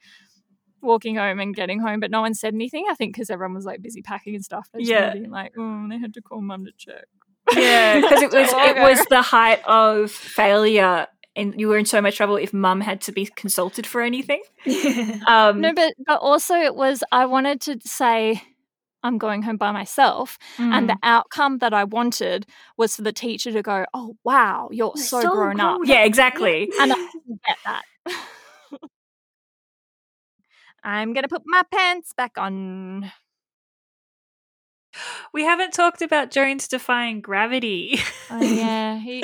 walking 0.85 1.15
home 1.15 1.39
and 1.39 1.55
getting 1.55 1.79
home, 1.79 1.99
but 1.99 2.11
no 2.11 2.21
one 2.21 2.33
said 2.33 2.53
anything. 2.53 2.85
I 2.89 2.93
think 2.95 3.13
because 3.13 3.29
everyone 3.29 3.55
was 3.55 3.65
like 3.65 3.81
busy 3.81 4.01
packing 4.01 4.35
and 4.35 4.43
stuff. 4.43 4.69
They 4.73 4.79
just 4.79 4.91
Yeah. 4.91 5.07
yeah. 5.07 5.13
being 5.13 5.31
like, 5.31 5.53
oh, 5.57 5.87
they 5.89 5.97
had 5.97 6.13
to 6.15 6.21
call 6.21 6.41
mum 6.41 6.65
to 6.65 6.71
check. 6.77 7.05
Yeah, 7.55 8.01
because 8.01 8.21
it 8.21 8.31
was 8.33 8.49
it 8.51 8.77
was 8.77 9.05
the 9.09 9.21
height 9.21 9.61
of 9.65 10.11
failure, 10.11 11.07
and 11.35 11.59
you 11.59 11.67
were 11.67 11.77
in 11.77 11.85
so 11.85 12.01
much 12.01 12.17
trouble 12.17 12.37
if 12.37 12.53
mum 12.53 12.81
had 12.81 13.01
to 13.01 13.11
be 13.11 13.25
consulted 13.25 13.85
for 13.85 14.01
anything. 14.01 14.41
Um, 15.27 15.61
No, 15.61 15.73
but 15.73 15.93
but 16.05 16.19
also 16.21 16.55
it 16.55 16.75
was 16.75 17.03
I 17.11 17.25
wanted 17.25 17.61
to 17.61 17.79
say 17.83 18.41
I'm 19.03 19.19
going 19.19 19.43
home 19.43 19.57
by 19.57 19.71
myself, 19.71 20.37
and 20.57 20.87
mm. 20.89 20.93
the 20.93 20.97
outcome 21.03 21.59
that 21.59 21.73
I 21.73 21.83
wanted 21.83 22.47
was 22.77 22.95
for 22.95 23.03
the 23.03 23.13
teacher 23.13 23.51
to 23.51 23.61
go, 23.61 23.85
"Oh 23.93 24.17
wow, 24.23 24.69
you're 24.71 24.93
You're 24.95 25.03
so, 25.03 25.21
so 25.21 25.31
grown 25.31 25.59
up," 25.59 25.77
grown 25.77 25.87
yeah, 25.87 26.03
exactly. 26.03 26.69
and 26.79 26.91
I 26.91 26.95
didn't 26.95 27.41
get 27.45 27.57
that. 27.65 27.83
I'm 30.85 31.13
gonna 31.13 31.27
put 31.27 31.41
my 31.45 31.63
pants 31.71 32.13
back 32.15 32.33
on. 32.37 33.11
We 35.33 35.43
haven't 35.43 35.73
talked 35.73 36.01
about 36.01 36.31
Jones 36.31 36.69
defying 36.69 37.19
gravity. 37.19 37.99
Oh, 38.29 38.41
yeah, 38.41 38.97
he 38.99 39.23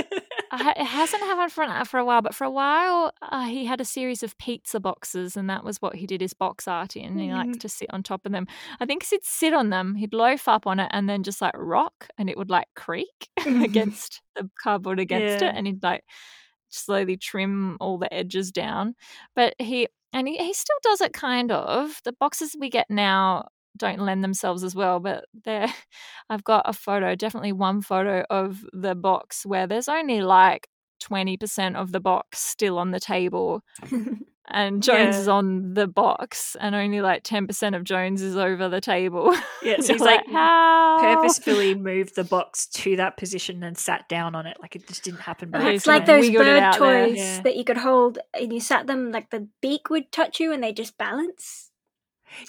it 0.54 0.86
hasn't 0.86 1.24
happened 1.24 1.52
for 1.54 1.86
for 1.86 1.98
a 1.98 2.04
while, 2.04 2.22
but 2.22 2.36
for 2.36 2.44
a 2.44 2.52
while 2.52 3.14
uh, 3.22 3.46
he 3.46 3.66
had 3.66 3.80
a 3.80 3.86
series 3.86 4.22
of 4.22 4.38
pizza 4.38 4.82
boxes, 4.82 5.38
and 5.38 5.50
that 5.50 5.64
was 5.64 5.82
what 5.82 5.96
he 5.96 6.06
did 6.06 6.20
his 6.20 6.34
box 6.34 6.68
art 6.68 6.98
in. 6.98 7.18
He 7.18 7.32
likes 7.32 7.58
to 7.60 7.70
sit 7.70 7.90
on 7.94 8.04
top 8.04 8.26
of 8.26 8.34
them. 8.34 8.48
I 8.82 8.86
think 8.86 9.06
he'd 9.06 9.24
sit 9.24 9.54
on 9.54 9.70
them, 9.70 9.96
he'd 9.96 10.14
loaf 10.14 10.50
up 10.50 10.68
on 10.68 10.80
it, 10.82 10.90
and 10.92 11.08
then 11.08 11.24
just 11.24 11.42
like 11.42 11.54
rock, 11.56 12.10
and 12.18 12.30
it 12.30 12.38
would 12.38 12.50
like 12.50 12.68
creak 12.76 13.30
against 13.46 14.22
the 14.36 14.50
cardboard 14.62 15.00
against 15.00 15.42
Yeah. 15.42 15.50
it, 15.52 15.56
and 15.56 15.68
he'd 15.68 15.84
like 15.84 16.04
slowly 16.72 17.18
trim 17.18 17.78
all 17.80 17.98
the 17.98 18.14
edges 18.14 18.52
down. 18.52 18.96
But 19.36 19.56
he 19.60 19.88
and 20.14 20.28
he, 20.28 20.38
he 20.38 20.54
still 20.54 20.78
does 20.84 21.02
it 21.02 21.14
kind 21.14 21.52
of. 21.52 22.02
The 22.04 22.14
boxes 22.14 22.56
we 22.60 22.70
get 22.70 22.88
now 22.90 23.48
don't 23.78 24.00
lend 24.00 24.24
themselves 24.24 24.64
as 24.64 24.76
well, 24.76 25.00
but 25.00 25.26
they're 25.46 25.74
I've 26.30 26.44
got 26.44 26.64
a 26.68 26.74
photo, 26.74 27.16
definitely 27.16 27.54
one 27.54 27.82
photo 27.82 28.26
of 28.30 28.66
the 28.74 28.96
box 28.96 29.46
where 29.46 29.68
there's 29.68 29.90
only 29.90 30.22
like 30.22 30.68
20% 31.02 31.76
of 31.76 31.92
the 31.92 32.00
box 32.00 32.40
still 32.40 32.78
on 32.78 32.92
the 32.92 33.00
table 33.00 33.64
and 34.48 34.84
Jones 34.84 35.16
Yeah. 35.16 35.22
is 35.22 35.28
on 35.28 35.74
the 35.74 35.88
box 35.88 36.56
and 36.60 36.76
only 36.76 37.02
like 37.02 37.24
10% 37.24 37.76
of 37.76 37.84
Jones 37.84 38.22
is 38.22 38.36
over 38.36 38.70
the 38.70 38.82
table. 38.82 39.34
yeah, 39.64 39.78
so 39.80 39.94
he's 39.94 40.02
like 40.02 40.26
how? 40.32 40.98
purposefully 41.02 41.74
moved 41.76 42.16
the 42.16 42.24
box 42.24 42.68
to 42.68 42.96
that 42.98 43.18
position 43.18 43.64
and 43.64 43.78
sat 43.78 44.08
down 44.10 44.36
on 44.36 44.46
it, 44.46 44.58
like 44.62 44.76
it 44.76 44.88
just 44.88 45.04
didn't 45.04 45.22
happen. 45.22 45.50
by 45.52 45.70
It's 45.72 45.88
like 45.88 46.02
accident. 46.02 46.22
those 46.24 46.30
wiggled 46.30 46.48
it 46.48 46.60
bird 46.62 46.74
toys 46.74 47.18
Yeah. 47.18 47.42
that 47.42 47.56
you 47.56 47.64
could 47.64 47.78
hold 47.78 48.20
and 48.40 48.52
you 48.54 48.60
sat 48.60 48.88
them 48.88 49.12
like 49.12 49.30
the 49.30 49.48
beak 49.62 49.90
would 49.90 50.12
touch 50.12 50.40
you 50.40 50.52
and 50.54 50.62
they 50.64 50.74
just 50.74 50.98
balance. 50.98 51.70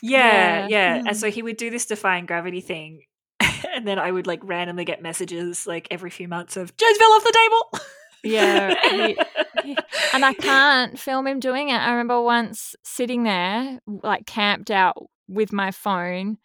Yeah, 0.02 0.66
Yeah. 0.66 0.68
yeah. 0.68 0.98
Mm. 1.02 1.08
And 1.08 1.16
so 1.16 1.30
he 1.30 1.42
would 1.42 1.56
do 1.56 1.70
this 1.70 1.86
defying 1.86 2.26
gravity 2.26 2.60
thing. 2.60 3.04
and 3.74 3.86
then 3.86 3.98
I 3.98 4.10
would 4.12 4.26
like 4.26 4.40
randomly 4.42 4.84
get 4.84 5.02
messages 5.02 5.66
like 5.66 5.88
every 5.90 6.10
few 6.10 6.28
months 6.28 6.56
of 6.56 6.76
Jones 6.76 6.98
fell 6.98 7.12
off 7.12 7.24
the 7.24 7.32
table. 7.72 7.86
Yeah, 8.22 8.74
he- 8.90 9.16
he- 9.64 9.76
and 10.12 10.24
I 10.24 10.34
can't 10.34 10.98
film 10.98 11.26
him 11.26 11.40
doing 11.40 11.68
it. 11.68 11.76
I 11.76 11.90
remember 11.92 12.20
once 12.22 12.74
sitting 12.84 13.22
there, 13.24 13.80
like 13.86 14.26
camped 14.26 14.70
out 14.70 14.96
with 15.28 15.52
my 15.52 15.70
phone, 15.70 16.38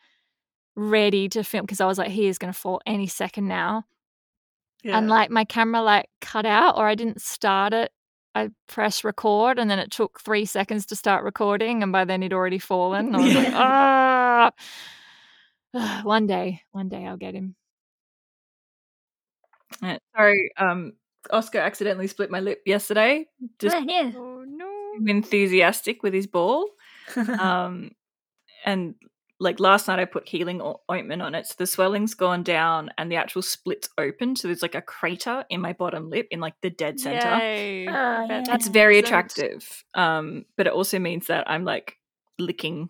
ready 0.76 1.28
to 1.30 1.44
film 1.44 1.64
because 1.64 1.82
I 1.82 1.86
was 1.86 1.98
like, 1.98 2.10
he 2.12 2.28
is 2.28 2.38
going 2.38 2.54
to 2.54 2.60
fall 2.60 2.82
any 2.86 3.08
second 3.08 3.48
now. 3.48 3.84
And 4.98 5.10
like 5.10 5.30
my 5.32 5.44
camera 5.44 5.82
like 5.82 6.08
cut 6.22 6.46
out 6.46 6.78
or 6.78 6.88
I 6.88 6.96
didn't 6.96 7.22
start 7.22 7.74
it. 7.74 7.92
I 8.36 8.50
pressed 8.68 9.04
record 9.04 9.58
and 9.58 9.70
then 9.70 9.80
it 9.80 9.90
took 9.92 10.20
three 10.22 10.46
seconds 10.46 10.86
to 10.88 10.96
start 10.96 11.24
recording, 11.24 11.82
and 11.84 11.92
by 11.92 12.06
then 12.06 12.22
he'd 12.22 12.34
already 12.34 12.60
fallen. 12.60 13.16
I 13.16 13.18
was 13.18 13.34
like, 13.36 13.50
ah. 13.54 14.52
one 16.04 16.28
day, 16.28 16.62
one 16.72 16.88
day 16.90 17.06
I'll 17.06 17.18
get 17.18 17.34
him. 17.34 17.56
Uh, 19.82 19.98
sorry, 20.16 20.52
um, 20.58 20.94
Oscar 21.32 21.60
accidentally 21.60 22.08
split 22.08 22.32
my 22.32 22.40
lip 22.40 22.62
yesterday. 22.66 23.26
Just 23.60 23.76
Ah, 23.76 23.84
yeah. 23.86 24.12
Oh 24.16 24.44
no. 24.48 24.94
enthusiastic 25.08 26.04
with 26.04 26.14
his 26.14 26.28
ball. 26.28 26.68
um, 27.40 27.92
and 28.66 28.96
like 29.40 29.60
last 29.60 29.88
night, 29.88 30.00
I 30.00 30.06
put 30.06 30.28
healing 30.28 30.62
o- 30.62 30.82
ointment 30.92 31.22
on 31.22 31.36
it, 31.36 31.46
so 31.46 31.54
the 31.60 31.68
swelling's 31.68 32.16
gone 32.16 32.42
down 32.42 32.90
and 32.98 33.12
the 33.12 33.18
actual 33.18 33.44
split's 33.44 33.88
open. 33.98 34.36
So 34.36 34.48
there's 34.48 34.64
like 34.64 34.74
a 34.76 34.82
crater 34.82 35.46
in 35.50 35.62
my 35.62 35.74
bottom 35.74 36.10
lip, 36.10 36.28
in 36.32 36.40
like 36.40 36.56
the 36.62 36.72
dead 36.72 37.00
center. 37.00 37.38
Yay. 37.38 37.88
Oh, 37.88 38.28
Bet 38.28 38.30
yeah. 38.30 38.44
That's 38.52 38.68
very 38.68 38.98
attractive. 38.98 39.84
Um, 39.94 40.46
but 40.56 40.66
it 40.68 40.74
also 40.74 40.98
means 40.98 41.28
that 41.28 41.50
I'm 41.50 41.64
like 41.66 41.98
licking 42.40 42.90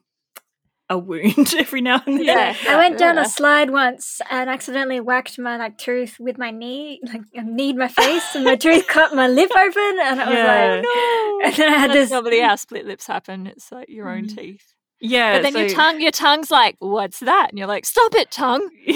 a 0.90 0.98
wound 0.98 1.54
every 1.58 1.82
now 1.82 2.02
and 2.06 2.20
then. 2.20 2.26
Yeah. 2.26 2.56
I 2.68 2.78
went 2.78 2.98
down 2.98 3.16
Yeah. 3.16 3.24
a 3.24 3.26
slide 3.26 3.70
once 3.72 4.22
and 4.30 4.50
accidentally 4.50 5.00
whacked 5.00 5.38
my 5.38 5.58
like 5.58 5.78
tooth 5.78 6.18
with 6.20 6.38
my 6.38 6.52
knee, 6.52 7.00
like 7.12 7.22
I 7.38 7.42
kneed 7.42 7.76
my 7.76 7.88
face, 7.90 8.36
and 8.36 8.46
my 8.46 8.56
tooth 8.66 8.88
cut 8.88 9.14
my 9.14 9.28
lip 9.28 9.52
open, 9.52 9.98
and 10.02 10.22
I 10.22 10.26
was 10.30 10.34
Yeah. 10.36 10.74
like, 10.76 10.84
no. 10.84 11.40
and 11.46 11.56
then 11.56 11.70
I 11.74 11.78
had 11.78 11.90
That's 11.90 12.00
this. 12.00 12.10
probably 12.10 12.40
how 12.42 12.56
split 12.56 12.86
lips 12.86 13.06
happen. 13.08 13.48
It's 13.48 13.72
like 13.72 13.90
your 13.90 14.10
own 14.10 14.26
Mm. 14.28 14.36
teeth. 14.38 14.74
Yeah. 15.00 15.36
But 15.38 15.44
then 15.44 15.56
your 15.62 15.70
tongue, 15.70 16.02
your 16.02 16.10
tongue's 16.12 16.50
like, 16.50 16.76
"What's 16.80 17.20
that?" 17.20 17.50
And 17.50 17.60
you're 17.60 17.68
like, 17.68 17.86
"Stop 17.86 18.16
it, 18.16 18.32
tongue!" 18.32 18.68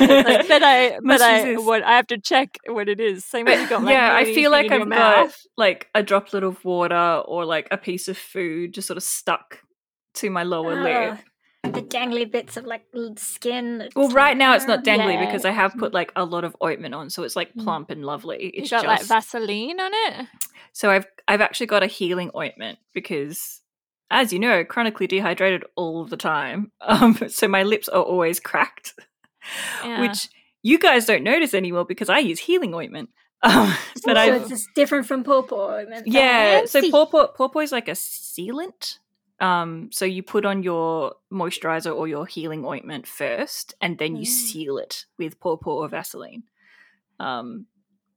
Like, 0.00 0.48
but 0.48 0.62
I, 0.62 0.98
but 1.04 1.20
I, 1.20 1.54
what 1.56 1.82
I 1.82 1.96
have 1.96 2.06
to 2.06 2.16
check 2.18 2.56
what 2.66 2.88
it 2.88 2.98
is. 3.00 3.26
Same 3.26 3.44
way 3.44 3.60
you 3.60 3.68
got 3.68 3.82
like, 3.82 3.92
yeah, 3.92 4.14
I 4.14 4.24
feel 4.24 4.50
like 4.50 4.70
I've 4.72 4.88
mouth. 4.88 5.28
got 5.28 5.34
like 5.58 5.88
a 5.94 6.02
droplet 6.02 6.42
of 6.44 6.64
water 6.64 7.22
or 7.26 7.44
like 7.44 7.68
a 7.70 7.76
piece 7.76 8.08
of 8.08 8.16
food 8.16 8.72
just 8.72 8.86
sort 8.88 8.96
of 8.96 9.02
stuck 9.02 9.58
to 10.14 10.30
my 10.30 10.42
lower 10.44 10.82
lip. 10.82 11.18
The 11.72 11.82
dangly 11.82 12.30
bits 12.30 12.56
of 12.56 12.64
like 12.66 12.84
skin. 13.16 13.88
Well, 13.96 14.08
right 14.10 14.36
now 14.36 14.54
it's 14.54 14.66
not 14.66 14.84
dangly 14.84 15.14
Yeah. 15.14 15.24
because 15.26 15.44
I 15.44 15.50
have 15.50 15.74
put 15.76 15.92
like 15.94 16.12
a 16.16 16.24
lot 16.24 16.44
of 16.44 16.56
ointment 16.62 16.94
on, 16.94 17.10
so 17.10 17.22
it's 17.22 17.36
like 17.36 17.52
Mm. 17.54 17.64
plump 17.64 17.90
and 17.90 18.04
lovely. 18.04 18.44
You 18.44 18.50
It's 18.62 18.70
got 18.70 18.86
like 18.86 18.98
just 18.98 19.08
Vaseline 19.08 19.80
on 19.80 19.90
it. 19.94 20.26
so 20.72 20.90
I've 20.90 21.06
I've 21.28 21.40
actually 21.40 21.66
got 21.66 21.82
a 21.82 21.86
healing 21.86 22.30
ointment 22.34 22.78
because, 22.94 23.60
as 24.10 24.32
you 24.32 24.38
know, 24.38 24.64
chronically 24.64 25.06
dehydrated 25.06 25.64
all 25.76 26.04
the 26.04 26.16
time. 26.16 26.72
Um, 26.80 27.16
so 27.28 27.46
my 27.48 27.62
lips 27.62 27.88
are 27.88 28.02
always 28.02 28.40
cracked, 28.40 28.94
Yeah. 29.84 30.00
which 30.00 30.28
you 30.62 30.78
guys 30.78 31.06
don't 31.06 31.22
notice 31.24 31.54
anymore 31.54 31.84
because 31.86 32.08
I 32.10 32.18
use 32.18 32.40
healing 32.40 32.74
ointment. 32.74 33.10
Um, 33.42 33.74
but 34.04 34.16
so 34.16 34.20
I 34.20 34.26
it's 34.36 34.50
just 34.50 34.68
different 34.74 35.06
from 35.06 35.24
pawpaw. 35.24 35.76
ointment. 35.78 36.06
Yeah, 36.06 36.66
so 36.66 36.82
pawpaw 36.90 37.28
pawpaw 37.28 37.60
is 37.60 37.72
like 37.72 37.88
a 37.88 37.92
sealant. 37.92 38.98
Um, 39.40 39.90
so 39.90 40.04
you 40.04 40.22
put 40.22 40.44
on 40.44 40.62
your 40.62 41.14
moisturizer 41.32 41.94
or 41.94 42.06
your 42.06 42.26
healing 42.26 42.64
ointment 42.64 43.06
first, 43.06 43.74
and 43.80 43.98
then 43.98 44.16
you 44.16 44.22
Mm. 44.24 44.26
seal 44.26 44.78
it 44.78 45.06
with 45.18 45.40
pawpaw 45.40 45.70
or 45.70 45.88
Vaseline. 45.88 46.42
Um, 47.18 47.66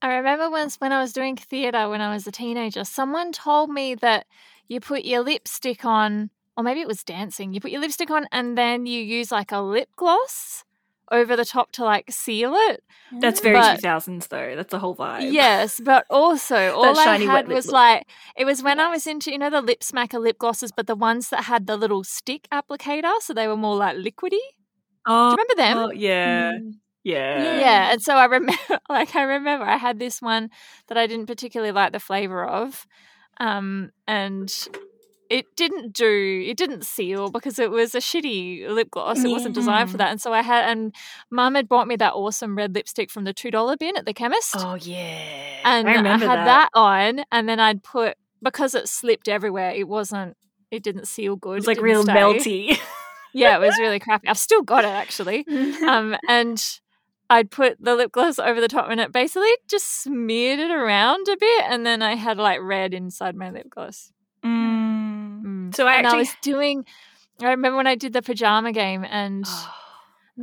I 0.02 0.16
remember 0.16 0.50
once 0.50 0.76
when 0.82 0.92
I 0.92 1.02
was 1.02 1.14
doing 1.14 1.38
theatre 1.38 1.88
when 1.90 2.02
I 2.02 2.14
was 2.14 2.28
a 2.28 2.32
teenager, 2.32 2.84
someone 2.84 3.32
told 3.32 3.70
me 3.70 3.96
that 3.96 4.26
you 4.68 4.82
put 4.82 5.06
your 5.06 5.22
lipstick 5.22 5.86
on, 5.86 6.30
or 6.58 6.64
maybe 6.64 6.82
it 6.82 6.88
was 6.88 7.04
dancing, 7.06 7.54
you 7.54 7.62
put 7.62 7.72
your 7.72 7.80
lipstick 7.80 8.12
on 8.12 8.28
and 8.32 8.58
then 8.58 8.86
you 8.86 9.02
use 9.02 9.32
like 9.32 9.54
a 9.54 9.62
lip 9.62 9.90
gloss 9.96 10.66
over 11.14 11.36
the 11.36 11.46
top 11.46 11.72
to 11.74 11.84
like 11.86 12.12
seal 12.12 12.54
it. 12.56 12.84
that's 13.22 13.40
very 13.40 13.62
two 13.62 13.78
thousands 13.82 14.28
though. 14.28 14.56
That's 14.56 14.72
the 14.72 14.80
whole 14.80 14.96
vibe. 14.96 15.32
Yes, 15.32 15.80
but 15.80 16.06
also 16.10 16.56
all 16.76 16.86
I 17.00 17.06
shiny 17.06 17.28
wet 17.28 17.36
had 17.46 17.48
was 17.48 17.68
look. 17.68 17.74
like 17.74 18.08
it 18.36 18.46
was 18.46 18.62
when 18.64 18.80
I 18.80 18.90
was 18.90 19.08
into 19.08 19.32
you 19.32 19.38
know 19.38 19.50
the 19.50 19.62
lip 19.62 19.80
smacker 19.82 20.20
lip 20.20 20.38
glosses, 20.40 20.72
but 20.76 20.88
the 20.88 20.96
ones 20.96 21.30
that 21.30 21.44
had 21.46 21.68
the 21.68 21.78
little 21.78 22.04
stick 22.04 22.48
applicator, 22.52 23.14
so 23.22 23.34
they 23.34 23.48
were 23.48 23.56
more 23.58 23.76
like 23.76 23.96
liquidy. 23.98 24.40
Oh, 25.06 25.12
Do 25.12 25.14
Oh, 25.14 25.30
you 25.32 25.38
remember 25.38 25.56
them? 25.56 25.78
oh, 25.78 25.92
yeah, 25.92 26.52
Mm. 26.54 26.74
yeah, 27.04 27.60
Yeah, 27.62 27.92
and 27.92 28.02
so 28.02 28.16
I 28.16 28.26
remember, 28.26 28.54
like, 28.90 29.16
I 29.16 29.24
remember 29.24 29.66
I 29.66 29.78
had 29.78 30.00
this 30.00 30.22
one 30.22 30.50
that 30.88 30.98
I 30.98 31.08
didn't 31.08 31.28
particularly 31.28 31.72
like 31.74 31.92
the 31.92 32.00
flavor 32.00 32.46
of, 32.46 32.86
um, 33.40 33.92
and 34.08 34.48
it 35.30 35.56
didn't 35.56 35.94
do, 35.94 36.44
it 36.48 36.58
didn't 36.58 36.86
seal 36.86 37.30
because 37.32 37.58
it 37.60 37.72
was 37.72 37.96
a 37.96 38.00
shitty 38.00 38.68
lip 38.70 38.90
gloss. 38.92 39.24
It 39.24 39.30
wasn't 39.30 39.56
designed 39.56 39.90
for 39.92 39.98
that, 39.98 40.12
and 40.12 40.22
so 40.22 40.34
I 40.34 40.42
had, 40.42 40.70
and 40.70 40.94
Mum 41.32 41.56
had 41.56 41.68
bought 41.68 41.88
me 41.88 41.96
that 41.98 42.14
awesome 42.14 42.56
red 42.58 42.76
lipstick 42.76 43.10
from 43.10 43.24
the 43.24 43.34
two 43.34 43.50
dollar 43.52 43.76
bin 43.78 43.98
at 43.98 44.06
the 44.06 44.14
chemist, 44.14 44.56
Oh 44.58 44.76
yeah, 44.76 45.62
and 45.64 45.88
I 45.88 45.94
remember 45.96 46.28
had 46.28 46.46
that. 46.46 46.70
on, 46.74 47.24
and 47.32 47.48
then 47.50 47.60
I'd 47.60 47.84
put 47.84 48.16
because 48.42 48.76
it 48.76 48.88
slipped 48.88 49.28
everywhere. 49.28 49.72
It 49.72 49.88
wasn't. 49.88 50.36
It 50.72 50.84
didn't 50.84 51.08
seal 51.08 51.36
good. 51.36 51.52
It 51.52 51.56
was 51.56 51.68
like 51.68 51.78
didn't 51.78 51.86
real 51.90 52.04
stay. 52.04 52.14
melty. 52.14 52.80
Yeah, 53.34 53.58
it 53.58 53.62
was 53.62 53.78
really 53.80 54.00
crappy. 54.00 54.28
I've 54.28 54.38
still 54.38 54.62
got 54.64 54.84
it 54.86 54.90
actually 54.90 55.46
um, 55.88 56.16
and 56.28 56.64
I'd 57.30 57.50
put 57.50 57.78
the 57.80 57.96
lip 57.96 58.12
gloss 58.12 58.38
over 58.40 58.60
the 58.62 58.68
top 58.68 58.90
and 58.90 59.00
it 59.00 59.12
basically 59.12 59.52
just 59.68 60.02
smeared 60.04 60.60
it 60.60 60.72
around 60.72 61.28
a 61.30 61.38
bit 61.38 61.64
and 61.68 61.86
then 61.86 62.02
I 62.02 62.16
had 62.16 62.38
like 62.38 62.60
red 62.62 62.94
inside 62.94 63.36
my 63.36 63.50
lip 63.50 63.70
gloss. 63.70 64.12
So 65.74 65.88
I 65.88 65.96
and 65.96 66.08
actually 66.08 66.20
I 66.20 66.22
was 66.22 66.36
doing 66.42 66.86
I 67.42 67.50
remember 67.50 67.78
when 67.78 67.88
I 67.88 67.96
did 67.96 68.14
the 68.14 68.22
pajama 68.22 68.72
game 68.72 69.06
and 69.10 69.46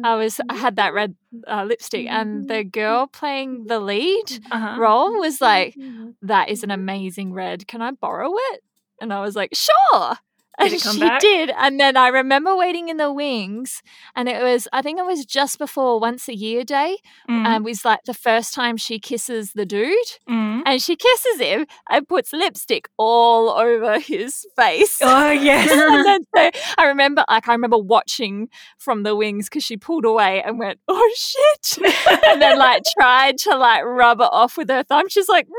I 0.05 0.17
was 0.17 0.41
I 0.49 0.55
had 0.55 0.77
that 0.77 0.95
red 0.95 1.15
uh, 1.47 1.65
lipstick 1.65 2.07
and 2.09 2.49
the 2.49 2.65
girl 2.65 3.07
playing 3.07 3.67
the 3.67 3.81
lead 3.81 4.41
uh-huh. 4.51 4.81
role 4.81 5.19
was 5.19 5.41
like 5.41 5.77
that 6.23 6.49
is 6.49 6.63
an 6.63 6.71
amazing 6.71 7.33
red. 7.33 7.67
Can 7.67 7.83
I 7.83 7.93
borrow 7.93 8.33
it? 8.35 8.63
And 9.01 9.13
I 9.13 9.21
was 9.21 9.35
like 9.35 9.55
sure 9.55 10.17
Did 10.61 10.73
and 10.73 10.75
it 10.75 10.83
come 10.83 10.95
she 10.95 11.01
back? 11.01 11.21
did. 11.21 11.51
And 11.57 11.81
then 11.81 11.97
I 11.97 12.09
remember 12.09 12.55
waiting 12.57 12.89
in 12.89 12.97
the 12.97 13.13
wings, 13.13 13.83
and 14.15 14.29
it 14.29 14.43
was, 14.43 14.69
I 14.73 14.83
think 14.83 14.99
it 14.99 15.07
was 15.07 15.25
just 15.25 15.59
before 15.59 15.99
once 16.01 16.29
a 16.29 16.35
year 16.35 16.65
day. 16.65 16.99
Mm. 17.29 17.47
And 17.47 17.55
it 17.67 17.69
was 17.69 17.85
like 17.85 18.01
the 18.05 18.15
first 18.15 18.55
time 18.55 18.77
she 18.77 18.99
kisses 18.99 19.53
the 19.55 19.67
dude, 19.67 19.97
Mm. 20.29 20.63
and 20.67 20.83
she 20.83 20.97
kisses 20.97 21.41
him 21.41 21.67
and 21.89 22.07
puts 22.07 22.33
lipstick 22.33 22.89
all 22.97 23.51
over 23.51 23.99
his 23.99 24.47
face. 24.57 24.99
Oh 25.03 25.31
yes. 25.31 25.71
and 25.71 26.05
then 26.07 26.21
so 26.37 26.51
I 26.79 26.87
remember, 26.87 27.25
like, 27.29 27.49
I 27.49 27.53
remember 27.53 27.79
watching 27.79 28.49
from 28.79 29.03
the 29.03 29.17
wings 29.17 29.49
because 29.49 29.65
she 29.65 29.77
pulled 29.77 30.05
away 30.05 30.43
and 30.43 30.59
went, 30.59 30.79
"Oh 30.89 31.13
shit!" 31.17 31.79
and 32.27 32.41
then 32.43 32.59
like 32.59 32.83
tried 32.99 33.39
to 33.39 33.57
like 33.57 33.83
rub 33.85 34.21
it 34.21 34.29
off 34.33 34.57
with 34.57 34.69
her 34.69 34.83
thumb. 34.83 35.09
She's 35.09 35.29
like 35.29 35.47
"Mm," 35.47 35.51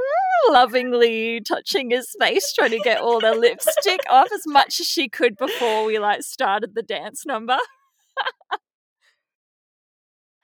lovingly 0.50 1.42
touching 1.42 1.92
his 1.92 2.16
face, 2.20 2.52
trying 2.54 2.72
to 2.72 2.80
get 2.80 3.02
all 3.02 3.20
the 3.20 3.34
lipstick 3.34 4.02
off 4.10 4.28
as 4.34 4.44
much 4.48 4.80
as 4.80 4.88
she 4.88 5.08
could 5.10 5.38
before 5.38 5.86
we 5.86 6.00
like 6.00 6.24
started 6.24 6.76
the 6.76 6.84
dance 6.84 7.26
number. 7.26 7.58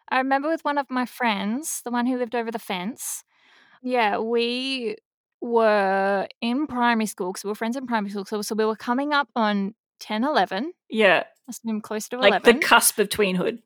I 0.10 0.19
remember 0.19 0.49
with 0.49 0.63
one 0.63 0.77
of 0.77 0.88
my 0.89 1.05
friends, 1.05 1.81
the 1.83 1.91
one 1.91 2.05
who 2.05 2.17
lived 2.17 2.36
over 2.36 2.49
the 2.51 2.60
fence. 2.60 3.23
Yeah, 3.83 4.19
we 4.19 4.95
were 5.41 6.27
in 6.41 6.65
primary 6.67 7.05
school 7.05 7.31
because 7.33 7.43
we 7.43 7.49
were 7.49 7.55
friends 7.55 7.75
in 7.75 7.86
primary 7.88 8.12
school. 8.12 8.25
So, 8.25 8.41
so 8.41 8.55
we 8.55 8.65
were 8.65 8.75
coming 8.75 9.13
up 9.13 9.27
on 9.36 9.75
10, 9.99 10.23
11. 10.23 10.73
yeah. 10.89 11.23
Must 11.47 11.62
have 11.63 11.67
been 11.67 11.79
close 11.81 12.10
to 12.10 12.17
Like 12.17 12.31
11. 12.31 12.55
the 12.60 12.65
cusp 12.65 12.99
of 12.99 13.07
tweenhood. 13.07 13.60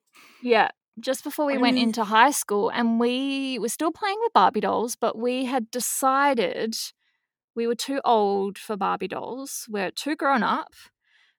Yeah, 0.44 0.70
just 1.02 1.24
before 1.24 1.46
we 1.46 1.58
went 1.58 1.78
into 1.78 2.04
high 2.04 2.32
school, 2.32 2.70
and 2.70 3.00
we 3.00 3.60
were 3.60 3.70
still 3.70 3.92
playing 3.92 4.18
with 4.22 4.34
Barbie 4.34 4.62
dolls, 4.62 4.96
but 4.96 5.18
we 5.18 5.46
had 5.46 5.70
decided 5.72 6.76
we 7.56 7.68
were 7.68 7.76
too 7.76 8.00
old 8.06 8.58
for 8.58 8.78
Barbie 8.78 9.08
dolls. 9.08 9.66
We're 9.70 9.92
too 9.92 10.16
grown 10.16 10.44
up. 10.44 10.74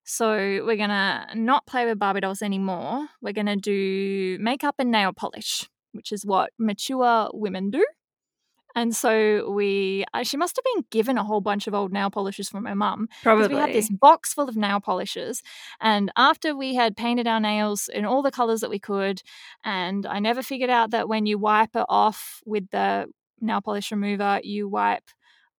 So 0.05 0.65
we're 0.67 0.77
gonna 0.77 1.29
not 1.35 1.67
play 1.67 1.87
with 1.87 1.99
Barbie 1.99 2.21
dolls 2.21 2.43
anymore. 2.43 3.09
We're 3.21 3.33
gonna 3.33 3.57
do 3.57 4.37
makeup 4.41 4.75
and 4.79 4.91
nail 4.91 5.13
polish, 5.13 5.69
which 5.93 6.13
is 6.13 6.27
what 6.27 6.51
mature 6.59 7.31
women 7.33 7.71
do. 7.71 7.87
And 8.75 8.95
so 8.95 9.51
we, 9.51 10.05
uh, 10.15 10.23
she 10.23 10.37
must 10.37 10.57
have 10.57 10.65
been 10.75 10.85
given 10.91 11.19
a 11.19 11.25
whole 11.25 11.41
bunch 11.41 11.67
of 11.67 11.75
old 11.75 11.93
nail 11.93 12.11
polishes 12.11 12.49
from 12.49 12.65
her 12.65 12.75
mum 12.75 13.09
Probably. 13.23 13.49
we 13.49 13.55
had 13.55 13.73
this 13.73 13.91
box 13.91 14.33
full 14.35 14.49
of 14.49 14.57
nail 14.57 14.81
polishes. 14.81 15.43
And 15.81 16.11
after 16.17 16.57
we 16.57 16.75
had 16.75 16.97
painted 16.97 17.27
our 17.27 17.41
nails 17.41 17.89
in 17.93 18.05
all 18.05 18.23
the 18.23 18.31
colors 18.31 18.61
that 18.61 18.71
we 18.71 18.79
could, 18.79 19.23
and 19.65 20.07
I 20.07 20.19
never 20.19 20.43
figured 20.43 20.71
out 20.71 20.91
that 20.91 21.09
when 21.09 21.27
you 21.27 21.39
wipe 21.39 21.75
it 21.77 21.87
off 21.89 22.41
with 22.45 22.71
the 22.71 23.07
nail 23.41 23.61
polish 23.61 23.91
remover, 23.91 24.41
you 24.43 24.69
wipe 24.69 25.11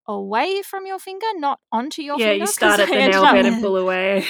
away 0.08 0.62
from 0.64 0.86
your 0.86 1.00
finger, 1.00 1.26
not 1.36 1.60
onto 1.72 2.02
your 2.02 2.18
finger. 2.18 2.34
yeah, 2.34 2.40
you 2.40 2.48
start 2.48 2.80
at 2.80 2.90
the 2.90 2.96
nail 2.96 3.24
bed 3.24 3.46
and 3.46 3.62
pull 3.62 3.78
away. 3.78 4.26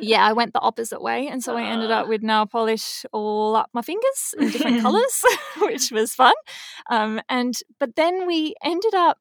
yeah, 0.00 0.26
I 0.26 0.32
went 0.38 0.52
the 0.52 0.60
opposite 0.60 1.02
way. 1.02 1.26
And 1.28 1.42
so 1.44 1.56
I 1.56 1.64
ended 1.64 1.90
up 1.90 2.06
Ah. 2.06 2.08
with 2.08 2.22
nail 2.22 2.46
polish 2.46 3.04
all 3.12 3.56
up 3.56 3.68
my 3.72 3.82
fingers 3.82 4.34
in 4.38 4.50
different 4.50 4.80
colors, 4.86 5.22
which 5.60 5.90
was 5.90 6.14
fun. 6.14 6.34
Um, 6.90 7.20
and 7.28 7.54
but 7.78 7.96
then 7.96 8.26
we 8.26 8.54
ended 8.64 8.94
up 8.94 9.18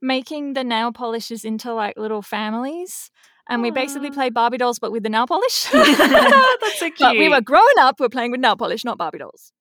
making 0.00 0.54
the 0.54 0.64
nail 0.64 0.90
polishes 0.92 1.44
into 1.44 1.72
like 1.72 1.96
little 1.96 2.22
families. 2.22 3.10
And 3.48 3.60
we 3.60 3.70
basically 3.72 4.10
played 4.12 4.34
Barbie 4.34 4.56
dolls, 4.56 4.78
but 4.78 4.92
with 4.92 5.02
the 5.02 5.08
nail 5.08 5.26
polish. 5.26 5.64
That's 5.72 6.78
so 6.78 6.86
cute. 6.86 6.98
but 7.00 7.16
we 7.18 7.28
were 7.28 7.40
growing 7.40 7.78
up, 7.80 7.98
we're 7.98 8.08
playing 8.08 8.30
with 8.30 8.40
nail 8.40 8.56
polish, 8.56 8.84
not 8.84 8.98
Barbie 8.98 9.18
dolls. 9.18 9.52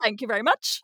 Thank 0.00 0.20
you 0.20 0.28
very 0.28 0.42
much. 0.42 0.82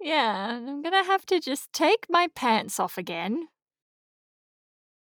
Yeah, 0.00 0.58
I'm 0.58 0.82
gonna 0.82 1.04
have 1.04 1.26
to 1.26 1.40
just 1.40 1.72
take 1.72 2.06
my 2.08 2.28
pants 2.34 2.78
off 2.78 2.98
again. 2.98 3.48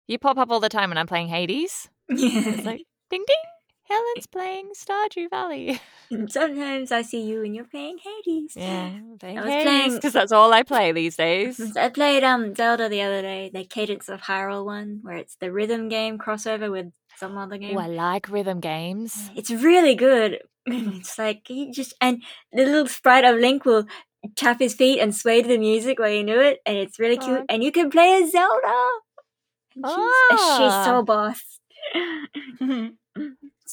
You 0.07 0.19
pop 0.19 0.39
up 0.39 0.51
all 0.51 0.61
the 0.61 0.69
time 0.71 0.91
when 0.91 0.99
I'm 0.99 1.07
playing 1.07 1.29
Hades. 1.29 1.89
It's 2.11 2.65
like 2.65 2.83
ding 3.11 3.25
ding. 3.27 3.37
Helen's 3.85 4.27
playing 4.27 4.73
Stardew 4.77 5.31
Valley. 5.31 5.81
Sometimes 6.29 6.93
I 6.93 7.01
see 7.01 7.23
you 7.23 7.43
and 7.43 7.55
you're 7.55 7.65
playing 7.65 7.97
Hades. 8.05 8.53
Yeah, 8.55 8.99
playing 9.19 9.39
I 9.39 9.43
was 9.45 9.51
Hades 9.51 9.65
playing- 9.65 9.95
because 9.95 10.13
that's 10.13 10.33
all 10.33 10.53
I 10.53 10.63
play 10.63 10.93
these 10.93 11.17
days. 11.17 11.59
I 11.77 11.89
played 11.89 12.23
um 12.25 12.55
Zelda 12.55 12.89
the 12.89 13.03
other 13.03 13.23
day, 13.23 13.51
the 13.53 13.65
Cadence 13.65 14.09
of 14.11 14.23
Hyrule 14.23 14.65
one, 14.67 15.01
where 15.03 15.17
it's 15.17 15.37
the 15.37 15.51
rhythm 15.53 15.89
game 15.89 16.19
crossover 16.19 16.71
with 16.71 16.93
some 17.17 17.37
other 17.39 17.57
game. 17.59 17.77
Oh, 17.77 17.81
I 17.81 17.87
like 17.87 18.29
rhythm 18.31 18.61
games. 18.61 19.31
It's 19.35 19.51
really 19.51 19.95
good. 19.95 20.41
It's 20.67 21.19
like 21.19 21.49
you 21.49 21.73
just 21.73 21.95
and 21.99 22.23
the 22.53 22.65
little 22.67 22.87
sprite 22.89 23.25
of 23.25 23.37
Link 23.41 23.65
will 23.65 23.87
tap 24.37 24.59
his 24.61 24.75
feet 24.75 25.01
and 25.01 25.15
sway 25.15 25.43
to 25.43 25.49
the 25.49 25.59
music 25.59 25.99
while 25.99 26.11
you 26.11 26.25
do 26.27 26.41
it, 26.41 26.59
and 26.67 26.77
it's 26.77 26.99
really 26.99 27.17
cute. 27.17 27.41
Oh. 27.41 27.45
And 27.49 27.63
you 27.63 27.73
can 27.73 27.91
play 27.91 28.23
as 28.23 28.33
Zelda. 28.33 28.89
And 29.77 29.85
she's, 29.87 30.41
she's 30.57 30.73
Ah. 30.75 30.83
so 30.85 31.03
boss. 31.03 31.41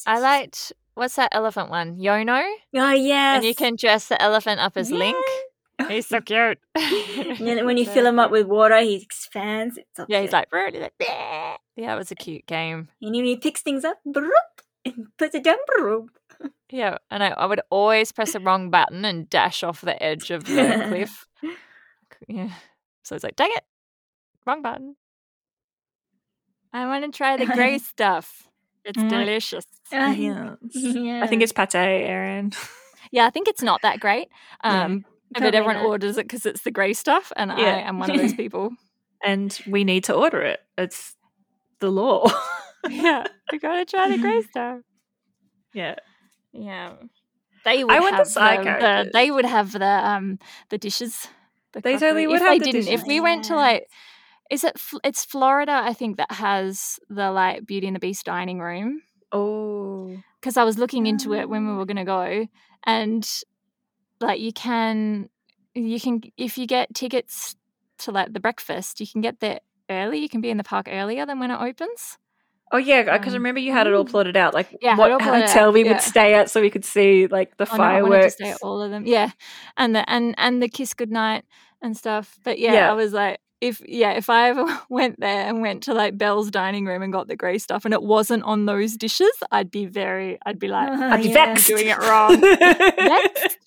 I 0.06 0.18
liked 0.18 0.72
what's 0.94 1.16
that 1.16 1.28
elephant 1.32 1.70
one? 1.70 1.96
Yono, 1.98 2.42
Oh 2.74 2.90
yes. 2.92 3.36
and 3.36 3.44
you 3.44 3.54
can 3.54 3.76
dress 3.76 4.08
the 4.08 4.20
elephant 4.20 4.60
up 4.60 4.76
as 4.76 4.90
Link. 4.90 5.16
He's 5.88 6.06
so 6.06 6.20
cute. 6.20 6.58
And 6.74 7.46
then 7.46 7.66
when 7.66 7.76
you 7.76 7.84
fill 7.84 8.06
him 8.06 8.18
up 8.18 8.30
with 8.30 8.46
water, 8.46 8.78
he 8.80 8.94
expands. 9.02 9.78
So 9.94 10.06
yeah, 10.08 10.20
he's 10.20 10.30
cute. 10.30 10.46
like, 10.52 10.74
like, 10.74 10.92
yeah, 11.76 11.92
it 11.94 11.96
was 11.98 12.10
a 12.10 12.14
cute 12.14 12.46
game. 12.46 12.88
and 13.02 13.14
when 13.14 13.24
he 13.24 13.36
picks 13.36 13.60
things 13.62 13.84
up, 13.84 13.98
and 14.06 15.06
puts 15.18 15.34
it 15.34 15.44
down. 15.44 15.56
Yeah, 16.70 16.98
and 17.10 17.22
I, 17.22 17.28
I 17.28 17.46
would 17.46 17.60
always 17.70 18.10
press 18.12 18.32
the 18.32 18.40
wrong 18.40 18.70
button 18.70 19.04
and 19.04 19.28
dash 19.30 19.62
off 19.62 19.80
the 19.82 20.00
edge 20.02 20.30
of 20.30 20.44
the 20.44 20.84
cliff. 20.88 21.26
Yeah, 22.28 22.50
so 23.04 23.14
it's 23.14 23.22
like, 23.24 23.36
dang 23.36 23.50
it, 23.54 23.62
wrong 24.46 24.62
button. 24.62 24.96
I 26.72 26.86
want 26.86 27.04
to 27.04 27.16
try 27.16 27.36
the 27.36 27.46
grey 27.46 27.78
stuff. 27.92 28.48
It's 28.84 28.98
Mm. 29.02 29.08
delicious. 29.08 29.64
Uh, 29.92 30.14
yeah. 30.16 30.54
I 31.22 31.26
think 31.26 31.42
it's 31.42 31.52
pate, 31.52 31.74
Erin. 31.74 32.52
Yeah, 33.12 33.24
I 33.26 33.30
think 33.30 33.46
it's 33.46 33.62
not 33.62 33.82
that 33.82 34.00
great. 34.00 34.28
Yeah, 34.64 34.84
Um, 34.84 35.04
but 35.30 35.54
everyone 35.54 35.76
not. 35.76 35.84
orders 35.86 36.18
it 36.18 36.24
because 36.24 36.44
it's 36.44 36.62
the 36.62 36.72
grey 36.72 36.92
stuff, 36.92 37.32
and 37.36 37.52
I 37.52 37.60
am 37.80 38.00
one 38.00 38.10
of 38.10 38.16
those 38.18 38.34
people. 38.34 38.72
And 39.24 39.56
we 39.68 39.84
need 39.84 40.02
to 40.04 40.12
order 40.14 40.42
it. 40.42 40.58
It's 40.76 41.14
the 41.78 41.88
law. 41.90 42.26
yeah, 42.90 43.24
we 43.52 43.58
gotta 43.60 43.84
try 43.84 44.08
the 44.10 44.18
grey 44.18 44.42
stuff. 44.42 44.80
yeah. 45.72 45.94
Yeah, 46.58 46.94
they 47.64 47.84
would 47.84 47.92
I 47.92 48.00
want 48.00 48.12
the 48.16 48.18
have 48.18 48.28
side 48.28 48.64
the, 48.64 49.10
they 49.12 49.30
would 49.30 49.44
have 49.44 49.72
the 49.72 49.84
um 49.84 50.38
the 50.70 50.78
dishes. 50.78 51.28
The 51.72 51.80
They 51.80 51.92
totally 51.98 52.26
would 52.26 52.36
if 52.36 52.42
have 52.42 52.54
they 52.54 52.58
the 52.58 52.72
didn't. 52.72 52.88
If 52.88 53.00
dishes. 53.00 53.08
we 53.08 53.20
went 53.20 53.44
to 53.44 53.56
like, 53.56 53.86
is 54.50 54.64
it? 54.64 54.80
It's 55.04 55.24
Florida, 55.24 55.72
I 55.84 55.92
think, 55.92 56.16
that 56.16 56.32
has 56.32 56.98
the 57.08 57.30
like 57.30 57.66
Beauty 57.66 57.86
and 57.86 57.96
the 57.96 58.00
Beast 58.00 58.24
dining 58.24 58.60
room. 58.60 59.02
Oh. 59.32 60.16
Because 60.40 60.56
I 60.56 60.64
was 60.64 60.78
looking 60.78 61.06
into 61.06 61.34
it 61.34 61.48
when 61.48 61.66
we 61.66 61.72
Ah. 61.72 61.76
were 61.76 61.86
gonna 61.86 62.04
go, 62.04 62.46
and 62.86 63.28
like 64.20 64.40
you 64.40 64.52
can, 64.52 65.28
you 65.74 66.00
can 66.00 66.22
if 66.36 66.56
you 66.56 66.66
get 66.66 66.94
tickets 66.94 67.56
to 67.98 68.12
like 68.12 68.32
the 68.32 68.40
breakfast, 68.40 69.00
you 69.00 69.06
can 69.06 69.20
get 69.20 69.40
there 69.40 69.60
early. 69.90 70.18
You 70.18 70.28
can 70.28 70.40
be 70.40 70.50
in 70.50 70.56
the 70.56 70.64
park 70.64 70.86
earlier 70.90 71.26
than 71.26 71.38
when 71.40 71.50
it 71.50 71.60
opens. 71.60 72.16
Oh 72.72 72.78
yeah, 72.78 73.02
because 73.18 73.28
Um, 73.34 73.34
remember 73.34 73.60
you 73.60 73.72
had 73.72 73.86
it 73.86 73.94
all 73.94 74.04
plotted 74.04 74.36
out, 74.36 74.52
like 74.54 74.76
Yeah, 74.80 74.96
what 74.96 75.10
it 75.10 75.12
all 75.14 75.18
plotted 75.20 75.42
hotel 75.48 75.72
we 75.72 75.84
yeah. 75.84 75.92
would 75.92 76.00
stay 76.00 76.34
at, 76.34 76.50
so 76.50 76.60
we 76.60 76.70
could 76.70 76.84
see 76.84 77.26
like 77.28 77.56
the 77.58 77.66
Oh, 77.70 77.76
no, 77.76 77.82
I 77.84 77.92
to 77.98 78.02
fireworks. 78.02 78.34
stay 78.34 78.50
at 78.50 78.58
all 78.62 78.82
of 78.82 78.90
them. 78.90 79.06
Yeah, 79.06 79.30
and 79.76 79.94
the 79.94 80.08
and 80.10 80.34
and 80.38 80.60
the 80.62 80.68
kiss 80.68 80.92
goodnight 80.94 81.44
and 81.80 81.96
stuff. 81.96 82.38
But 82.42 82.58
yeah, 82.58 82.74
Yeah. 82.74 82.90
I 82.90 82.94
was 82.94 83.12
like, 83.12 83.38
if 83.60 83.80
yeah, 83.86 84.12
if 84.12 84.28
I 84.28 84.48
ever 84.50 84.66
went 84.88 85.20
there 85.20 85.46
and 85.48 85.62
went 85.62 85.84
to 85.84 85.94
like 85.94 86.18
Belle's 86.18 86.50
dining 86.50 86.86
room 86.86 87.02
and 87.02 87.12
got 87.12 87.28
the 87.28 87.36
grey 87.36 87.58
stuff 87.58 87.84
and 87.84 87.94
it 87.94 88.02
wasn't 88.02 88.42
on 88.42 88.66
those 88.66 88.96
dishes, 88.96 89.32
I'd 89.52 89.70
be 89.70 89.86
very, 89.86 90.38
I'd 90.44 90.58
be 90.58 90.66
like, 90.68 90.88
I'd 90.90 91.22
be 91.22 91.28
Yeah. 91.28 91.46
vexed. 91.54 91.68
doing 91.68 91.86
it 91.86 91.98
wrong. 92.08 92.40
Next, 92.40 93.58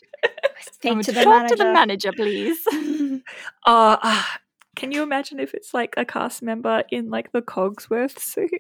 Speak 0.74 1.00
to 1.04 1.12
the 1.14 1.24
talk 1.24 1.48
to 1.48 1.56
the 1.56 1.64
manager. 1.64 1.74
manager, 1.74 2.12
please. 2.12 2.60
Oh, 3.66 3.98
ah, 4.04 4.38
can 4.76 4.92
you 4.92 5.04
imagine 5.04 5.40
if 5.40 5.54
it's 5.54 5.74
like 5.74 5.94
a 5.98 6.04
cast 6.06 6.42
member 6.42 6.84
in 6.92 7.10
like 7.10 7.32
the 7.32 7.42
Cogsworth 7.42 8.20
suit 8.20 8.52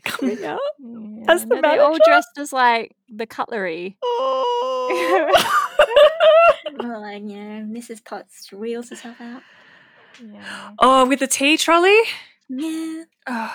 coming 0.04 0.44
out? 0.44 0.58
Yeah, 0.78 1.24
As 1.28 1.46
the 1.46 1.56
no, 1.56 1.60
they're 1.62 1.82
all 1.82 1.98
dressed 2.04 2.38
as 2.38 2.52
like 2.52 2.94
the 3.08 3.26
cutlery. 3.26 3.96
Oh. 4.02 5.30
Well, 6.78 7.00
like, 7.00 7.22
yeah, 7.26 7.60
Mrs. 7.62 8.02
Potts 8.04 8.52
wheels 8.52 8.90
herself 8.90 9.20
out. 9.20 9.42
Yeah. 10.22 10.70
oh, 10.78 11.06
with 11.06 11.18
the 11.18 11.26
tea 11.26 11.56
trolley? 11.56 11.98
Yeah. 12.48 13.04
Oh, 13.26 13.54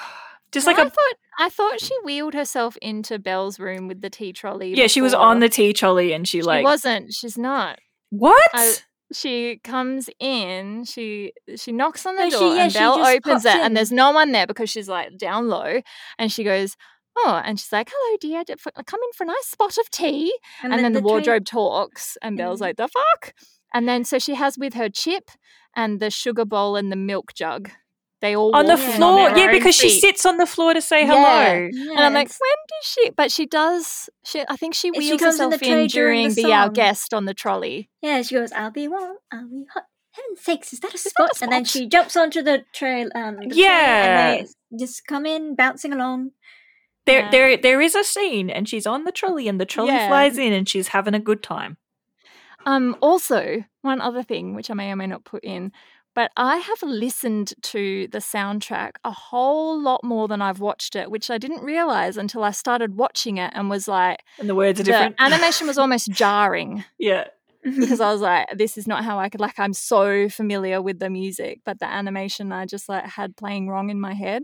just 0.52 0.68
Well, 0.68 0.76
like 0.76 0.84
I 0.84 0.88
a 0.88 0.90
thought 0.90 1.14
I 1.40 1.50
thought 1.50 1.80
she 1.82 1.94
wheeled 2.04 2.34
herself 2.34 2.78
into 2.82 3.18
Belle's 3.20 3.60
room 3.60 3.88
with 3.88 4.02
the 4.02 4.10
tea 4.10 4.32
trolley. 4.34 4.74
yeah, 4.76 4.88
she 4.88 5.02
was 5.02 5.14
on 5.14 5.40
the 5.40 5.50
tea 5.50 5.74
trolley 5.74 6.14
and 6.14 6.28
she 6.28 6.40
She 6.40 6.44
like 6.44 6.64
wasn't. 6.64 7.14
She's 7.14 7.38
not. 7.38 7.80
what? 8.10 8.50
I- 8.54 8.74
she 9.14 9.60
comes 9.64 10.10
in 10.20 10.84
she 10.84 11.32
she 11.56 11.72
knocks 11.72 12.06
on 12.06 12.16
the 12.16 12.24
she- 12.26 12.30
door 12.32 12.56
yeah, 12.56 12.64
and 12.64 12.72
she 12.72 12.80
belle 12.80 13.06
opens 13.06 13.46
it 13.46 13.54
in. 13.56 13.62
and 13.62 13.78
there's 13.78 13.92
no 13.92 14.12
one 14.12 14.32
there 14.32 14.48
because 14.48 14.70
she's 14.70 14.90
like 14.90 15.16
down 15.18 15.48
low 15.48 15.82
and 16.18 16.32
she 16.32 16.44
goes 16.44 16.76
oh 17.18 17.42
and 17.46 17.60
she's 17.60 17.72
like 17.72 17.90
hello 17.94 18.18
dear 18.20 18.44
come 18.86 19.00
in 19.04 19.12
for 19.16 19.24
a 19.24 19.28
nice 19.28 19.46
spot 19.46 19.78
of 19.78 19.90
tea 19.92 20.34
and, 20.64 20.74
then, 20.74 20.94
the, 20.94 21.02
tray- 21.02 21.06
wardrobe 21.10 21.46
talks 21.46 22.18
and 22.22 22.36
belle's 22.38 22.60
Mm. 22.60 22.64
like 22.64 22.78
the 22.78 22.88
fuck 22.88 23.34
and 23.74 23.88
then 23.88 24.04
so 24.04 24.18
she 24.20 24.34
has 24.36 24.58
with 24.58 24.74
her 24.74 24.90
chip 24.90 25.30
and 25.76 26.00
the 26.00 26.10
sugar 26.10 26.46
bowl 26.46 26.76
and 26.76 26.92
the 26.92 26.96
milk 26.96 27.34
jug 27.36 27.70
they 28.26 28.36
all 28.36 28.56
on 28.56 28.66
the 28.66 28.74
walk 28.74 28.82
in 28.82 28.92
floor. 28.98 29.30
their 29.30 29.38
yeah, 29.38 29.46
own 29.46 29.52
because 29.52 29.76
she 29.76 29.90
sits 29.90 30.26
on 30.26 30.38
the 30.38 30.46
floor 30.46 30.74
to 30.74 30.82
say 30.82 31.02
Yeah. 31.06 31.14
hello. 31.14 31.70
And 31.96 32.00
I'm 32.00 32.14
like, 32.14 32.30
when 32.30 32.58
does 32.74 32.86
she? 32.94 33.10
But 33.12 33.32
she 33.32 33.46
does. 33.46 34.10
She, 34.26 34.44
I 34.50 34.56
think 34.56 34.74
she 34.74 34.88
And 34.90 34.98
she 35.02 35.10
wheels 35.12 35.22
comes 35.22 35.36
in 35.40 35.46
herself 35.52 35.60
the 35.62 35.66
in, 35.68 35.72
during 35.72 35.88
during 35.88 36.28
the 36.34 36.44
the, 36.44 36.54
our 36.54 36.70
guest 36.70 37.14
on 37.14 37.26
the 37.26 37.34
trolley. 37.34 37.90
Yeah, 38.02 38.22
she 38.24 38.36
goes, 38.36 38.52
I'll 38.52 38.72
be 38.72 38.88
warm, 38.88 39.18
I'll 39.32 39.48
be 39.48 39.66
hot. 39.74 39.84
Heaven's 40.12 40.42
sakes, 40.42 40.72
is 40.74 40.80
that 40.80 40.90
a 40.90 40.92
that 40.94 41.06
a 41.06 41.10
spot? 41.10 41.42
And 41.42 41.52
then 41.52 41.66
she 41.66 41.88
jumps 41.88 42.16
onto 42.16 42.42
the 42.42 42.64
trail. 42.74 43.10
Um, 43.14 43.36
the 43.36 43.48
train 43.48 43.58
Yeah. 43.58 44.06
and 44.06 44.46
they 44.72 44.86
just 44.86 45.06
come 45.06 45.26
in 45.26 45.56
bouncing 45.56 45.92
along. 45.94 46.32
There, 47.06 47.20
Yeah. 47.20 47.32
there, 47.32 47.58
there 47.58 47.82
is 47.82 47.96
a 47.96 48.04
scene, 48.04 48.50
and 48.50 48.68
she's 48.68 48.88
on 48.88 49.04
the 49.04 49.12
trolley, 49.12 49.48
and 49.48 49.60
the 49.60 49.66
trolley 49.66 49.92
Yeah. 49.92 50.08
flies 50.08 50.38
in, 50.38 50.54
and 50.54 50.68
she's 50.68 50.88
having 50.90 51.14
a 51.14 51.20
good 51.20 51.44
time. 51.44 51.78
Um, 52.66 52.96
also, 53.02 53.64
one 53.82 54.02
other 54.02 54.24
thing 54.24 54.56
which 54.56 54.72
I 54.72 54.74
may 54.74 54.90
or 54.92 54.96
may 54.96 55.06
not 55.06 55.24
put 55.24 55.44
in, 55.44 55.72
but 56.16 56.32
I 56.38 56.58
have 56.58 56.82
listened 56.82 57.54
to 57.64 58.08
the 58.08 58.20
soundtrack 58.20 58.92
a 59.04 59.12
whole 59.12 59.80
lot 59.80 60.04
more 60.04 60.28
than 60.28 60.42
I've 60.42 60.60
watched 60.60 60.96
it, 60.96 61.12
which 61.12 61.30
I 61.30 61.38
didn't 61.38 61.62
realize 61.64 62.18
until 62.18 62.44
I 62.44 62.52
started 62.52 62.96
watching 62.96 63.38
it 63.38 63.52
and 63.54 63.70
was 63.70 63.88
like, 63.88 64.24
And 64.40 64.50
the 64.50 64.56
words 64.56 64.80
are 64.80 64.84
the 64.84 64.92
different. 64.92 65.16
animation 65.20 65.68
was 65.68 65.78
almost 65.78 66.10
jarring 66.12 66.86
yeah, 66.98 67.26
because 67.64 68.00
I 68.02 68.12
was 68.12 68.22
like, 68.22 68.48
this 68.56 68.78
is 68.78 68.88
not 68.88 69.04
how 69.04 69.20
I 69.20 69.30
could 69.30 69.42
like. 69.42 69.60
I'm 69.60 69.74
so 69.74 70.30
familiar 70.30 70.82
with 70.82 71.00
the 71.00 71.10
music, 71.10 71.62
but 71.66 71.80
the 71.80 71.88
animation 71.88 72.52
I 72.52 72.66
just 72.66 72.88
like 72.90 73.06
had 73.06 73.36
playing 73.36 73.68
wrong 73.70 73.90
in 73.90 74.00
my 74.00 74.14
head. 74.14 74.44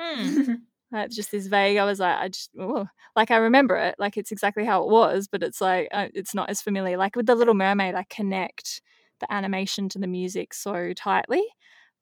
Like 0.92 1.10
just 1.10 1.30
this 1.30 1.46
vague. 1.46 1.76
I 1.76 1.84
was 1.84 2.00
like, 2.00 2.16
I 2.16 2.28
just 2.28 2.50
ooh. 2.60 2.84
like 3.14 3.30
I 3.30 3.36
remember 3.36 3.76
it, 3.76 3.94
like 3.98 4.16
it's 4.16 4.32
exactly 4.32 4.64
how 4.64 4.82
it 4.82 4.88
was, 4.88 5.28
but 5.28 5.42
it's 5.42 5.60
like 5.60 5.88
uh, 5.92 6.08
it's 6.14 6.34
not 6.34 6.50
as 6.50 6.60
familiar. 6.60 6.96
Like 6.96 7.14
with 7.14 7.26
the 7.26 7.36
Little 7.36 7.54
Mermaid, 7.54 7.94
I 7.94 8.04
connect 8.10 8.82
the 9.20 9.32
animation 9.32 9.88
to 9.90 9.98
the 9.98 10.06
music 10.06 10.52
so 10.54 10.92
tightly, 10.94 11.42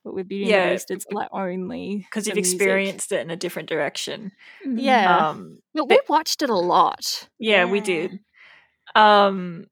but 0.05 0.15
with 0.15 0.29
Beauty 0.29 0.45
and 0.45 0.51
Yeah. 0.53 0.67
the 0.69 0.73
Beast, 0.75 0.91
it's 0.91 1.07
like 1.11 1.29
only 1.33 1.99
because 2.09 2.27
you've 2.27 2.37
music. 2.37 2.53
experienced 2.55 3.13
it 3.13 3.21
in 3.21 3.31
a 3.31 3.37
different 3.37 3.69
direction. 3.69 4.33
Yeah, 4.65 5.29
Um, 5.31 5.59
but 5.75 5.89
we 5.89 6.01
watched 6.09 6.43
it 6.43 6.51
a 6.51 6.55
lot. 6.57 7.29
yeah, 7.39 7.65
we 7.65 7.81
did. 7.81 8.21
Um, 8.95 9.67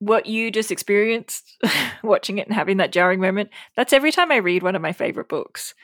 what 0.00 0.26
you 0.26 0.50
just 0.50 0.70
experienced 0.70 1.56
watching 2.04 2.38
it 2.38 2.46
and 2.46 2.54
having 2.54 2.76
that 2.76 2.92
jarring 2.92 3.20
moment, 3.20 3.50
that's 3.76 3.92
every 3.92 4.12
time 4.12 4.30
I 4.30 4.36
read 4.36 4.62
one 4.62 4.76
of 4.76 4.82
my 4.82 4.92
favorite 4.92 5.28
books. 5.28 5.74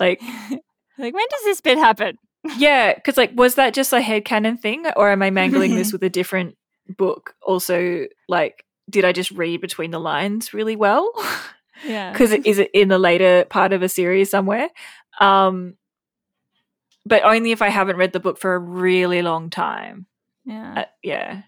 Like, 0.00 0.20
Like 1.00 1.14
when 1.14 1.26
does 1.30 1.44
this 1.44 1.60
bit 1.60 1.78
happen? 1.78 2.18
yeah, 2.56 2.92
because 2.94 3.16
like, 3.16 3.30
was 3.34 3.54
that 3.56 3.72
just 3.74 3.92
a 3.92 4.00
headcanon 4.00 4.58
thing, 4.58 4.84
or 4.96 5.10
am 5.10 5.22
I 5.22 5.30
mangling 5.30 5.74
this 5.76 5.92
with 5.92 6.02
a 6.02 6.10
different 6.10 6.56
book? 6.96 7.34
Also, 7.42 8.06
like, 8.28 8.64
did 8.88 9.04
I 9.04 9.12
just 9.12 9.30
read 9.30 9.60
between 9.60 9.90
the 9.90 10.00
lines 10.00 10.54
really 10.54 10.76
well? 10.76 11.12
Yeah, 11.86 12.10
because 12.10 12.32
it 12.32 12.44
is 12.44 12.58
it 12.58 12.70
in 12.74 12.88
the 12.88 12.98
later 12.98 13.44
part 13.48 13.72
of 13.72 13.82
a 13.82 13.88
series 13.88 14.30
somewhere. 14.30 14.68
Um, 15.20 15.74
but 17.06 17.22
only 17.24 17.52
if 17.52 17.62
I 17.62 17.68
haven't 17.68 17.96
read 17.96 18.12
the 18.12 18.20
book 18.20 18.38
for 18.38 18.54
a 18.54 18.58
really 18.58 19.22
long 19.22 19.48
time. 19.48 20.06
yeah. 20.44 20.74
Uh, 20.76 20.84
yeah. 21.02 21.42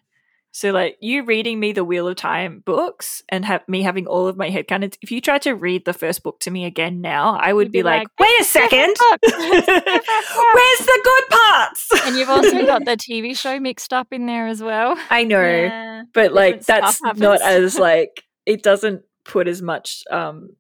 So 0.53 0.73
like 0.73 0.97
you 1.01 1.25
reading 1.25 1.61
me 1.61 1.73
the 1.73 1.85
Wheel 1.85 2.09
of 2.09 2.17
Time 2.17 2.63
books 2.65 3.23
and 3.29 3.45
have 3.45 3.67
me 3.69 3.83
having 3.83 4.07
all 4.07 4.27
of 4.27 4.37
my 4.37 4.51
headcanons, 4.51 4.97
if 5.01 5.13
you 5.13 5.21
tried 5.21 5.43
to 5.43 5.55
read 5.55 5.85
the 5.85 5.93
first 5.93 6.25
book 6.25 6.41
to 6.41 6.51
me 6.51 6.65
again 6.65 7.01
now, 7.01 7.37
I 7.37 7.53
would 7.53 7.71
be, 7.71 7.79
be 7.79 7.83
like, 7.85 8.09
wait 8.19 8.41
a 8.41 8.45
second. 8.45 8.97
Where's 9.23 9.33
the 9.33 11.01
good 11.05 11.25
parts? 11.31 11.70
And 12.11 12.19
you've 12.19 12.29
also 12.31 12.67
got 12.67 12.85
the 12.85 12.97
TV 12.97 13.39
show 13.39 13.59
mixed 13.61 13.93
up 13.93 14.09
in 14.13 14.27
there 14.27 14.47
as 14.47 14.63
well. 14.63 14.97
I 15.11 15.25
know. 15.25 15.41
Yeah. 15.43 16.03
but 16.13 16.33
like 16.33 16.65
that's 16.67 17.01
not 17.03 17.41
as 17.43 17.79
like 17.89 18.25
it 18.47 18.63
doesn't 18.63 19.03
put 19.25 19.49
as 19.49 19.63
much 19.63 20.03
um 20.11 20.51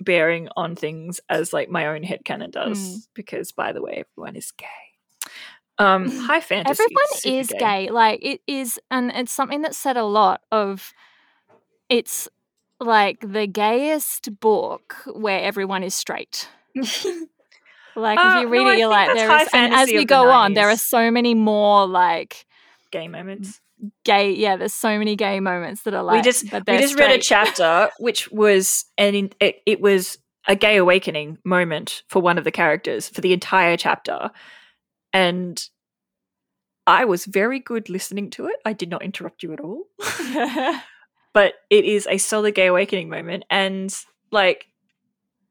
bearing 0.00 0.48
on 0.56 0.76
things 0.76 1.20
as 1.28 1.52
like 1.52 1.68
my 1.68 1.86
own 1.88 2.02
head 2.02 2.20
headcanon 2.24 2.50
does 2.50 2.78
Mm. 2.78 3.06
because 3.14 3.52
by 3.52 3.72
the 3.72 3.82
way 3.82 4.04
everyone 4.06 4.34
is 4.36 4.50
gay 4.52 4.66
um 5.78 6.10
high 6.10 6.40
fantasy 6.40 6.82
Everyone 6.82 7.04
super 7.14 7.36
is 7.40 7.52
gay. 7.58 7.90
Like 7.90 8.20
it 8.22 8.40
is, 8.46 8.78
and 8.90 9.10
it's 9.14 9.32
something 9.32 9.62
that 9.62 9.74
said 9.74 9.96
a 9.96 10.04
lot 10.04 10.42
of. 10.52 10.92
It's 11.88 12.28
like 12.78 13.20
the 13.20 13.46
gayest 13.46 14.40
book 14.40 14.96
where 15.06 15.40
everyone 15.40 15.82
is 15.82 15.94
straight. 15.94 16.48
Like 17.96 18.18
Uh, 18.18 18.34
if 18.36 18.42
you 18.42 18.48
read 18.48 18.64
no, 18.64 18.70
it, 18.72 18.78
you're 18.78 18.88
like 18.88 19.14
there 19.14 19.40
is, 19.40 19.48
and 19.52 19.74
as 19.74 19.88
we 19.88 20.04
go 20.04 20.30
on, 20.30 20.54
there 20.54 20.68
are 20.68 20.76
so 20.76 21.10
many 21.10 21.34
more 21.34 21.86
like 21.86 22.46
gay 22.90 23.08
moments 23.08 23.60
gay. 24.04 24.32
Yeah, 24.32 24.56
there's 24.56 24.74
so 24.74 24.98
many 24.98 25.16
gay 25.16 25.40
moments 25.40 25.82
that 25.82 25.94
are 25.94 26.02
like. 26.02 26.16
we 26.16 26.22
just 26.22 26.50
but 26.50 26.64
we 26.66 26.78
just 26.78 26.98
read 26.98 27.10
a 27.10 27.18
chapter 27.18 27.90
which 27.98 28.30
was 28.30 28.84
and 28.98 29.34
it, 29.40 29.62
it 29.66 29.80
was 29.80 30.18
a 30.46 30.56
gay 30.56 30.76
awakening 30.76 31.38
moment 31.44 32.02
for 32.08 32.20
one 32.20 32.38
of 32.38 32.44
the 32.44 32.50
characters 32.50 33.08
for 33.08 33.20
the 33.20 33.32
entire 33.32 33.76
chapter 33.76 34.30
and 35.12 35.68
i 36.86 37.04
was 37.04 37.26
very 37.26 37.60
good 37.60 37.90
listening 37.90 38.30
to 38.30 38.46
it 38.46 38.56
i 38.64 38.72
did 38.72 38.88
not 38.88 39.02
interrupt 39.02 39.42
you 39.42 39.52
at 39.52 39.60
all 39.60 39.84
but 41.34 41.54
it 41.68 41.84
is 41.84 42.06
a 42.10 42.18
solid 42.18 42.54
gay 42.54 42.66
awakening 42.66 43.08
moment 43.08 43.44
and 43.50 43.94
like 44.32 44.66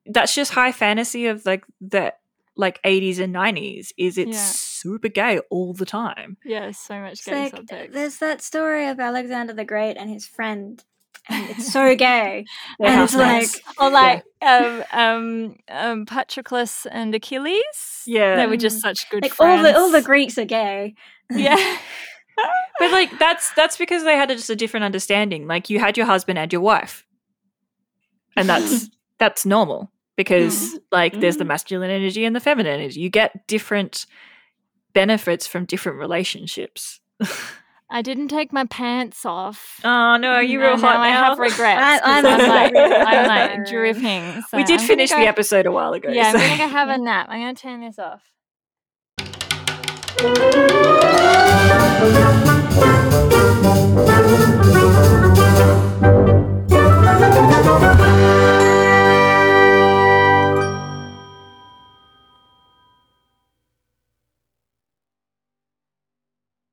that's 0.08 0.34
just 0.34 0.54
high 0.54 0.72
fantasy 0.72 1.28
of 1.28 1.46
like 1.46 1.64
the 1.80 2.14
like 2.60 2.80
80s 2.84 3.20
and 3.20 3.34
90s 3.34 3.88
is 3.98 4.18
it's 4.18 4.38
Yeah. 4.38 4.52
super 4.54 5.08
gay 5.08 5.40
all 5.50 5.74
the 5.74 5.86
time 5.86 6.38
yeah, 6.46 6.72
so 6.72 7.00
much 7.00 7.24
gay 7.26 7.44
like, 7.46 7.54
subtext. 7.56 7.94
there's 7.94 8.18
that 8.18 8.42
story 8.42 8.88
of 8.88 9.00
Alexander 9.00 9.54
the 9.54 9.66
Great 9.66 9.96
and 9.98 10.10
his 10.10 10.28
friend, 10.28 10.84
and 11.30 11.50
it's 11.52 11.72
so 11.72 11.96
gay. 12.10 12.46
They're 12.80 12.90
and 12.90 13.02
it's 13.04 13.16
like. 13.16 13.50
Or 13.80 13.90
like 13.90 14.24
um, 14.42 14.84
um, 14.92 15.56
um, 15.70 16.06
Patroclus 16.06 16.86
and 16.92 17.14
Achilles. 17.16 18.04
Yeah. 18.06 18.36
they 18.36 18.48
were 18.48 18.58
just 18.58 18.82
such 18.82 19.10
good 19.10 19.24
like 19.24 19.34
friends. 19.34 19.66
all 19.66 19.72
the 19.72 19.78
all 19.80 19.92
the 19.92 20.02
Greeks 20.02 20.38
are 20.38 20.46
gay. 20.46 20.96
yeah, 21.32 21.78
but 22.80 22.92
like 22.92 23.18
that's 23.20 23.52
that's 23.54 23.78
because 23.78 24.04
they 24.04 24.16
had 24.18 24.30
just 24.30 24.50
a 24.50 24.56
different 24.56 24.84
understanding 24.84 25.46
like 25.48 25.70
you 25.70 25.80
had 25.80 25.96
your 25.98 26.06
husband 26.08 26.40
and 26.40 26.52
your 26.52 26.62
wife 26.62 27.06
and 28.36 28.48
that's 28.50 28.90
that's 29.20 29.46
normal 29.46 29.92
because 30.20 30.74
mm. 30.74 30.80
like 30.92 31.14
mm. 31.14 31.22
there's 31.22 31.38
the 31.38 31.46
mm-hmm. 31.46 31.48
masculine 31.48 31.90
energy 31.90 32.26
and 32.26 32.36
the 32.36 32.42
feminine 32.42 32.78
energy. 32.78 33.00
You 33.00 33.10
get 33.10 33.48
different 33.48 34.06
benefits 34.92 35.48
from 35.48 35.64
different 35.64 35.98
relationships. 35.98 37.00
I 37.90 38.02
didn't 38.02 38.28
take 38.28 38.52
my 38.52 38.66
pants 38.66 39.26
off. 39.26 39.80
Oh 39.86 40.18
no, 40.18 40.42
you 40.42 40.60
real 40.60 40.78
hot 40.78 40.96
now. 40.96 41.02
I 41.02 41.08
have 41.08 41.40
regrets. 41.40 42.04
I, 42.04 42.20
am 42.20 42.24
like, 42.26 42.76
I'm 42.76 43.28
like 43.62 43.70
dripping. 43.70 44.44
So 44.50 44.58
we 44.58 44.66
did 44.66 44.82
I'm 44.82 44.88
finish 44.88 45.10
go, 45.10 45.20
the 45.20 45.26
episode 45.26 45.66
a 45.66 45.72
while 45.72 45.94
ago. 45.94 46.10
Yeah, 46.12 46.34
so. 46.34 46.38
I'm 46.38 46.50
gonna 46.50 46.58
go 46.58 46.68
have 46.68 46.90
a 46.90 46.98
nap. 47.02 47.28
I'm 47.30 47.40
gonna 47.40 47.54
turn 47.56 47.80
this 47.80 47.98
off. 47.98 48.22